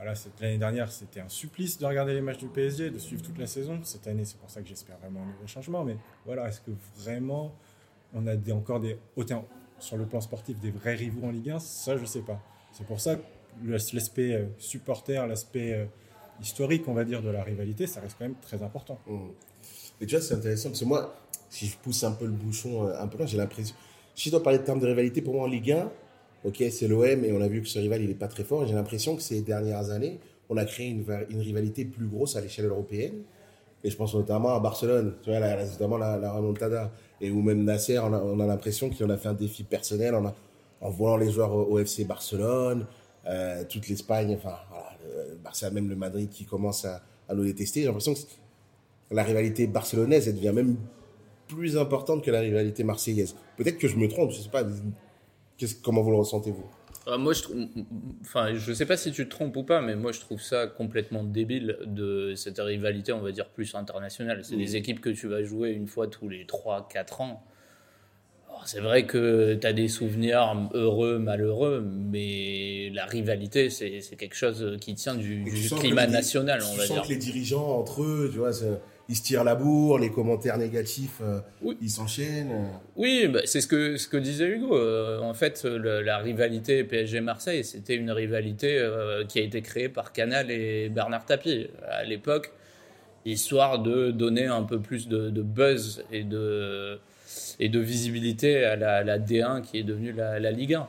Voilà, 0.02 0.16
l'année 0.40 0.58
dernière, 0.58 0.92
c'était 0.92 1.20
un 1.20 1.30
supplice 1.30 1.78
de 1.78 1.86
regarder 1.86 2.16
les 2.16 2.22
matchs 2.22 2.40
du 2.40 2.48
PSG, 2.48 2.90
de 2.90 2.98
suivre 2.98 3.22
toute 3.22 3.38
la 3.38 3.46
saison. 3.46 3.80
Cette 3.84 4.08
année, 4.08 4.26
c'est 4.26 4.40
pour 4.40 4.50
ça 4.50 4.60
que 4.60 4.68
j'espère 4.68 4.98
vraiment 4.98 5.22
un 5.22 5.28
nouveau 5.28 5.46
changement. 5.46 5.86
Mais 5.86 5.96
voilà, 6.26 6.48
est-ce 6.48 6.60
que 6.60 6.72
vraiment 6.98 7.54
on 8.16 8.26
a 8.26 8.34
encore 8.52 8.80
des, 8.80 8.98
autant 9.16 9.46
sur 9.78 9.98
le 9.98 10.08
plan 10.08 10.20
sportif, 10.20 10.60
des 10.60 10.72
vrais 10.72 10.96
rivaux 10.96 11.28
en 11.28 11.30
Ligue 11.30 11.52
1 11.52 11.60
Ça, 11.60 11.98
je 11.98 12.02
ne 12.02 12.08
sais 12.08 12.22
pas. 12.22 12.42
C'est 12.72 12.88
pour 12.88 13.00
ça 13.00 13.16
que 13.16 13.22
l'aspect 13.64 14.34
euh, 14.34 14.48
supporter, 14.58 15.28
l'aspect 15.28 15.74
euh, 15.74 15.86
historique, 16.42 16.88
on 16.88 16.96
va 16.96 17.06
dire, 17.06 17.22
de 17.22 17.30
la 17.30 17.44
rivalité, 17.44 17.86
ça 17.86 18.02
reste 18.02 18.16
quand 18.18 18.26
même 18.26 18.40
très 18.42 18.64
important. 18.64 19.00
Mmh. 19.06 19.20
Et 20.02 20.08
tu 20.08 20.16
vois, 20.16 20.26
c'est 20.26 20.34
intéressant 20.34 20.70
parce 20.70 20.80
que 20.80 20.86
moi, 20.86 21.16
si 21.48 21.68
je 21.68 21.78
pousse 21.78 22.04
un 22.04 22.14
peu 22.14 22.26
le 22.26 22.32
bouchon 22.32 22.88
euh, 22.88 23.00
un 23.00 23.06
peu 23.06 23.20
là, 23.20 23.28
j'ai 23.28 23.38
l'impression. 23.38 23.76
Si 24.16 24.30
je 24.30 24.32
dois 24.32 24.42
parler 24.42 24.58
de 24.58 24.64
termes 24.64 24.80
de 24.80 24.88
rivalité, 24.88 25.22
pour 25.22 25.36
moi 25.36 25.44
en 25.44 25.48
Ligue 25.48 25.74
1, 25.74 25.92
ok, 26.44 26.64
c'est 26.72 26.88
l'OM 26.88 27.26
et 27.26 27.32
on 27.32 27.42
a 27.42 27.48
vu 27.48 27.62
que 27.62 27.68
ce 27.68 27.80
rival, 27.80 28.02
il 28.02 28.10
n'est 28.10 28.16
pas 28.16 28.28
très 28.28 28.44
fort. 28.44 28.66
J'ai 28.66 28.74
l'impression 28.74 29.16
que 29.16 29.22
ces 29.22 29.42
dernières 29.42 29.90
années, 29.92 30.20
on 30.50 30.58
a 30.58 30.66
créé 30.66 30.90
une, 30.90 31.06
rivalité 31.40 31.86
plus 31.86 32.08
grosse 32.08 32.36
à 32.36 32.42
l'échelle 32.42 32.66
européenne. 32.66 33.24
Et 33.84 33.90
je 33.90 33.98
pense 33.98 34.14
notamment 34.14 34.54
à 34.54 34.60
Barcelone, 34.60 35.16
tu 35.24 35.32
vois, 35.32 35.40
notamment 35.40 35.98
la, 35.98 36.18
la, 36.18 36.32
remontada. 36.34 36.92
Et 37.20 37.32
ou 37.32 37.42
même 37.42 37.64
Nasser, 37.64 37.98
on 38.00 38.14
a, 38.14 38.20
on 38.20 38.40
a 38.40 38.46
l'impression 38.46 38.90
qu'il 38.90 39.06
en 39.06 39.10
a 39.10 39.18
fait 39.18 39.30
un 39.30 39.34
défi 39.34 39.64
personnel 39.64 40.14
en, 40.14 40.26
a, 40.26 40.36
en 40.82 40.90
voyant 40.90 41.18
les 41.18 41.32
joueurs 41.32 41.54
au, 41.54 41.80
FC 41.80 42.04
Barcelone, 42.04 42.86
euh, 43.28 43.64
toute 43.70 43.88
l'Espagne, 43.88 44.36
enfin, 44.36 44.56
voilà, 44.70 44.90
Barça, 45.44 45.70
même 45.70 45.90
le 45.90 45.96
Madrid 45.96 46.30
qui 46.30 46.46
commence 46.46 46.86
à, 46.86 47.02
nous 47.34 47.46
détester. 47.46 47.82
J'ai 47.82 47.86
l'impression 47.86 48.14
que 48.14 48.20
la 49.12 49.24
rivalité 49.24 49.66
barcelonaise, 49.68 50.28
devient 50.34 50.52
même 50.54 50.76
plus 51.48 51.78
importante 51.78 52.24
que 52.24 52.32
la 52.32 52.42
rivalité 52.42 52.84
marseillaise. 52.84 53.36
Peut-être 53.56 53.78
que 53.78 53.88
je 53.88 53.96
me 53.96 54.10
trompe, 54.10 54.32
je 54.32 54.42
sais 54.42 54.50
pas 54.50 54.66
comment 55.82 56.02
vous 56.02 56.12
le 56.12 56.18
ressentez-vous? 56.18 56.70
Euh, 57.08 57.18
moi, 57.18 57.34
je 57.34 57.44
enfin, 58.22 58.54
je 58.54 58.74
sais 58.74 58.86
pas 58.86 58.96
si 58.96 59.12
tu 59.12 59.26
te 59.26 59.30
trompes 59.30 59.56
ou 59.58 59.64
pas, 59.64 59.82
mais 59.82 59.96
moi, 59.96 60.12
je 60.12 60.20
trouve 60.20 60.42
ça 60.42 60.68
complètement 60.68 61.24
débile 61.24 61.78
de 61.86 62.36
cette 62.36 62.60
rivalité, 62.60 63.12
on 63.12 63.22
va 63.22 63.32
dire, 63.32 63.50
plus 63.50 63.74
internationale. 63.74 64.42
C'est 64.44 64.56
des 64.56 64.76
équipes 64.76 65.02
que 65.02 65.10
tu 65.10 65.28
vas 65.28 65.44
jouer 65.44 65.72
une 65.72 65.88
fois 65.88 66.08
tous 66.08 66.30
les 66.30 66.46
3-4 66.46 67.22
ans. 67.22 67.44
C'est 68.64 68.80
vrai 68.80 69.08
que 69.08 69.56
tu 69.56 69.66
as 69.66 69.74
des 69.74 69.88
souvenirs 69.88 70.70
heureux, 70.76 71.18
malheureux, 71.18 71.82
mais 71.82 72.92
la 72.94 73.06
rivalité, 73.06 73.72
c'est 73.72 74.02
quelque 74.18 74.36
chose 74.36 74.78
qui 74.80 74.94
tient 74.94 75.16
du, 75.16 75.46
climat 75.80 76.06
national, 76.06 76.62
on 76.72 76.76
va 76.76 76.86
dire. 76.86 77.02
que 77.02 77.10
les 77.10 77.18
dirigeants 77.18 77.80
entre 77.80 78.04
eux, 78.04 78.30
tu 78.32 78.38
vois, 78.38 78.52
ils 79.12 79.16
se 79.18 79.24
tirent 79.24 79.44
la 79.44 79.56
bourre, 79.56 80.00
les 80.00 80.10
commentaires 80.10 80.58
négatifs, 80.58 81.20
euh, 81.22 81.42
ils 81.82 81.90
s'enchaînent. 81.90 82.70
Oui, 82.96 83.28
bah, 83.28 83.42
c'est 83.44 83.60
ce 83.60 83.68
que, 83.68 83.98
ce 83.98 84.08
que 84.08 84.16
disait 84.16 84.48
Hugo. 84.48 84.74
Euh, 84.74 85.20
en 85.20 85.34
fait, 85.34 85.66
la 85.66 86.18
rivalité 86.20 86.86
PSG-Marseille, 86.86 87.66
c'était 87.66 87.96
une 87.96 88.10
rivalité 88.12 88.78
euh, 88.80 89.26
qui 89.26 89.40
a 89.40 89.42
été 89.42 89.62
créée 89.62 89.90
par 89.90 90.14
Canal 90.14 90.50
et 90.50 90.88
Bernard 90.88 91.26
Tapie 91.26 91.68
à 91.90 92.06
l'époque, 92.06 92.54
histoire 93.26 93.80
de 93.80 94.12
donner 94.12 94.46
un 94.46 94.64
peu 94.64 94.80
plus 94.80 95.10
de, 95.10 95.30
buzz 95.42 96.06
et 96.14 96.24
de, 96.24 96.98
et 97.60 97.68
de 97.68 97.80
visibilité 97.80 98.64
à 98.64 98.78
la, 98.78 99.20
D1 99.20 99.62
qui 99.62 99.80
est 99.80 99.84
devenue 99.84 100.14
la, 100.14 100.40
la 100.40 100.52
Ligue 100.52 100.76
1. 100.76 100.88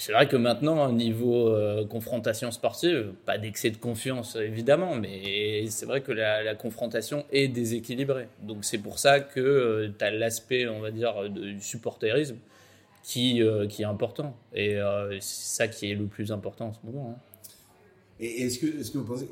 C'est 0.00 0.12
vrai 0.12 0.26
que 0.26 0.36
maintenant, 0.36 0.88
au 0.88 0.92
niveau 0.92 1.48
euh, 1.48 1.86
confrontation 1.86 2.50
sportive, 2.50 3.12
pas 3.26 3.36
d'excès 3.36 3.68
de 3.68 3.76
confiance 3.76 4.34
évidemment, 4.34 4.94
mais 4.94 5.66
c'est 5.68 5.84
vrai 5.84 6.00
que 6.00 6.10
la, 6.10 6.54
confrontation 6.54 7.26
est 7.30 7.48
déséquilibrée. 7.48 8.26
Donc 8.40 8.64
c'est 8.64 8.78
pour 8.78 8.98
ça 8.98 9.20
que 9.20 9.40
euh, 9.40 9.90
tu 9.98 10.02
as 10.02 10.10
l'aspect, 10.10 10.66
on 10.66 10.80
va 10.80 10.90
dire, 10.90 11.28
du 11.28 11.60
supporterisme 11.60 12.36
qui, 13.02 13.42
qui 13.68 13.82
est 13.82 13.84
important. 13.84 14.34
Et 14.54 14.78
c'est 15.20 15.56
ça 15.56 15.68
qui 15.68 15.90
est 15.90 15.94
le 15.94 16.06
plus 16.06 16.32
important 16.32 16.68
en 16.68 16.72
ce 16.72 16.78
moment. 16.82 17.14
Hein. 17.14 17.50
Et 18.20 18.46
est-ce 18.46 18.58
que, 18.58 18.66
est 18.68 18.90
que 18.90 18.96
vous 18.96 19.04
pensez. 19.04 19.28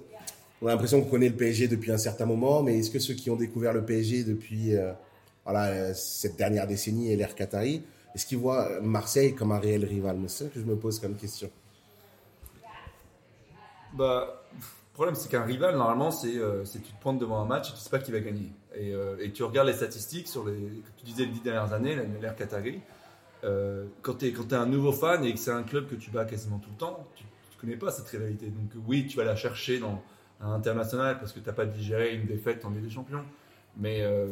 On 0.60 0.66
a 0.66 0.72
l'impression 0.72 1.00
qu'on 1.00 1.08
connaît 1.08 1.30
le 1.30 1.36
PSG 1.36 1.68
depuis 1.68 1.92
un 1.92 1.98
certain 1.98 2.26
moment, 2.26 2.62
mais 2.62 2.78
est-ce 2.78 2.90
que 2.90 2.98
ceux 2.98 3.14
qui 3.14 3.30
ont 3.30 3.36
découvert 3.36 3.72
le 3.72 3.86
PSG 3.86 4.22
depuis 4.24 4.72
voilà, 5.44 5.94
cette 5.94 6.36
dernière 6.36 6.66
décennie 6.66 7.10
et 7.10 7.16
l'ère 7.16 7.34
Qatari, 7.34 7.80
est-ce 8.18 8.26
qu'ils 8.26 8.38
voient 8.38 8.80
Marseille 8.80 9.32
comme 9.32 9.52
un 9.52 9.60
réel 9.60 9.84
rival? 9.84 10.18
C'est 10.26 10.44
ça 10.44 10.50
que 10.50 10.58
je 10.58 10.64
me 10.64 10.74
pose 10.74 10.98
comme 10.98 11.14
question. 11.14 11.48
Bah, 13.92 14.42
le 14.52 14.92
problème, 14.92 15.14
c'est 15.14 15.30
qu'un 15.30 15.44
rival, 15.44 15.76
normalement, 15.76 16.10
c'est 16.10 16.36
euh, 16.36 16.64
tu 16.64 16.80
te 16.80 17.00
pointes 17.00 17.20
devant 17.20 17.40
un 17.40 17.44
match 17.44 17.70
et 17.70 17.74
tu 17.74 17.78
sais 17.78 17.90
pas 17.90 18.00
qui 18.00 18.10
va 18.10 18.18
gagner. 18.18 18.50
Et, 18.74 18.92
euh, 18.92 19.14
et, 19.20 19.30
tu 19.30 19.44
regardes 19.44 19.68
les 19.68 19.74
statistiques 19.74 20.26
sur 20.26 20.44
les, 20.44 20.58
tu 20.96 21.04
disais 21.04 21.26
les 21.26 21.30
dix 21.30 21.42
dernières 21.42 21.72
années, 21.72 21.96
l'ère 22.20 22.34
Qatari. 22.34 22.80
Euh, 23.44 23.84
quand 24.02 24.14
tu 24.14 24.26
es, 24.26 24.30
es, 24.30 24.54
un 24.54 24.66
nouveau 24.66 24.90
fan 24.90 25.24
et 25.24 25.32
que 25.32 25.38
c'est 25.38 25.52
un 25.52 25.62
club 25.62 25.86
que 25.86 25.94
tu 25.94 26.10
bats 26.10 26.24
quasiment 26.24 26.58
tout 26.58 26.70
le 26.70 26.76
temps, 26.76 27.06
tu 27.14 27.22
ne 27.22 27.60
connais 27.60 27.76
pas 27.76 27.92
cette 27.92 28.08
rivalité. 28.08 28.46
Donc 28.46 28.72
oui, 28.88 29.06
tu 29.06 29.16
vas 29.16 29.22
la 29.22 29.36
chercher 29.36 29.78
dans 29.78 30.02
un 30.40 30.54
international 30.54 31.20
parce 31.20 31.32
que 31.32 31.38
tu 31.38 31.46
n'as 31.46 31.52
pas 31.52 31.66
digéré 31.66 32.16
une 32.16 32.26
défaite 32.26 32.64
en 32.64 32.70
Ligue 32.70 32.82
des 32.82 32.90
Champions. 32.90 33.24
Mais, 33.76 34.02
euh, 34.02 34.26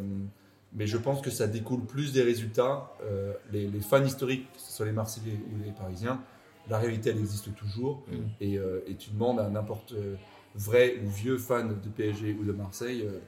mais 0.73 0.87
je 0.87 0.97
pense 0.97 1.21
que 1.21 1.29
ça 1.29 1.47
découle 1.47 1.85
plus 1.85 2.13
des 2.13 2.23
résultats. 2.23 2.91
Euh, 3.03 3.33
les, 3.51 3.67
les, 3.67 3.79
fans 3.79 4.03
historiques, 4.03 4.51
que 4.53 4.59
ce 4.59 4.71
soit 4.71 4.85
les 4.85 4.91
Marseillais 4.91 5.39
ou 5.51 5.63
les 5.63 5.71
Parisiens, 5.71 6.21
la 6.69 6.77
réalité, 6.79 7.09
elle 7.09 7.19
existe 7.19 7.53
toujours. 7.55 8.03
Mm. 8.07 8.15
Et, 8.41 8.57
euh, 8.57 8.81
et, 8.87 8.95
tu 8.95 9.11
demandes 9.11 9.39
à 9.39 9.49
n'importe 9.49 9.93
euh, 9.93 10.15
vrai 10.55 10.97
ou 11.03 11.09
vieux 11.09 11.37
fan 11.37 11.69
de 11.69 11.89
PSG 11.89 12.35
ou 12.39 12.43
de 12.43 12.51
Marseille, 12.51 13.03
euh, 13.05 13.19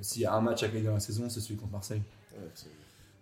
s'il 0.00 0.22
y 0.22 0.26
a 0.26 0.34
un 0.34 0.40
match 0.40 0.62
à 0.62 0.68
gagner 0.68 0.86
dans 0.86 0.94
la 0.94 1.00
saison, 1.00 1.28
c'est 1.28 1.40
celui 1.40 1.56
contre 1.56 1.72
Marseille. 1.72 2.02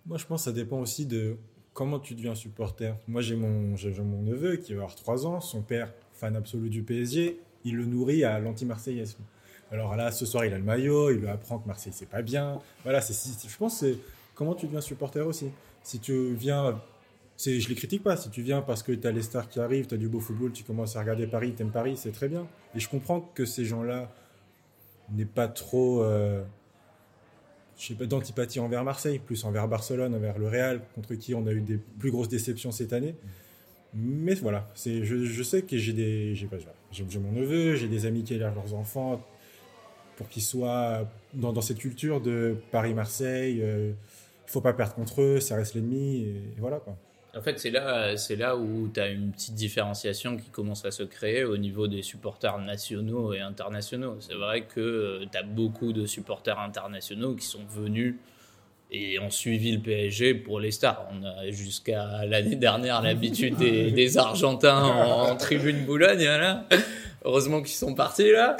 Moi, 0.06 0.18
je 0.18 0.26
pense 0.26 0.42
que 0.42 0.44
ça 0.46 0.52
dépend 0.52 0.80
aussi 0.80 1.06
de 1.06 1.36
comment 1.74 2.00
tu 2.00 2.14
deviens 2.14 2.34
supporter. 2.34 2.94
Moi, 3.06 3.20
j'ai 3.20 3.36
mon, 3.36 3.74
mon 3.98 4.22
neveu 4.22 4.56
qui 4.56 4.72
va 4.72 4.82
avoir 4.82 4.94
3 4.94 5.26
ans, 5.26 5.40
son 5.40 5.62
père, 5.62 5.92
fan 6.12 6.34
absolu 6.34 6.70
du 6.70 6.82
PSG, 6.82 7.40
il 7.64 7.76
le 7.76 7.84
nourrit 7.84 8.24
à 8.24 8.38
l'anti-marseillaisme. 8.38 9.22
Alors 9.72 9.96
là, 9.96 10.12
ce 10.12 10.26
soir, 10.26 10.44
il 10.44 10.52
a 10.52 10.58
le 10.58 10.64
maillot, 10.64 11.10
il 11.10 11.18
lui 11.18 11.28
apprend 11.28 11.58
que 11.58 11.66
Marseille, 11.66 11.92
c'est 11.94 12.08
pas 12.08 12.22
bien. 12.22 12.60
Voilà, 12.84 13.00
c'est, 13.00 13.48
je 13.48 13.56
pense 13.56 13.78
c'est 13.78 13.96
comment 14.34 14.54
tu 14.54 14.66
deviens 14.66 14.82
supporter 14.82 15.26
aussi? 15.26 15.50
Si 15.82 15.98
tu 15.98 16.34
viens 16.34 16.80
je 17.38 17.68
les 17.68 17.74
critique 17.74 18.02
pas. 18.02 18.16
Si 18.16 18.30
tu 18.30 18.42
viens 18.42 18.62
parce 18.62 18.82
que 18.82 18.92
tu 18.92 19.06
as 19.06 19.10
les 19.10 19.22
stars 19.22 19.48
qui 19.48 19.60
arrivent, 19.60 19.86
tu 19.86 19.94
as 19.94 19.98
du 19.98 20.08
beau 20.08 20.20
football, 20.20 20.52
tu 20.52 20.64
commences 20.64 20.96
à 20.96 21.00
regarder 21.00 21.26
Paris, 21.26 21.54
tu 21.56 21.62
aimes 21.62 21.70
Paris, 21.70 21.96
c'est 21.96 22.12
très 22.12 22.28
bien. 22.28 22.46
Et 22.74 22.80
je 22.80 22.88
comprends 22.88 23.20
que 23.20 23.44
ces 23.44 23.64
gens-là 23.64 24.12
n'aient 25.10 25.24
pas 25.24 25.48
trop 25.48 26.02
euh, 26.02 26.42
d'antipathie 28.00 28.60
envers 28.60 28.84
Marseille, 28.84 29.18
plus 29.18 29.44
envers 29.44 29.68
Barcelone, 29.68 30.14
envers 30.14 30.38
le 30.38 30.48
Real, 30.48 30.80
contre 30.94 31.14
qui 31.14 31.34
on 31.34 31.46
a 31.46 31.52
eu 31.52 31.60
des 31.60 31.78
plus 31.98 32.10
grosses 32.10 32.28
déceptions 32.28 32.70
cette 32.70 32.92
année. 32.92 33.14
Mais 33.94 34.34
voilà, 34.34 34.70
c'est, 34.74 35.04
je, 35.04 35.42
sais 35.42 35.62
que 35.62 35.76
j'ai 35.76 35.92
des, 35.92 36.34
j'ai, 36.34 36.48
j'ai, 36.92 37.18
mon 37.18 37.32
neveu, 37.32 37.74
j'ai 37.74 37.88
des 37.88 38.06
amis 38.06 38.22
qui 38.22 38.32
élèvent 38.32 38.54
leurs 38.54 38.72
enfants 38.72 39.22
qu'ils 40.28 40.42
soient 40.42 41.08
dans, 41.34 41.60
cette 41.60 41.78
culture 41.78 42.20
de 42.20 42.56
Paris-Marseille. 42.70 43.60
Euh, 43.62 43.92
il 44.46 44.50
faut 44.50 44.60
pas 44.60 44.72
perdre 44.72 44.94
contre 44.94 45.22
eux, 45.22 45.40
ça 45.40 45.56
reste 45.56 45.74
l'ennemi, 45.74 46.22
et 46.22 46.42
voilà 46.58 46.78
quoi. 46.78 46.96
En 47.34 47.40
fait, 47.40 47.58
c'est 47.58 47.70
là, 47.70 48.14
c'est 48.18 48.36
là 48.36 48.56
où 48.56 48.90
tu 48.92 49.00
as 49.00 49.08
une 49.08 49.32
petite 49.32 49.54
différenciation 49.54 50.36
qui 50.36 50.50
commence 50.50 50.84
à 50.84 50.90
se 50.90 51.02
créer 51.02 51.44
au 51.44 51.56
niveau 51.56 51.88
des 51.88 52.02
supporters 52.02 52.58
nationaux 52.58 53.32
et 53.32 53.40
internationaux. 53.40 54.16
C'est 54.20 54.34
vrai 54.34 54.66
que 54.66 54.80
euh, 54.80 55.24
tu 55.30 55.38
as 55.38 55.42
beaucoup 55.42 55.94
de 55.94 56.04
supporters 56.04 56.60
internationaux 56.60 57.34
qui 57.34 57.46
sont 57.46 57.64
venus 57.64 58.16
et 58.92 59.18
ont 59.18 59.30
suivi 59.30 59.72
le 59.72 59.80
PSG 59.80 60.34
pour 60.34 60.60
les 60.60 60.70
stars. 60.70 61.08
On 61.10 61.24
a 61.24 61.50
jusqu'à 61.50 62.24
l'année 62.26 62.56
dernière 62.56 63.02
l'habitude 63.02 63.56
des, 63.56 64.18
Argentins 64.18 64.82
en, 64.82 65.30
en, 65.30 65.36
tribune 65.36 65.84
Boulogne. 65.84 66.24
Là. 66.24 66.66
Heureusement 67.24 67.62
qu'ils 67.62 67.76
sont 67.76 67.94
partis 67.94 68.32
là. 68.32 68.56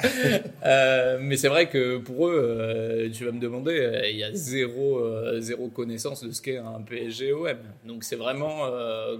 Euh, 0.65 1.17
mais 1.21 1.35
c'est 1.35 1.49
vrai 1.49 1.67
que 1.69 1.97
pour 1.97 2.27
eux, 2.27 2.33
euh, 2.35 3.09
tu 3.11 3.25
vas 3.25 3.31
me 3.31 3.39
demander, 3.39 3.77
euh, 3.77 4.09
il 4.09 4.17
y 4.17 4.23
a 4.23 4.33
zéro, 4.33 5.01
zéro 5.39 5.67
connaissance 5.67 6.23
de 6.23 6.31
ce 6.31 6.41
qu'est 6.41 6.57
un 6.57 6.81
PSG-OM. 6.81 7.57
Donc 7.85 8.05
c'est 8.05 8.15
vraiment 8.15 8.61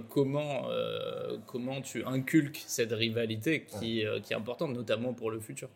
comment, 0.08 0.62
comment 1.46 1.80
tu 1.82 2.02
inculques 2.04 2.64
cette 2.66 2.92
rivalité 2.92 3.66
qui, 3.78 4.04
qui 4.22 4.32
est 4.32 4.36
importante, 4.36 4.74
notamment 4.74 5.12
pour 5.12 5.30
le 5.30 5.40
futur. 5.40 5.68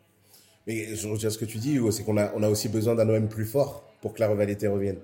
Mais 0.66 0.94
je 0.94 1.08
reviens 1.08 1.28
à 1.28 1.30
ce 1.30 1.38
que 1.38 1.44
tu 1.44 1.58
dis, 1.58 1.78
c'est 1.90 2.04
qu'on 2.04 2.16
a, 2.16 2.32
on 2.34 2.42
a 2.42 2.48
aussi 2.48 2.68
besoin 2.68 2.94
d'un 2.94 3.08
OM 3.08 3.28
plus 3.28 3.46
fort 3.46 3.84
pour 4.00 4.14
que 4.14 4.20
la 4.20 4.28
rivalité 4.28 4.66
revienne. 4.66 4.98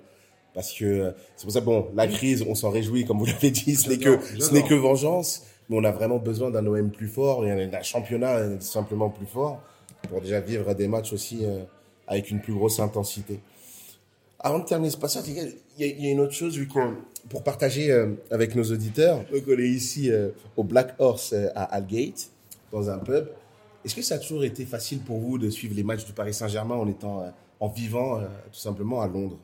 Parce 0.55 0.73
que 0.73 1.13
c'est 1.37 1.45
pour 1.45 1.53
ça, 1.53 1.61
bon, 1.61 1.89
la 1.95 2.07
crise, 2.07 2.45
on 2.49 2.55
s'en 2.55 2.71
réjouit, 2.71 3.05
comme 3.05 3.19
vous 3.19 3.27
l'avez 3.27 3.51
dit, 3.51 3.75
ce 3.75 3.89
n'est 3.89 3.99
que, 3.99 4.19
ce 4.39 4.53
n'est 4.53 4.63
que 4.63 4.75
vengeance 4.75 5.43
mais 5.69 5.79
on 5.79 5.85
a 5.85 5.91
vraiment 5.91 6.19
besoin 6.19 6.51
d'un 6.51 6.67
OM 6.67 6.91
plus 6.91 7.09
fort 7.09 7.47
et 7.47 7.67
d'un 7.67 7.83
championnat 7.83 8.61
simplement 8.61 9.11
plus 9.11 9.27
fort 9.27 9.61
pour 10.09 10.21
déjà 10.21 10.41
vivre 10.41 10.75
des 10.75 10.89
matchs 10.89 11.13
aussi 11.13 11.45
euh, 11.45 11.63
avec 12.07 12.31
une 12.31 12.41
plus 12.41 12.53
grosse 12.53 12.81
intensité. 12.81 13.41
Avant 14.39 14.59
de 14.59 14.65
terminer 14.65 14.91
ce 14.91 14.99
passage, 14.99 15.25
il 15.27 15.57
y, 15.79 16.07
a 16.07 16.11
une 16.11 16.21
autre 16.21 16.35
chose, 16.35 16.59
vu 16.59 16.69
qu'on, 16.69 16.97
pour 17.31 17.43
partager 17.43 17.91
euh, 17.91 18.13
avec 18.31 18.55
nos 18.55 18.65
auditeurs, 18.65 19.21
donc 19.33 19.43
on 19.49 19.59
est 19.59 19.69
ici 19.69 20.11
euh, 20.11 20.29
au 20.57 20.65
Black 20.65 20.95
Horse 20.99 21.35
à 21.55 21.65
Algate, 21.65 22.29
dans 22.71 22.91
un 22.91 22.99
pub. 22.99 23.29
Est-ce 23.85 23.95
que 23.95 24.03
ça 24.03 24.17
a 24.17 24.19
toujours 24.19 24.45
été 24.45 24.67
facile 24.67 24.99
pour 25.01 25.19
vous 25.19 25.39
de 25.39 25.49
suivre 25.49 25.75
les 25.75 25.83
matchs 25.83 26.05
du 26.05 26.13
Paris 26.13 26.35
Saint-Germain 26.35 26.75
en 26.75 26.89
étant, 26.89 27.33
en 27.61 27.69
vivant 27.69 28.19
tout 28.19 28.59
simplement 28.59 29.01
à 29.03 29.07
Londres? 29.07 29.39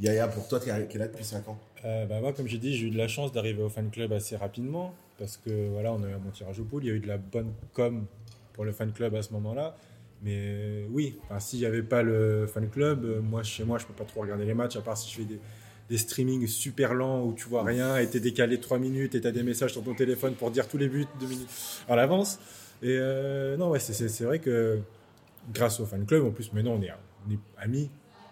Yaya, 0.00 0.28
pour 0.28 0.48
toi, 0.48 0.58
qui 0.60 0.70
es 0.70 0.98
là 0.98 1.08
depuis 1.08 1.24
5 1.24 1.48
ans? 1.48 1.58
Bah 1.82 2.20
Moi, 2.20 2.32
comme 2.32 2.48
j'ai 2.48 2.58
dit, 2.58 2.76
j'ai 2.76 2.86
eu 2.86 2.90
de 2.90 2.98
la 2.98 3.08
chance 3.08 3.32
d'arriver 3.32 3.62
au 3.62 3.68
fan 3.68 3.90
club 3.90 4.12
assez 4.12 4.36
rapidement 4.36 4.94
parce 5.20 5.36
que 5.36 5.68
voilà, 5.68 5.92
on 5.92 6.02
a 6.02 6.08
eu 6.08 6.14
bon 6.14 6.30
tirage 6.30 6.58
au 6.58 6.64
pool, 6.64 6.84
il 6.84 6.88
y 6.88 6.90
a 6.90 6.94
eu 6.94 7.00
de 7.00 7.06
la 7.06 7.18
bonne 7.18 7.52
com 7.74 8.06
pour 8.54 8.64
le 8.64 8.72
fan 8.72 8.90
club 8.90 9.14
à 9.14 9.22
ce 9.22 9.32
moment-là. 9.34 9.76
Mais 10.22 10.86
oui, 10.90 11.18
s'il 11.38 11.60
n'y 11.60 11.66
avait 11.66 11.82
pas 11.82 12.02
le 12.02 12.46
fan 12.46 12.68
club, 12.68 13.04
euh, 13.04 13.20
moi 13.20 13.42
chez 13.42 13.64
moi 13.64 13.78
je 13.78 13.86
peux 13.86 13.92
pas 13.92 14.04
trop 14.04 14.20
regarder 14.20 14.44
les 14.44 14.54
matchs 14.54 14.76
à 14.76 14.82
part 14.82 14.96
si 14.96 15.10
je 15.10 15.16
fais 15.16 15.24
des, 15.24 15.40
des 15.88 15.98
streamings 15.98 16.46
super 16.46 16.92
lents 16.92 17.24
où 17.24 17.32
tu 17.32 17.48
vois 17.48 17.64
rien 17.64 17.98
et 17.98 18.02
es 18.02 18.20
décalé 18.20 18.60
3 18.60 18.78
minutes 18.78 19.14
et 19.14 19.20
tu 19.20 19.26
as 19.26 19.32
des 19.32 19.42
messages 19.42 19.72
sur 19.72 19.82
ton 19.82 19.94
téléphone 19.94 20.34
pour 20.34 20.50
dire 20.50 20.68
tous 20.68 20.76
les 20.76 20.88
buts 20.88 21.06
2 21.20 21.26
minutes 21.26 21.48
à 21.88 21.96
l'avance. 21.96 22.38
Et 22.82 22.96
euh, 22.98 23.56
non, 23.56 23.70
ouais, 23.70 23.78
c'est 23.78 24.24
vrai 24.24 24.38
que 24.38 24.80
grâce 25.52 25.80
au 25.80 25.86
fan 25.86 26.04
club, 26.06 26.24
en 26.24 26.30
plus 26.30 26.52
maintenant 26.52 26.72
on 26.72 26.82
est, 26.82 26.90
on 27.26 27.32
est 27.32 27.38
amis. 27.58 27.90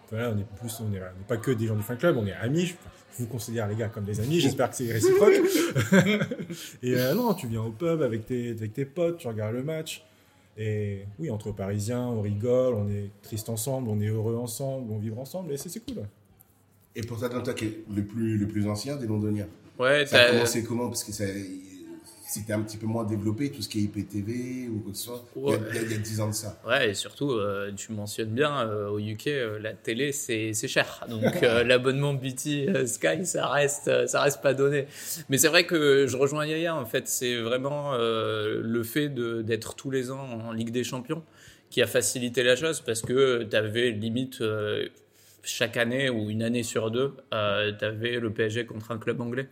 Voilà, 0.09 0.31
on 0.31 0.39
est 0.39 0.45
plus, 0.59 0.79
on 0.79 0.89
n'est 0.89 0.99
pas 1.27 1.37
que 1.37 1.51
des 1.51 1.67
gens 1.67 1.75
du 1.75 1.83
fan 1.83 1.97
club, 1.97 2.17
on 2.17 2.25
est 2.25 2.33
amis 2.33 2.73
vous 3.19 3.27
considère 3.27 3.67
les 3.67 3.75
gars 3.75 3.89
comme 3.89 4.05
des 4.05 4.19
amis, 4.19 4.39
j'espère 4.39 4.69
que 4.69 4.75
c'est 4.75 4.91
réciproque. 4.91 5.33
et 6.83 6.95
euh, 6.95 7.13
non, 7.13 7.33
tu 7.33 7.47
viens 7.47 7.61
au 7.61 7.71
pub 7.71 8.01
avec 8.01 8.25
tes, 8.25 8.51
avec 8.51 8.73
tes 8.73 8.85
potes, 8.85 9.17
tu 9.17 9.27
regardes 9.27 9.55
le 9.55 9.63
match. 9.63 10.03
Et 10.57 11.05
oui, 11.19 11.29
entre 11.29 11.51
Parisiens, 11.51 12.01
on 12.01 12.21
rigole, 12.21 12.73
on 12.73 12.89
est 12.89 13.09
triste 13.21 13.49
ensemble, 13.49 13.89
on 13.89 13.99
est 14.01 14.07
heureux 14.07 14.35
ensemble, 14.35 14.91
on 14.91 14.97
vit 14.97 15.11
ensemble, 15.15 15.53
et 15.53 15.57
c'est 15.57 15.79
cool. 15.85 16.03
Et 16.95 17.01
pour 17.01 17.17
toi, 17.17 17.29
toi 17.29 17.53
qui 17.53 17.65
es 17.65 17.83
le 17.93 18.03
plus, 18.03 18.37
le 18.37 18.47
plus 18.47 18.67
ancien 18.67 18.97
des 18.97 19.07
Londoniens, 19.07 19.47
ouais, 19.77 20.05
ça 20.05 20.21
a 20.21 20.31
commencé 20.31 20.63
comment? 20.63 20.87
Parce 20.87 21.03
que 21.03 21.11
ça, 21.11 21.25
c'était 22.29 22.53
un 22.53 22.61
petit 22.61 22.77
peu 22.77 22.85
moins 22.85 23.05
développé, 23.05 23.49
tout 23.49 23.63
ce 23.63 23.67
qui 23.67 23.79
est 23.79 23.81
IPTV 23.81 24.69
ou 24.69 24.81
quoi 24.81 24.91
que 24.91 24.97
ce 24.99 25.05
soit, 25.05 25.25
il, 25.35 25.91
y 25.91 25.95
a, 25.95 25.97
10 25.97 26.21
ans 26.21 26.27
de 26.27 26.33
ça. 26.33 26.61
Ouais, 26.67 26.91
et 26.91 26.93
surtout, 26.93 27.31
euh, 27.31 27.71
tu 27.75 27.91
mentionnes 27.91 28.29
bien, 28.29 28.67
euh, 28.67 28.87
au 28.89 28.99
UK, 28.99 29.27
euh, 29.27 29.57
la 29.59 29.73
télé, 29.73 30.11
c'est 30.11 30.53
cher. 30.67 31.07
Donc, 31.09 31.23
l'abonnement 31.41 32.13
BT 32.13 32.85
Sky, 32.85 33.25
ça 33.25 33.47
reste, 33.47 34.05
ça 34.07 34.21
reste 34.21 34.43
pas 34.43 34.53
donné. 34.53 34.85
Mais 35.29 35.39
c'est 35.39 35.47
vrai 35.47 35.65
que 35.65 36.05
je 36.05 36.17
rejoins 36.17 36.45
Yaya, 36.45 36.75
en 36.75 36.85
fait, 36.85 37.07
c'est 37.07 37.35
vraiment 37.37 37.97
le 37.97 38.83
fait 38.83 39.09
d'être 39.09 39.73
tous 39.75 39.89
les 39.89 40.11
ans 40.11 40.21
en 40.21 40.51
Ligue 40.51 40.71
des 40.71 40.83
Champions 40.83 41.23
qui 41.71 41.81
a 41.81 41.87
facilité 41.87 42.43
la 42.43 42.55
chose 42.55 42.81
parce 42.81 43.01
que 43.01 43.43
tu 43.43 43.55
avais 43.55 43.89
limite 43.89 44.43
chaque 45.41 45.77
année 45.77 46.11
ou 46.11 46.29
une 46.29 46.43
année 46.43 46.63
sur 46.63 46.91
deux, 46.91 47.15
tu 47.31 47.35
avais 47.85 48.19
le 48.19 48.31
PSG 48.31 48.67
contre 48.67 48.91
un 48.91 48.99
club 48.99 49.19
anglais. 49.19 49.47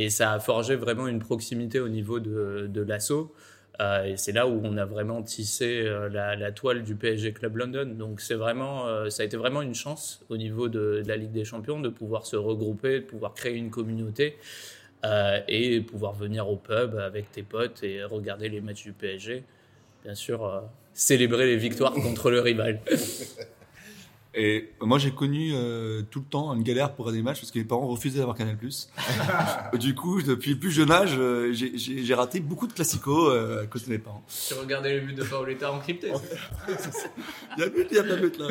Et 0.00 0.10
ça 0.10 0.30
a 0.30 0.38
forgé 0.38 0.76
vraiment 0.76 1.08
une 1.08 1.18
proximité 1.18 1.80
au 1.80 1.88
niveau 1.88 2.20
de, 2.20 2.68
de 2.72 2.82
l'assaut. 2.82 3.34
Euh, 3.80 4.04
et 4.04 4.16
c'est 4.16 4.30
là 4.30 4.46
où 4.46 4.60
on 4.62 4.76
a 4.76 4.84
vraiment 4.84 5.24
tissé 5.24 5.82
euh, 5.84 6.08
la, 6.08 6.52
toile 6.52 6.84
du 6.84 6.94
PSG 6.94 7.32
Club 7.32 7.56
London. 7.56 7.84
Donc 7.84 8.20
c'est 8.20 8.36
vraiment, 8.36 8.86
euh, 8.86 9.10
ça 9.10 9.24
a 9.24 9.26
été 9.26 9.36
vraiment 9.36 9.60
une 9.60 9.74
chance 9.74 10.24
au 10.28 10.36
niveau 10.36 10.68
de, 10.68 11.02
la 11.04 11.16
Ligue 11.16 11.32
des 11.32 11.44
Champions 11.44 11.80
de 11.80 11.88
pouvoir 11.88 12.26
se 12.26 12.36
regrouper, 12.36 13.00
de 13.00 13.06
pouvoir 13.06 13.34
créer 13.34 13.56
une 13.56 13.70
communauté 13.70 14.36
et 15.48 15.80
pouvoir 15.80 16.12
venir 16.12 16.48
au 16.48 16.56
pub 16.56 16.96
avec 16.96 17.32
tes 17.32 17.42
potes 17.42 17.82
et 17.82 18.04
regarder 18.04 18.48
les 18.48 18.60
matchs 18.60 18.84
du 18.84 18.92
PSG. 18.92 19.42
Bien 20.04 20.14
sûr, 20.14 20.62
célébrer 20.94 21.46
les 21.46 21.56
victoires 21.56 21.92
contre 21.92 22.30
le 22.30 22.40
rival. 22.40 22.80
Et 24.40 24.70
moi, 24.80 24.98
j'ai 24.98 25.10
connu 25.10 25.50
euh, 25.52 26.02
tout 26.10 26.20
le 26.20 26.24
temps 26.24 26.54
une 26.54 26.62
galère 26.62 26.94
pour 26.94 27.04
regarder 27.06 27.18
des 27.18 27.24
matchs 27.24 27.40
parce 27.40 27.50
que 27.50 27.58
mes 27.58 27.64
parents 27.64 27.88
refusaient 27.88 28.18
d'avoir 28.20 28.36
Canal+. 28.36 28.56
du 29.74 29.94
coup, 29.96 30.22
depuis 30.22 30.52
le 30.52 30.58
plus 30.60 30.70
jeune 30.70 30.92
âge, 30.92 31.16
euh, 31.18 31.52
j'ai- 31.52 32.14
raté 32.14 32.38
beaucoup 32.38 32.68
de 32.68 32.72
classicos 32.72 33.30
euh, 33.32 33.64
à 33.64 33.66
cause 33.66 33.86
de 33.86 33.90
mes 33.90 33.98
parents. 33.98 34.22
Tu 34.46 34.54
regardais 34.54 34.94
le 35.00 35.06
but 35.06 35.14
de 35.16 35.24
Paoletta 35.24 35.72
encrypté 35.72 36.12
Il 37.56 37.60
y 37.60 37.66
a 37.66 37.68
but, 37.68 37.88
il 37.90 37.96
y 37.96 37.98
a 37.98 38.04
pas 38.04 38.14
but 38.16 38.38
là. 38.38 38.46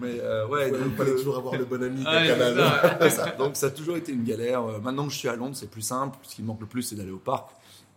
Mais 0.00 0.20
euh, 0.20 0.46
ouais, 0.48 0.68
Il 0.68 0.72
donc, 0.84 0.96
fallait 0.96 1.10
euh, 1.12 1.16
toujours 1.16 1.38
avoir 1.38 1.56
le 1.56 1.64
bon 1.64 1.82
ami 1.82 2.00
Ouais, 2.00 2.26
Canal. 2.28 2.56
ça, 2.56 2.98
ouais. 3.00 3.10
ça. 3.10 3.30
donc 3.38 3.56
ça 3.56 3.66
a 3.66 3.70
toujours 3.70 3.96
été 3.96 4.12
une 4.12 4.24
galère. 4.24 4.62
Maintenant 4.82 5.06
que 5.06 5.12
je 5.14 5.18
suis 5.18 5.28
à 5.28 5.36
Londres, 5.36 5.56
c'est 5.56 5.70
plus 5.70 5.80
simple. 5.82 6.18
Ce 6.24 6.34
qui 6.36 6.42
me 6.42 6.48
manque 6.48 6.60
le 6.60 6.66
plus, 6.66 6.82
c'est 6.82 6.94
d'aller 6.96 7.10
au 7.10 7.16
parc. 7.18 7.48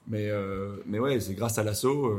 Mais, 0.07 0.29
euh, 0.29 0.77
mais 0.85 0.99
ouais, 0.99 1.19
c'est 1.19 1.33
grâce 1.33 1.57
à 1.57 1.63
l'assaut. 1.63 2.17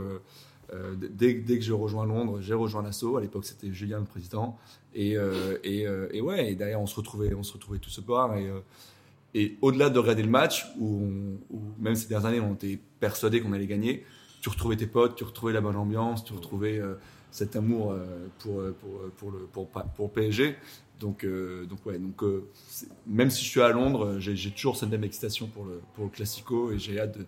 Euh, 0.72 0.94
dès, 0.96 1.35
dès 1.35 1.59
que 1.59 1.64
je 1.64 1.72
rejoins 1.72 2.06
Londres, 2.06 2.40
j'ai 2.40 2.54
rejoint 2.54 2.83
l'assaut. 2.83 3.16
À 3.16 3.20
l'époque, 3.20 3.44
c'était 3.44 3.72
Julien 3.72 3.98
le 3.98 4.04
président. 4.04 4.59
Et, 4.94 5.16
euh, 5.16 5.59
et, 5.62 5.87
euh, 5.87 6.09
ouais, 6.20 6.52
et 6.52 6.54
d'ailleurs, 6.54 6.80
on 6.80 6.87
se 6.87 6.96
retrouvait, 6.96 7.33
on 7.35 7.42
se 7.42 7.52
retrouvait 7.52 7.78
tous 7.78 7.90
ce 7.90 8.02
soir. 8.02 8.37
Et, 8.37 8.48
euh, 8.48 8.61
et 9.35 9.56
au-delà 9.61 9.90
de 9.90 9.98
regarder 9.98 10.22
le 10.22 10.30
match, 10.30 10.66
où, 10.78 11.00
même 11.78 11.94
ces 11.94 12.09
dernières 12.09 12.28
années, 12.28 12.40
on 12.40 12.54
était 12.54 12.78
persuadé 12.98 13.40
qu'on 13.40 13.52
allait 13.52 13.66
gagner, 13.66 14.04
tu 14.40 14.48
retrouvais 14.48 14.76
tes 14.76 14.87
potes, 14.87 15.16
tu 15.16 15.24
retrouvais 15.24 15.52
la 15.52 15.61
bonne 15.61 15.76
ambiance, 15.76 16.24
tu 16.24 16.33
retrouvais 16.33 16.78
euh, 16.78 16.94
cet 17.30 17.54
amour 17.54 17.94
pour, 18.40 18.61
pour, 18.80 19.11
pour, 19.16 19.30
le, 19.30 19.38
pour, 19.52 19.68
pour 19.68 20.11
PSG. 20.11 20.56
Donc, 20.98 21.24
euh, 21.24 21.64
donc 21.64 21.87
ouais, 21.87 21.98
donc, 21.98 22.22
même 23.06 23.30
si 23.30 23.44
je 23.44 23.48
suis 23.48 23.61
à 23.61 23.68
Londres, 23.68 24.16
j'ai 24.18 24.50
toujours 24.50 24.76
cette 24.76 24.90
même 24.90 25.04
excitation 25.04 25.46
pour 25.46 25.64
le, 25.64 25.80
pour 25.94 26.04
le 26.04 26.11
Classico 26.11 26.72
et 26.72 26.78
j'ai 26.78 26.98
hâte 26.98 27.16
de, 27.16 27.26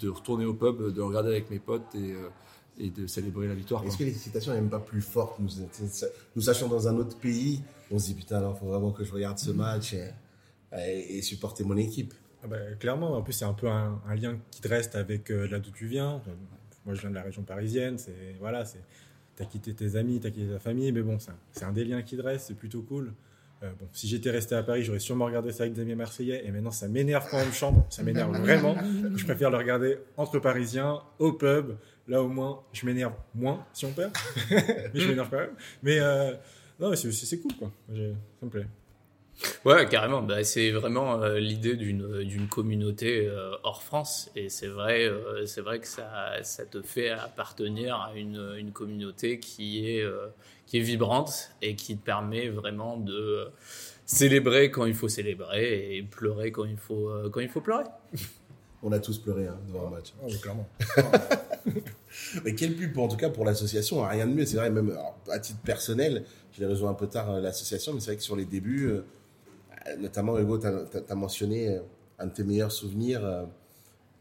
de 0.00 0.08
retourner 0.08 0.46
au 0.46 0.54
pub, 0.54 0.92
de 0.92 1.00
regarder 1.02 1.28
avec 1.28 1.50
mes 1.50 1.58
potes 1.58 1.94
et, 1.94 2.14
et 2.78 2.90
de 2.90 3.06
célébrer 3.06 3.46
la 3.48 3.54
victoire. 3.54 3.84
Est-ce 3.84 3.96
que 3.96 4.04
l'excitation 4.04 4.52
n'est 4.52 4.60
même 4.60 4.70
pas 4.70 4.80
plus 4.80 5.00
forte 5.00 5.38
nous, 5.38 5.48
nous 6.36 6.42
sachons 6.42 6.68
dans 6.68 6.88
un 6.88 6.96
autre 6.96 7.16
pays, 7.18 7.62
on 7.90 7.98
se 7.98 8.06
dit 8.06 8.14
putain, 8.14 8.40
il 8.48 8.58
faut 8.58 8.66
vraiment 8.66 8.90
que 8.92 9.04
je 9.04 9.12
regarde 9.12 9.38
ce 9.38 9.50
match 9.50 9.92
et, 9.94 10.10
et- 10.76 11.18
et 11.18 11.22
supporter 11.22 11.64
mon 11.64 11.76
équipe. 11.76 12.14
Ah 12.42 12.46
bah, 12.48 12.56
clairement, 12.78 13.12
en 13.16 13.22
plus, 13.22 13.32
c'est 13.32 13.44
un 13.44 13.54
peu 13.54 13.68
un, 13.68 14.00
un 14.06 14.14
lien 14.14 14.36
qui 14.50 14.60
te 14.60 14.68
reste 14.68 14.94
avec 14.96 15.30
euh, 15.30 15.46
là 15.48 15.58
d'où 15.58 15.70
tu 15.70 15.86
viens. 15.86 16.20
Moi, 16.84 16.94
je 16.94 17.00
viens 17.00 17.10
de 17.10 17.14
la 17.14 17.22
région 17.22 17.42
parisienne. 17.42 17.96
C'est 17.96 18.36
voilà, 18.40 18.64
c'est 18.64 18.80
t'as 19.36 19.46
quitté 19.46 19.72
tes 19.74 19.96
amis, 19.96 20.20
t'as 20.20 20.30
quitté 20.30 20.46
ta 20.52 20.58
famille, 20.58 20.92
mais 20.92 21.02
bon, 21.02 21.18
c'est 21.18 21.30
un, 21.30 21.36
c'est 21.52 21.64
un 21.64 21.72
des 21.72 21.84
liens 21.84 22.02
qui 22.02 22.16
te 22.16 22.22
reste. 22.22 22.48
C'est 22.48 22.54
plutôt 22.56 22.82
cool. 22.82 23.12
Euh, 23.62 23.70
bon, 23.80 23.86
si 23.92 24.08
j'étais 24.08 24.30
resté 24.30 24.54
à 24.56 24.62
Paris, 24.62 24.82
j'aurais 24.82 24.98
sûrement 24.98 25.24
regardé 25.24 25.52
ça 25.52 25.62
avec 25.62 25.72
des 25.74 25.80
amis 25.80 25.94
marseillais. 25.94 26.42
Et 26.44 26.50
maintenant, 26.50 26.70
ça 26.72 26.86
m'énerve 26.88 27.26
quand 27.30 27.38
on 27.42 27.46
me 27.46 27.52
chambre. 27.52 27.86
Ça 27.88 28.02
m'énerve 28.02 28.36
vraiment. 28.38 28.76
Je 29.16 29.24
préfère 29.24 29.50
le 29.50 29.56
regarder 29.56 29.98
entre 30.18 30.38
Parisiens, 30.40 31.00
au 31.18 31.32
pub. 31.32 31.72
Là, 32.06 32.22
au 32.22 32.28
moins, 32.28 32.62
je 32.72 32.84
m'énerve 32.86 33.14
moins 33.34 33.64
si 33.72 33.86
on 33.86 33.92
perd. 33.92 34.12
mais 34.50 34.90
je 35.00 35.08
m'énerve 35.08 35.30
quand 35.30 35.38
même. 35.38 35.54
Mais 35.82 35.98
euh, 36.00 36.34
non, 36.78 36.94
c'est- 36.94 37.40
cool, 37.40 37.54
quoi. 37.58 37.70
Ça 37.88 37.92
me 38.46 38.50
plaît. 38.50 38.66
Ouais, 39.64 39.88
carrément. 39.88 40.22
Bah, 40.22 40.44
c'est 40.44 40.70
vraiment 40.70 41.20
euh, 41.22 41.38
l'idée 41.40 41.74
d'une 41.74 42.22
d'une 42.22 42.46
communauté 42.46 43.26
euh, 43.26 43.56
hors 43.64 43.82
France, 43.82 44.30
et 44.36 44.48
c'est 44.48 44.68
vrai, 44.68 45.06
euh, 45.08 45.44
c'est 45.44 45.60
vrai 45.60 45.80
que 45.80 45.88
ça 45.88 46.34
ça 46.42 46.64
te 46.64 46.82
fait 46.82 47.10
appartenir 47.10 47.96
à 47.96 48.14
une 48.14 48.54
une 48.56 48.70
communauté 48.70 49.40
qui 49.40 49.90
est 49.90 50.02
euh, 50.02 50.28
qui 50.66 50.78
est 50.78 50.82
vibrante 50.82 51.50
et 51.62 51.74
qui 51.74 51.96
te 51.96 52.04
permet 52.04 52.48
vraiment 52.48 52.96
de 52.96 53.48
célébrer 54.06 54.70
quand 54.70 54.84
il 54.86 54.94
faut 54.94 55.08
célébrer 55.08 55.96
et 55.96 56.02
pleurer 56.04 56.52
quand 56.52 56.64
il 56.66 56.76
faut 56.76 57.08
euh, 57.08 57.28
quand 57.28 57.40
il 57.40 57.48
faut 57.48 57.60
pleurer. 57.60 57.84
On 58.84 58.92
a 58.92 58.98
tous 58.98 59.18
pleuré 59.18 59.46
hein, 59.46 59.58
devant 59.66 59.86
un 59.88 59.90
match. 59.90 60.12
Oh, 60.22 60.28
clairement. 60.40 60.68
Mais 62.44 62.54
quelle 62.54 62.76
pub, 62.76 62.96
en 62.98 63.08
tout 63.08 63.16
cas 63.16 63.30
pour 63.30 63.44
l'association, 63.46 64.02
rien 64.02 64.26
de 64.26 64.32
mieux. 64.32 64.44
C'est 64.44 64.58
vrai, 64.58 64.70
même 64.70 64.90
alors, 64.90 65.18
à 65.30 65.38
titre 65.38 65.60
personnel, 65.60 66.24
je 66.52 66.60
l'ai 66.60 66.66
rejoint 66.66 66.90
un 66.90 66.94
peu 66.94 67.06
tard 67.06 67.30
euh, 67.30 67.40
l'association, 67.40 67.94
mais 67.94 68.00
c'est 68.00 68.08
vrai 68.08 68.16
que 68.16 68.22
sur 68.22 68.36
les 68.36 68.44
débuts, 68.44 68.88
euh, 68.88 69.04
euh, 69.88 69.96
notamment 69.96 70.38
Hugo, 70.38 70.58
tu 70.58 70.66
as, 70.66 71.14
mentionné 71.14 71.80
un 72.18 72.26
de 72.26 72.32
tes 72.32 72.44
meilleurs 72.44 72.72
souvenirs 72.72 73.48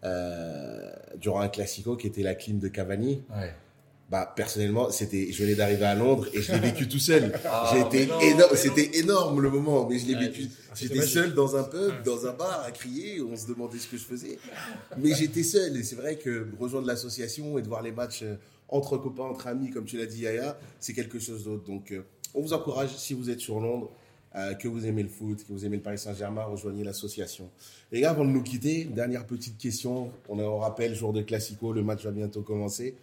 euh, 0.04 0.92
durant 1.16 1.40
un 1.40 1.48
classico 1.48 1.96
qui 1.96 2.08
était 2.08 2.24
la 2.24 2.36
clim 2.36 2.60
de 2.60 2.68
Cavani. 2.68 3.24
Ouais. 3.30 3.54
Bah, 4.14 4.32
personnellement, 4.36 4.92
c'était, 4.92 5.32
je 5.32 5.44
venais 5.44 5.56
d'arriver 5.56 5.86
à 5.86 5.96
Londres 5.96 6.28
et 6.36 6.42
je 6.44 6.52
l'ai 6.52 6.60
vécu 6.60 6.88
tout 6.88 7.00
seul. 7.00 7.34
Ah, 7.46 7.74
J'ai 7.74 8.04
été 8.04 8.12
énorme, 8.28 8.56
c'était 8.56 9.00
énorme 9.00 9.42
le 9.42 9.50
moment, 9.50 9.88
mais 9.90 9.98
je 9.98 10.06
l'ai 10.06 10.14
Ouais, 10.14 10.28
vécu. 10.28 10.50
J'étais 10.76 11.02
seul 11.02 11.34
dans 11.34 11.56
un 11.56 11.64
pub, 11.64 12.04
dans 12.06 12.28
un 12.28 12.34
bar 12.34 12.62
à 12.64 12.70
crier, 12.70 13.24
on 13.24 13.36
se 13.36 13.48
demandait 13.48 13.80
ce 13.80 13.88
que 13.88 13.98
je 13.98 14.04
faisais. 14.04 14.38
Mais 15.00 15.16
j'étais 15.16 15.42
seul 15.42 15.76
et 15.78 15.82
c'est 15.82 15.96
vrai 15.96 16.18
que 16.18 16.48
rejoindre 16.60 16.86
l'association 16.86 17.58
et 17.58 17.64
de 17.64 17.68
voir 17.68 17.82
les 17.82 17.92
matchs 17.92 18.22
euh, 18.22 18.36
entre 18.70 18.98
copains, 18.98 19.24
entre 19.24 19.48
amis, 19.48 19.72
comme 19.72 19.86
tu 19.86 19.98
l'as 19.98 20.06
dit 20.06 20.22
Yaya, 20.22 20.60
c'est 20.80 20.94
quelque 20.94 21.18
chose 21.18 21.46
d'autre. 21.46 21.64
Donc, 21.64 21.92
euh, 21.92 22.04
on 22.36 22.42
vous 22.44 22.54
encourage, 22.54 22.96
si 22.96 23.16
vous 23.16 23.32
êtes 23.32 23.40
sur 23.40 23.60
Londres, 23.60 23.90
euh, 24.36 24.54
que 24.54 24.68
vous 24.68 24.86
aimez 24.86 25.02
le 25.02 25.10
foot, 25.10 25.40
que 25.44 25.52
vous 25.52 25.66
aimez 25.66 25.78
le 25.78 25.84
Paris 25.84 25.98
Saint-Germain, 25.98 26.44
rejoignez 26.44 26.84
l'association. 26.84 27.50
Les 27.92 28.02
gars, 28.02 28.12
avant 28.12 28.26
de 28.26 28.30
nous 28.30 28.44
quitter, 28.44 28.86
dernière 28.86 29.26
petite 29.26 29.58
question. 29.58 30.12
On 30.30 30.38
est 30.38 30.44
en 30.44 30.60
rappel, 30.60 30.94
jour 30.94 31.14
de 31.14 31.24
Classico, 31.24 31.74
le 31.74 31.82
match 31.82 32.04
va 32.04 32.12
bientôt 32.12 32.44
commencer. 32.44 32.96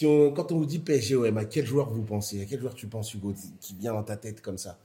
Quand 0.00 0.52
on 0.52 0.58
vous 0.58 0.66
dit 0.66 0.78
PSG 0.78 1.16
OM, 1.16 1.38
à 1.38 1.44
quel 1.44 1.66
joueur 1.66 1.90
vous 1.90 2.02
pensez? 2.02 2.42
À 2.42 2.44
quel 2.46 2.60
joueur 2.60 2.74
tu 2.74 2.86
penses, 2.86 3.14
Hugo, 3.14 3.34
qui 3.60 3.74
vient 3.74 3.92
dans 3.92 4.02
ta 4.02 4.16
tête 4.16 4.40
comme 4.40 4.58
ça? 4.58 4.78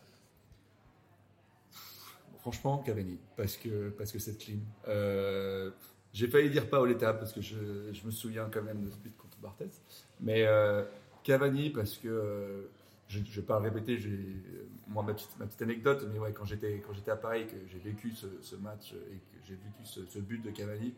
Franchement, 2.39 2.80
Cavani, 2.80 3.17
parce 3.38 3.56
que, 3.56 3.89
parce 3.89 4.12
que 4.12 4.19
c'est 4.19 4.38
clean. 4.38 4.60
Euh, 4.88 5.71
j'ai 6.12 6.28
failli 6.28 6.49
dire 6.49 6.69
Paoletta, 6.69 7.13
parce 7.13 7.32
que 7.32 7.41
je, 7.41 7.56
je 7.93 8.06
me 8.06 8.12
souviens 8.12 8.49
quand 8.52 8.62
même 8.62 8.84
de 8.84 8.89
ce 8.89 8.97
but 8.97 9.15
contre 9.15 9.38
Barthez. 9.41 9.69
Mais 10.19 10.43
euh, 10.45 10.84
Cavani, 11.23 11.69
parce 11.69 11.97
que, 11.97 12.08
euh, 12.10 12.62
je 13.08 13.19
ne 13.19 13.23
vais 13.23 13.41
pas 13.43 13.60
le 13.60 13.69
répéter, 13.69 13.97
j'ai, 13.97 14.19
moi, 14.88 15.04
ma 15.04 15.13
petite, 15.13 15.30
ma 15.39 15.45
petite 15.45 15.62
anecdote, 15.62 16.06
mais 16.12 16.19
ouais, 16.19 16.34
quand 16.34 16.45
j'étais, 16.45 16.84
à 17.08 17.15
Paris, 17.15 17.45
que 17.47 17.56
j'ai 17.71 17.80
vécu 17.80 18.12
ce, 18.12 18.56
match 18.56 18.93
et 18.93 19.15
que 19.15 19.47
j'ai 19.47 19.56
vécu 19.56 19.86
ce 19.86 20.19
but 20.19 20.43
de 20.43 20.52
Cavani, 20.52 20.93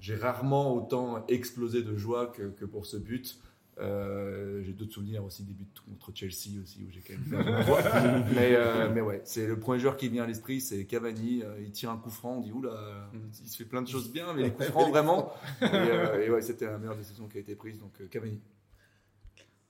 j'ai 0.00 0.16
rarement 0.16 0.74
autant 0.74 1.24
explosé 1.28 1.82
de 1.82 1.96
joie 1.96 2.26
que, 2.26 2.50
que 2.50 2.64
pour 2.64 2.86
ce 2.86 2.96
but. 2.96 3.38
Euh, 3.78 4.62
j'ai 4.62 4.72
d'autres 4.72 4.92
souvenirs 4.92 5.24
aussi 5.24 5.42
des 5.42 5.54
buts 5.54 5.64
contre 5.86 6.10
Chelsea 6.14 6.60
aussi 6.62 6.84
où 6.86 6.90
j'ai 6.90 7.00
quand 7.00 7.14
même 7.14 7.24
fait 7.24 7.36
un 7.36 7.56
bon 7.56 7.64
joie. 7.64 7.82
mais, 8.34 8.54
euh, 8.54 8.90
mais 8.92 9.00
ouais, 9.00 9.22
c'est 9.24 9.46
le 9.46 9.58
premier 9.58 9.78
joueur 9.78 9.96
qui 9.96 10.08
vient 10.08 10.24
à 10.24 10.26
l'esprit, 10.26 10.60
c'est 10.60 10.84
Cavani. 10.84 11.42
Euh, 11.42 11.60
il 11.60 11.70
tire 11.70 11.90
un 11.90 11.96
coup 11.96 12.10
franc, 12.10 12.36
on 12.36 12.40
dit 12.40 12.52
oula, 12.52 13.08
il 13.42 13.48
se 13.48 13.56
fait 13.56 13.64
plein 13.64 13.80
de 13.80 13.88
choses 13.88 14.10
bien, 14.12 14.34
mais 14.34 14.42
les 14.44 14.50
coups 14.50 14.68
francs 14.68 14.90
vraiment. 14.90 15.32
Et, 15.62 15.64
euh, 15.64 16.26
et 16.26 16.30
ouais, 16.30 16.42
c'était 16.42 16.66
la 16.66 16.76
meilleure 16.76 16.96
décision 16.96 17.26
qui 17.26 17.38
a 17.38 17.40
été 17.40 17.54
prise, 17.54 17.78
donc 17.78 17.92
euh, 18.00 18.06
Cavani. 18.10 18.40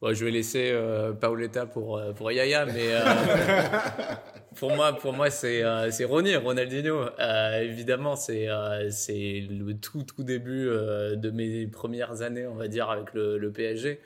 Bon, 0.01 0.15
je 0.15 0.25
vais 0.25 0.31
laisser 0.31 0.71
euh, 0.73 1.13
Paoletta 1.13 1.67
pour, 1.67 1.99
euh, 1.99 2.15
pour 2.15 2.33
Yaya, 2.33 2.65
mais 2.65 2.89
euh, 2.95 3.01
pour 4.57 4.75
moi, 4.75 4.93
pour 4.93 5.13
moi 5.13 5.31
c'est 5.31 5.63
euh, 5.63 5.91
c'est 5.91 6.05
Ronny, 6.05 6.35
Ronaldinho. 6.37 7.07
Euh, 7.19 7.61
évidemment, 7.61 8.17
c'est 8.17 8.49
euh, 8.49 8.91
c'est 8.91 9.47
le 9.49 9.75
tout, 9.75 10.03
tout 10.03 10.23
début 10.23 10.69
euh, 10.69 11.17
de 11.17 11.31
mes 11.31 11.67
premières 11.67 12.23
années, 12.23 12.47
on 12.47 12.55
va 12.55 12.69
dire, 12.69 12.91
avec 12.91 13.15
le, 13.15 13.39
le 13.39 13.53
PSG. 13.53 14.01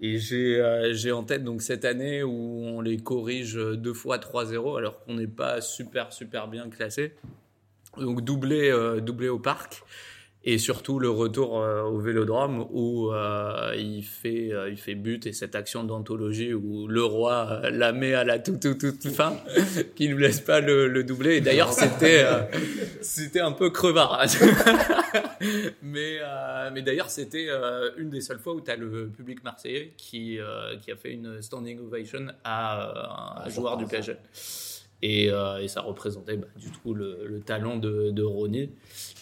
Et 0.00 0.18
j'ai 0.18 0.90
j'ai 0.92 1.12
en 1.12 1.22
tête 1.22 1.44
donc 1.44 1.62
cette 1.62 1.84
année 1.84 2.22
où 2.22 2.64
on 2.64 2.80
les 2.80 2.98
corrige 2.98 3.54
deux 3.54 3.94
fois 3.94 4.18
3-0, 4.18 4.78
alors 4.78 5.00
qu'on 5.04 5.14
n'est 5.14 5.26
pas 5.26 5.60
super, 5.60 6.12
super 6.12 6.48
bien 6.48 6.68
classé. 6.68 7.14
Donc 7.96 8.22
doublé, 8.22 8.72
doublé 9.00 9.28
au 9.28 9.38
parc. 9.38 9.84
Et 10.46 10.58
surtout 10.58 10.98
le 10.98 11.08
retour 11.08 11.58
euh, 11.58 11.82
au 11.84 11.98
Vélodrome 11.98 12.66
où 12.70 13.10
euh, 13.12 13.74
il 13.78 14.02
fait 14.02 14.52
euh, 14.52 14.68
il 14.68 14.76
fait 14.76 14.94
but 14.94 15.26
et 15.26 15.32
cette 15.32 15.54
action 15.54 15.84
d'anthologie 15.84 16.52
où 16.52 16.86
le 16.86 17.02
roi 17.02 17.48
euh, 17.64 17.70
la 17.70 17.92
met 17.92 18.12
à 18.12 18.24
la 18.24 18.38
toute 18.38 18.60
toute 18.60 18.78
toute 18.78 19.08
fin, 19.08 19.38
qui 19.96 20.06
ne 20.06 20.16
laisse 20.16 20.40
pas 20.40 20.60
le, 20.60 20.86
le 20.88 21.02
doubler. 21.02 21.36
Et 21.36 21.40
d'ailleurs 21.40 21.72
c'était 21.72 22.24
euh, 22.24 22.42
c'était 23.00 23.40
un 23.40 23.52
peu 23.52 23.70
crevard. 23.70 24.22
mais 25.82 26.18
euh, 26.20 26.70
mais 26.74 26.82
d'ailleurs 26.82 27.08
c'était 27.08 27.46
euh, 27.48 27.90
une 27.96 28.10
des 28.10 28.20
seules 28.20 28.38
fois 28.38 28.52
où 28.52 28.60
tu 28.60 28.70
as 28.70 28.76
le 28.76 29.08
public 29.08 29.42
marseillais 29.44 29.94
qui 29.96 30.38
euh, 30.38 30.76
qui 30.76 30.92
a 30.92 30.96
fait 30.96 31.12
une 31.12 31.40
standing 31.40 31.78
ovation 31.80 32.26
à 32.44 33.42
euh, 33.42 33.46
un 33.46 33.48
joueur 33.48 33.78
du 33.78 33.86
PSG. 33.86 34.16
Et, 35.06 35.30
euh, 35.30 35.58
et 35.62 35.68
ça 35.68 35.82
représentait 35.82 36.38
bah, 36.38 36.46
du 36.56 36.70
tout 36.70 36.94
le, 36.94 37.26
le 37.26 37.40
talent 37.40 37.76
de, 37.76 38.10
de 38.10 38.22
Ronny 38.22 38.70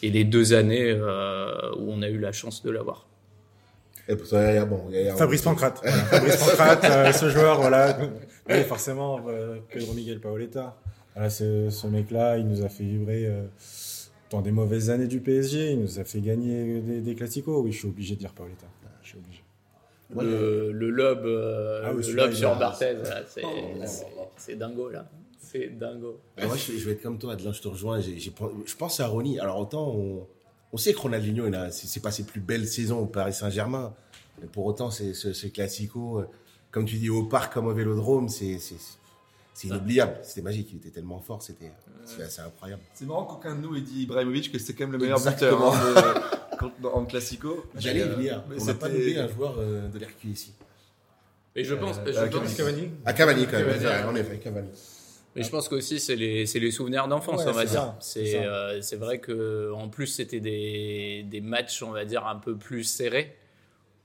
et 0.01 0.11
les 0.11 0.23
deux 0.23 0.55
années 0.55 0.93
euh, 0.93 1.73
où 1.77 1.91
on 1.91 2.03
a 2.03 2.09
eu 2.09 2.19
la 2.19 2.31
chance 2.31 2.63
de 2.63 2.71
l'avoir. 2.71 3.09
Et 4.09 4.15
pour 4.15 4.27
bon, 4.69 4.91
Fabrice 5.17 5.43
Pancrate. 5.43 5.81
Voilà, 5.83 5.97
Fabrice 6.05 6.37
Pancrate, 6.37 6.85
euh, 6.85 7.13
ce 7.13 7.29
joueur, 7.31 7.61
voilà. 7.61 7.99
Oui, 8.49 8.63
forcément, 8.63 9.25
euh, 9.27 9.57
Pedro 9.73 9.93
Miguel 9.93 10.21
Paoletta. 10.21 10.77
Voilà, 11.15 11.31
ce, 11.31 11.69
ce 11.69 11.87
mec-là, 11.89 12.39
il 12.39 12.47
nous 12.47 12.65
a 12.65 12.69
fait 12.69 12.85
vibrer 12.85 13.27
euh, 13.27 13.43
dans 14.31 14.41
des 14.41 14.53
mauvaises 14.53 14.89
années 14.91 15.09
du 15.09 15.21
PSG. 15.21 15.73
Il 15.73 15.81
nous 15.81 15.99
a 15.99 16.05
fait 16.05 16.21
gagner 16.21 16.81
des, 16.81 17.01
des 17.01 17.15
classicos. 17.17 17.61
Oui, 17.61 17.73
je 17.73 17.79
suis 17.79 17.89
obligé 17.89 18.15
de 18.15 18.21
dire 18.21 18.33
Paoletta. 18.33 18.67
Je 19.03 19.09
suis 19.09 19.19
obligé. 19.19 19.43
Moi, 20.15 20.23
le, 20.23 21.83
Ah 21.85 21.91
oui, 21.91 21.97
le 21.97 22.03
celui-là, 22.03 22.25
lob 22.25 22.33
il 22.33 22.37
sur 22.39 22.57
Barthez, 22.57 22.97
Oh. 23.43 23.49
c'est 24.37 24.57
dingo 24.57 24.91
là. 24.91 25.07
C'est 25.53 25.69
dingo. 25.79 26.19
Ah, 26.39 26.47
moi, 26.47 26.57
je, 26.57 26.73
je 26.73 26.85
vais 26.87 26.93
être 26.93 27.03
comme 27.03 27.19
toi, 27.19 27.35
Adeline, 27.35 27.53
je 27.53 27.61
te 27.61 27.69
rejoins. 27.69 28.01
J'ai- 28.01 28.19
j'ai- 28.19 28.33
je 28.67 28.75
pense 28.77 29.01
à 29.01 29.07
Ronny. 29.07 29.39
Alors, 29.39 29.59
autant, 29.59 29.91
on, 29.95 30.27
on 30.73 30.77
sait 30.79 30.95
que 30.95 30.99
Ronaldinho, 30.99 31.47
il 31.47 31.55
a- 31.55 31.71
c'est 31.71 32.01
pas 32.01 32.11
ses 32.11 32.25
plus 32.25 32.41
belles 32.41 32.67
saisons 32.67 33.01
au 33.01 33.07
Paris 33.07 33.35
Saint-Germain. 33.35 33.95
Mais 34.41 34.47
pour 34.49 34.65
autant, 34.67 34.91
c'est 34.91 35.13
ce, 35.15 35.47
classico. 35.49 36.21
euh, 36.21 36.27
comme 36.71 36.87
tu 36.87 36.97
dis, 36.97 37.11
au 37.11 37.25
parc 37.25 37.53
comme 37.53 37.67
au 37.67 37.75
vélodrome, 37.75 38.29
c'est 38.31 38.59
c'est 38.59 38.77
c'est 39.55 39.69
inoubliable. 39.69 40.17
C'était 40.23 40.41
magique. 40.41 40.71
Il 40.73 40.79
était 40.79 40.89
tellement 40.89 41.21
fort, 41.21 41.43
c'était 41.43 41.71
c'est 42.07 42.23
assez 42.23 42.41
incroyable. 42.41 42.81
C'est 42.95 43.05
marrant 43.05 43.25
qu'aucun 43.27 43.55
de 43.55 43.61
nous 43.61 43.77
ait 43.77 43.83
dit 43.83 44.05
Ibrahimovic 44.05 44.51
que 44.51 44.59
c'est 44.59 44.73
quand 44.73 44.85
même 44.85 44.93
le 44.93 44.99
meilleur 44.99 45.19
Exactement. 45.19 45.71
buteur 45.73 46.17
hein, 46.63 46.73
de- 46.81 46.87
en 46.89 47.05
classico. 47.05 47.63
J'allais 47.77 48.01
y 48.01 48.09
venir. 48.09 48.39
euh, 48.39 48.41
mais 48.49 48.63
On 48.63 48.65
n'a 48.65 48.75
pas 48.75 48.89
nommé 48.89 49.19
un 49.19 49.29
joueur 49.29 49.57
euh, 49.59 49.87
de 49.91 49.99
l'RQ 49.99 50.29
ici. 50.29 50.55
Et 51.55 51.63
je 51.65 51.75
pense, 51.75 51.99
Euh, 51.99 52.07
je 52.07 52.35
pense- 52.39 52.55
Cavani. 52.55 52.89
À 53.05 53.13
Cavani, 53.13 53.45
quand 53.45 53.59
même. 53.59 53.67
Cavani, 53.67 53.85
Ouais, 53.85 53.91
ouais. 53.91 54.05
En 54.05 54.15
effet, 54.17 54.39
Cavani. 54.39 54.69
Mais 55.35 55.43
je 55.43 55.51
pense 55.51 55.69
qu'aussi, 55.69 55.99
c'est 55.99 56.17
les, 56.17 56.71
souvenirs 56.71 57.09
d'enfance, 57.09 57.43
Ouais, 57.45 57.49
on 57.51 57.53
va 57.53 57.65
dire. 57.65 57.95
c'est 58.01 58.45
euh, 58.45 58.81
c'est 58.83 58.97
vrai 58.97 59.19
que 59.19 59.73
en 59.73 59.89
plus, 59.89 60.07
c'était 60.07 60.41
des, 60.41 61.25
des 61.29 61.41
matchs, 61.41 61.83
on 61.83 61.91
va 61.91 62.05
dire, 62.05 62.27
un 62.27 62.37
peu 62.37 62.57
plus 62.57 62.85
serrés 62.85 63.37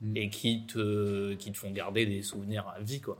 Mm. 0.00 0.16
et 0.16 0.30
qui 0.30 0.64
te, 0.66 1.34
qui 1.34 1.50
te 1.50 1.56
font 1.58 1.70
garder 1.72 2.06
des 2.06 2.22
souvenirs 2.22 2.72
à 2.76 2.80
vie, 2.80 3.00
quoi. 3.00 3.18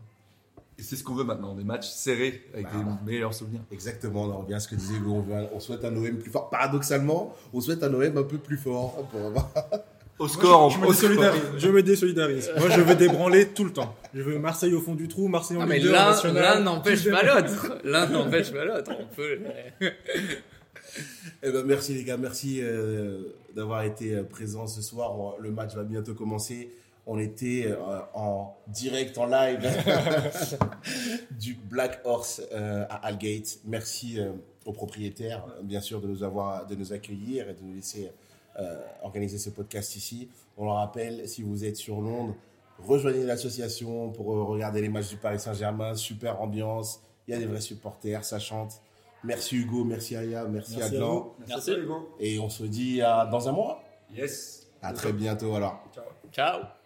Et 0.78 0.82
c'est 0.82 0.94
ce 0.94 1.02
qu'on 1.02 1.14
veut 1.16 1.24
maintenant, 1.24 1.56
des 1.56 1.64
matchs 1.64 1.88
serrés 1.88 2.40
avec 2.54 2.66
Bah, 2.66 2.70
des 3.04 3.10
meilleurs 3.12 3.34
souvenirs. 3.34 3.62
Exactement, 3.72 4.24
on 4.26 4.30
en 4.30 4.38
revient 4.38 4.54
à 4.54 4.60
ce 4.60 4.68
que 4.68 4.76
disait 4.76 4.94
Hugo. 4.94 5.24
On, 5.28 5.48
on 5.52 5.58
souhaite 5.58 5.84
un 5.84 5.96
OM 5.96 6.18
plus 6.18 6.30
fort. 6.30 6.50
Paradoxalement, 6.50 7.34
on 7.52 7.60
souhaite 7.60 7.82
un 7.82 7.92
OM 7.92 8.16
un 8.16 8.22
peu 8.22 8.38
plus 8.38 8.56
fort. 8.56 8.94
Pour 9.10 9.26
avoir... 9.26 9.50
Au 10.18 10.26
score, 10.28 10.70
je, 10.70 10.78
on- 10.78 10.80
me 10.82 10.86
au 10.88 10.92
score. 10.92 11.08
désolidarise. 11.10 11.42
Je 11.58 11.68
me 11.68 11.82
désolidarise. 11.82 12.50
Moi, 12.58 12.68
je 12.70 12.80
veux 12.80 12.94
débranler 12.94 13.48
tout 13.48 13.64
le 13.64 13.72
temps. 13.72 13.94
Je 14.14 14.22
veux 14.22 14.38
Marseille 14.38 14.74
au 14.74 14.80
fond 14.80 14.94
du 14.94 15.06
trou, 15.08 15.28
Marseille 15.28 15.56
en 15.56 15.60
Ah, 15.60 15.66
mais 15.66 15.76
Ligue 15.78 15.84
2, 15.84 15.90
en 15.90 15.92
l'un 15.94 16.06
national. 16.10 16.42
l'un 16.42 16.60
n'empêche 16.60 17.08
pas 17.10 17.22
l'autre. 17.22 17.78
L'un 17.84 18.06
n'empêche 18.08 18.52
pas 18.52 18.64
l'autre. 18.64 18.90
On 18.98 19.14
peut. 19.14 19.38
Eh 21.42 21.52
ben, 21.52 21.64
merci 21.64 21.94
les 21.94 22.02
gars, 22.02 22.16
merci 22.16 22.58
euh, 22.62 23.20
d'avoir 23.54 23.82
été 23.84 24.14
euh, 24.14 24.24
présents 24.24 24.66
ce 24.66 24.82
soir. 24.82 25.16
On- 25.20 25.34
Le 25.38 25.50
match 25.52 25.74
va 25.76 25.84
bientôt 25.84 26.14
commencer. 26.14 26.72
On 27.06 27.18
était 27.18 27.66
euh, 27.68 27.76
en 28.14 28.56
direct, 28.66 29.16
en 29.18 29.26
live 29.26 29.60
du 31.38 31.54
Black 31.54 32.00
Horse 32.04 32.42
euh, 32.52 32.84
à 32.90 33.06
Algate. 33.06 33.58
Merci 33.66 34.18
euh, 34.18 34.30
aux 34.64 34.72
propriétaires, 34.72 35.44
bien 35.62 35.80
sûr, 35.80 36.00
de 36.00 36.08
nous 36.08 36.22
avoir, 36.24 36.66
de 36.66 36.74
nous 36.74 36.92
accueillir 36.92 37.48
et 37.48 37.54
de 37.54 37.60
nous 37.62 37.74
laisser 37.74 38.06
euh, 38.06 38.10
organiser 39.02 39.38
ce 39.38 39.50
podcast 39.50 39.96
ici. 39.96 40.28
On 40.56 40.64
le 40.64 40.70
rappelle, 40.72 41.28
si 41.28 41.42
vous 41.42 41.64
êtes 41.64 41.76
sur 41.76 42.00
Londres, 42.00 42.34
rejoignez 42.78 43.24
l'association 43.24 44.10
pour 44.10 44.34
euh, 44.36 44.44
regarder 44.44 44.80
les 44.80 44.88
matchs 44.88 45.08
du 45.10 45.16
Paris 45.16 45.38
Saint-Germain. 45.40 45.94
Super 45.94 46.40
ambiance. 46.40 47.00
Il 47.26 47.32
y 47.32 47.34
a 47.34 47.38
des 47.38 47.46
vrais 47.46 47.60
supporters, 47.60 48.24
ça 48.24 48.38
chante. 48.38 48.80
Merci 49.24 49.56
Hugo, 49.56 49.84
merci 49.84 50.16
Aya, 50.16 50.44
merci, 50.44 50.76
Merci 50.78 50.94
à 50.94 50.98
Adlan. 50.98 51.14
vous. 51.20 51.34
Merci. 51.48 51.70
toi, 51.72 51.78
Hugo. 51.80 52.08
Et 52.20 52.38
on 52.38 52.48
se 52.48 52.62
dit 52.64 53.02
à 53.02 53.26
dans 53.26 53.48
un 53.48 53.52
mois. 53.52 53.82
Yes. 54.14 54.66
À 54.80 54.92
très 54.92 55.12
bientôt 55.12 55.54
alors. 55.54 55.82
Ciao. 55.92 56.04
Ciao. 56.32 56.77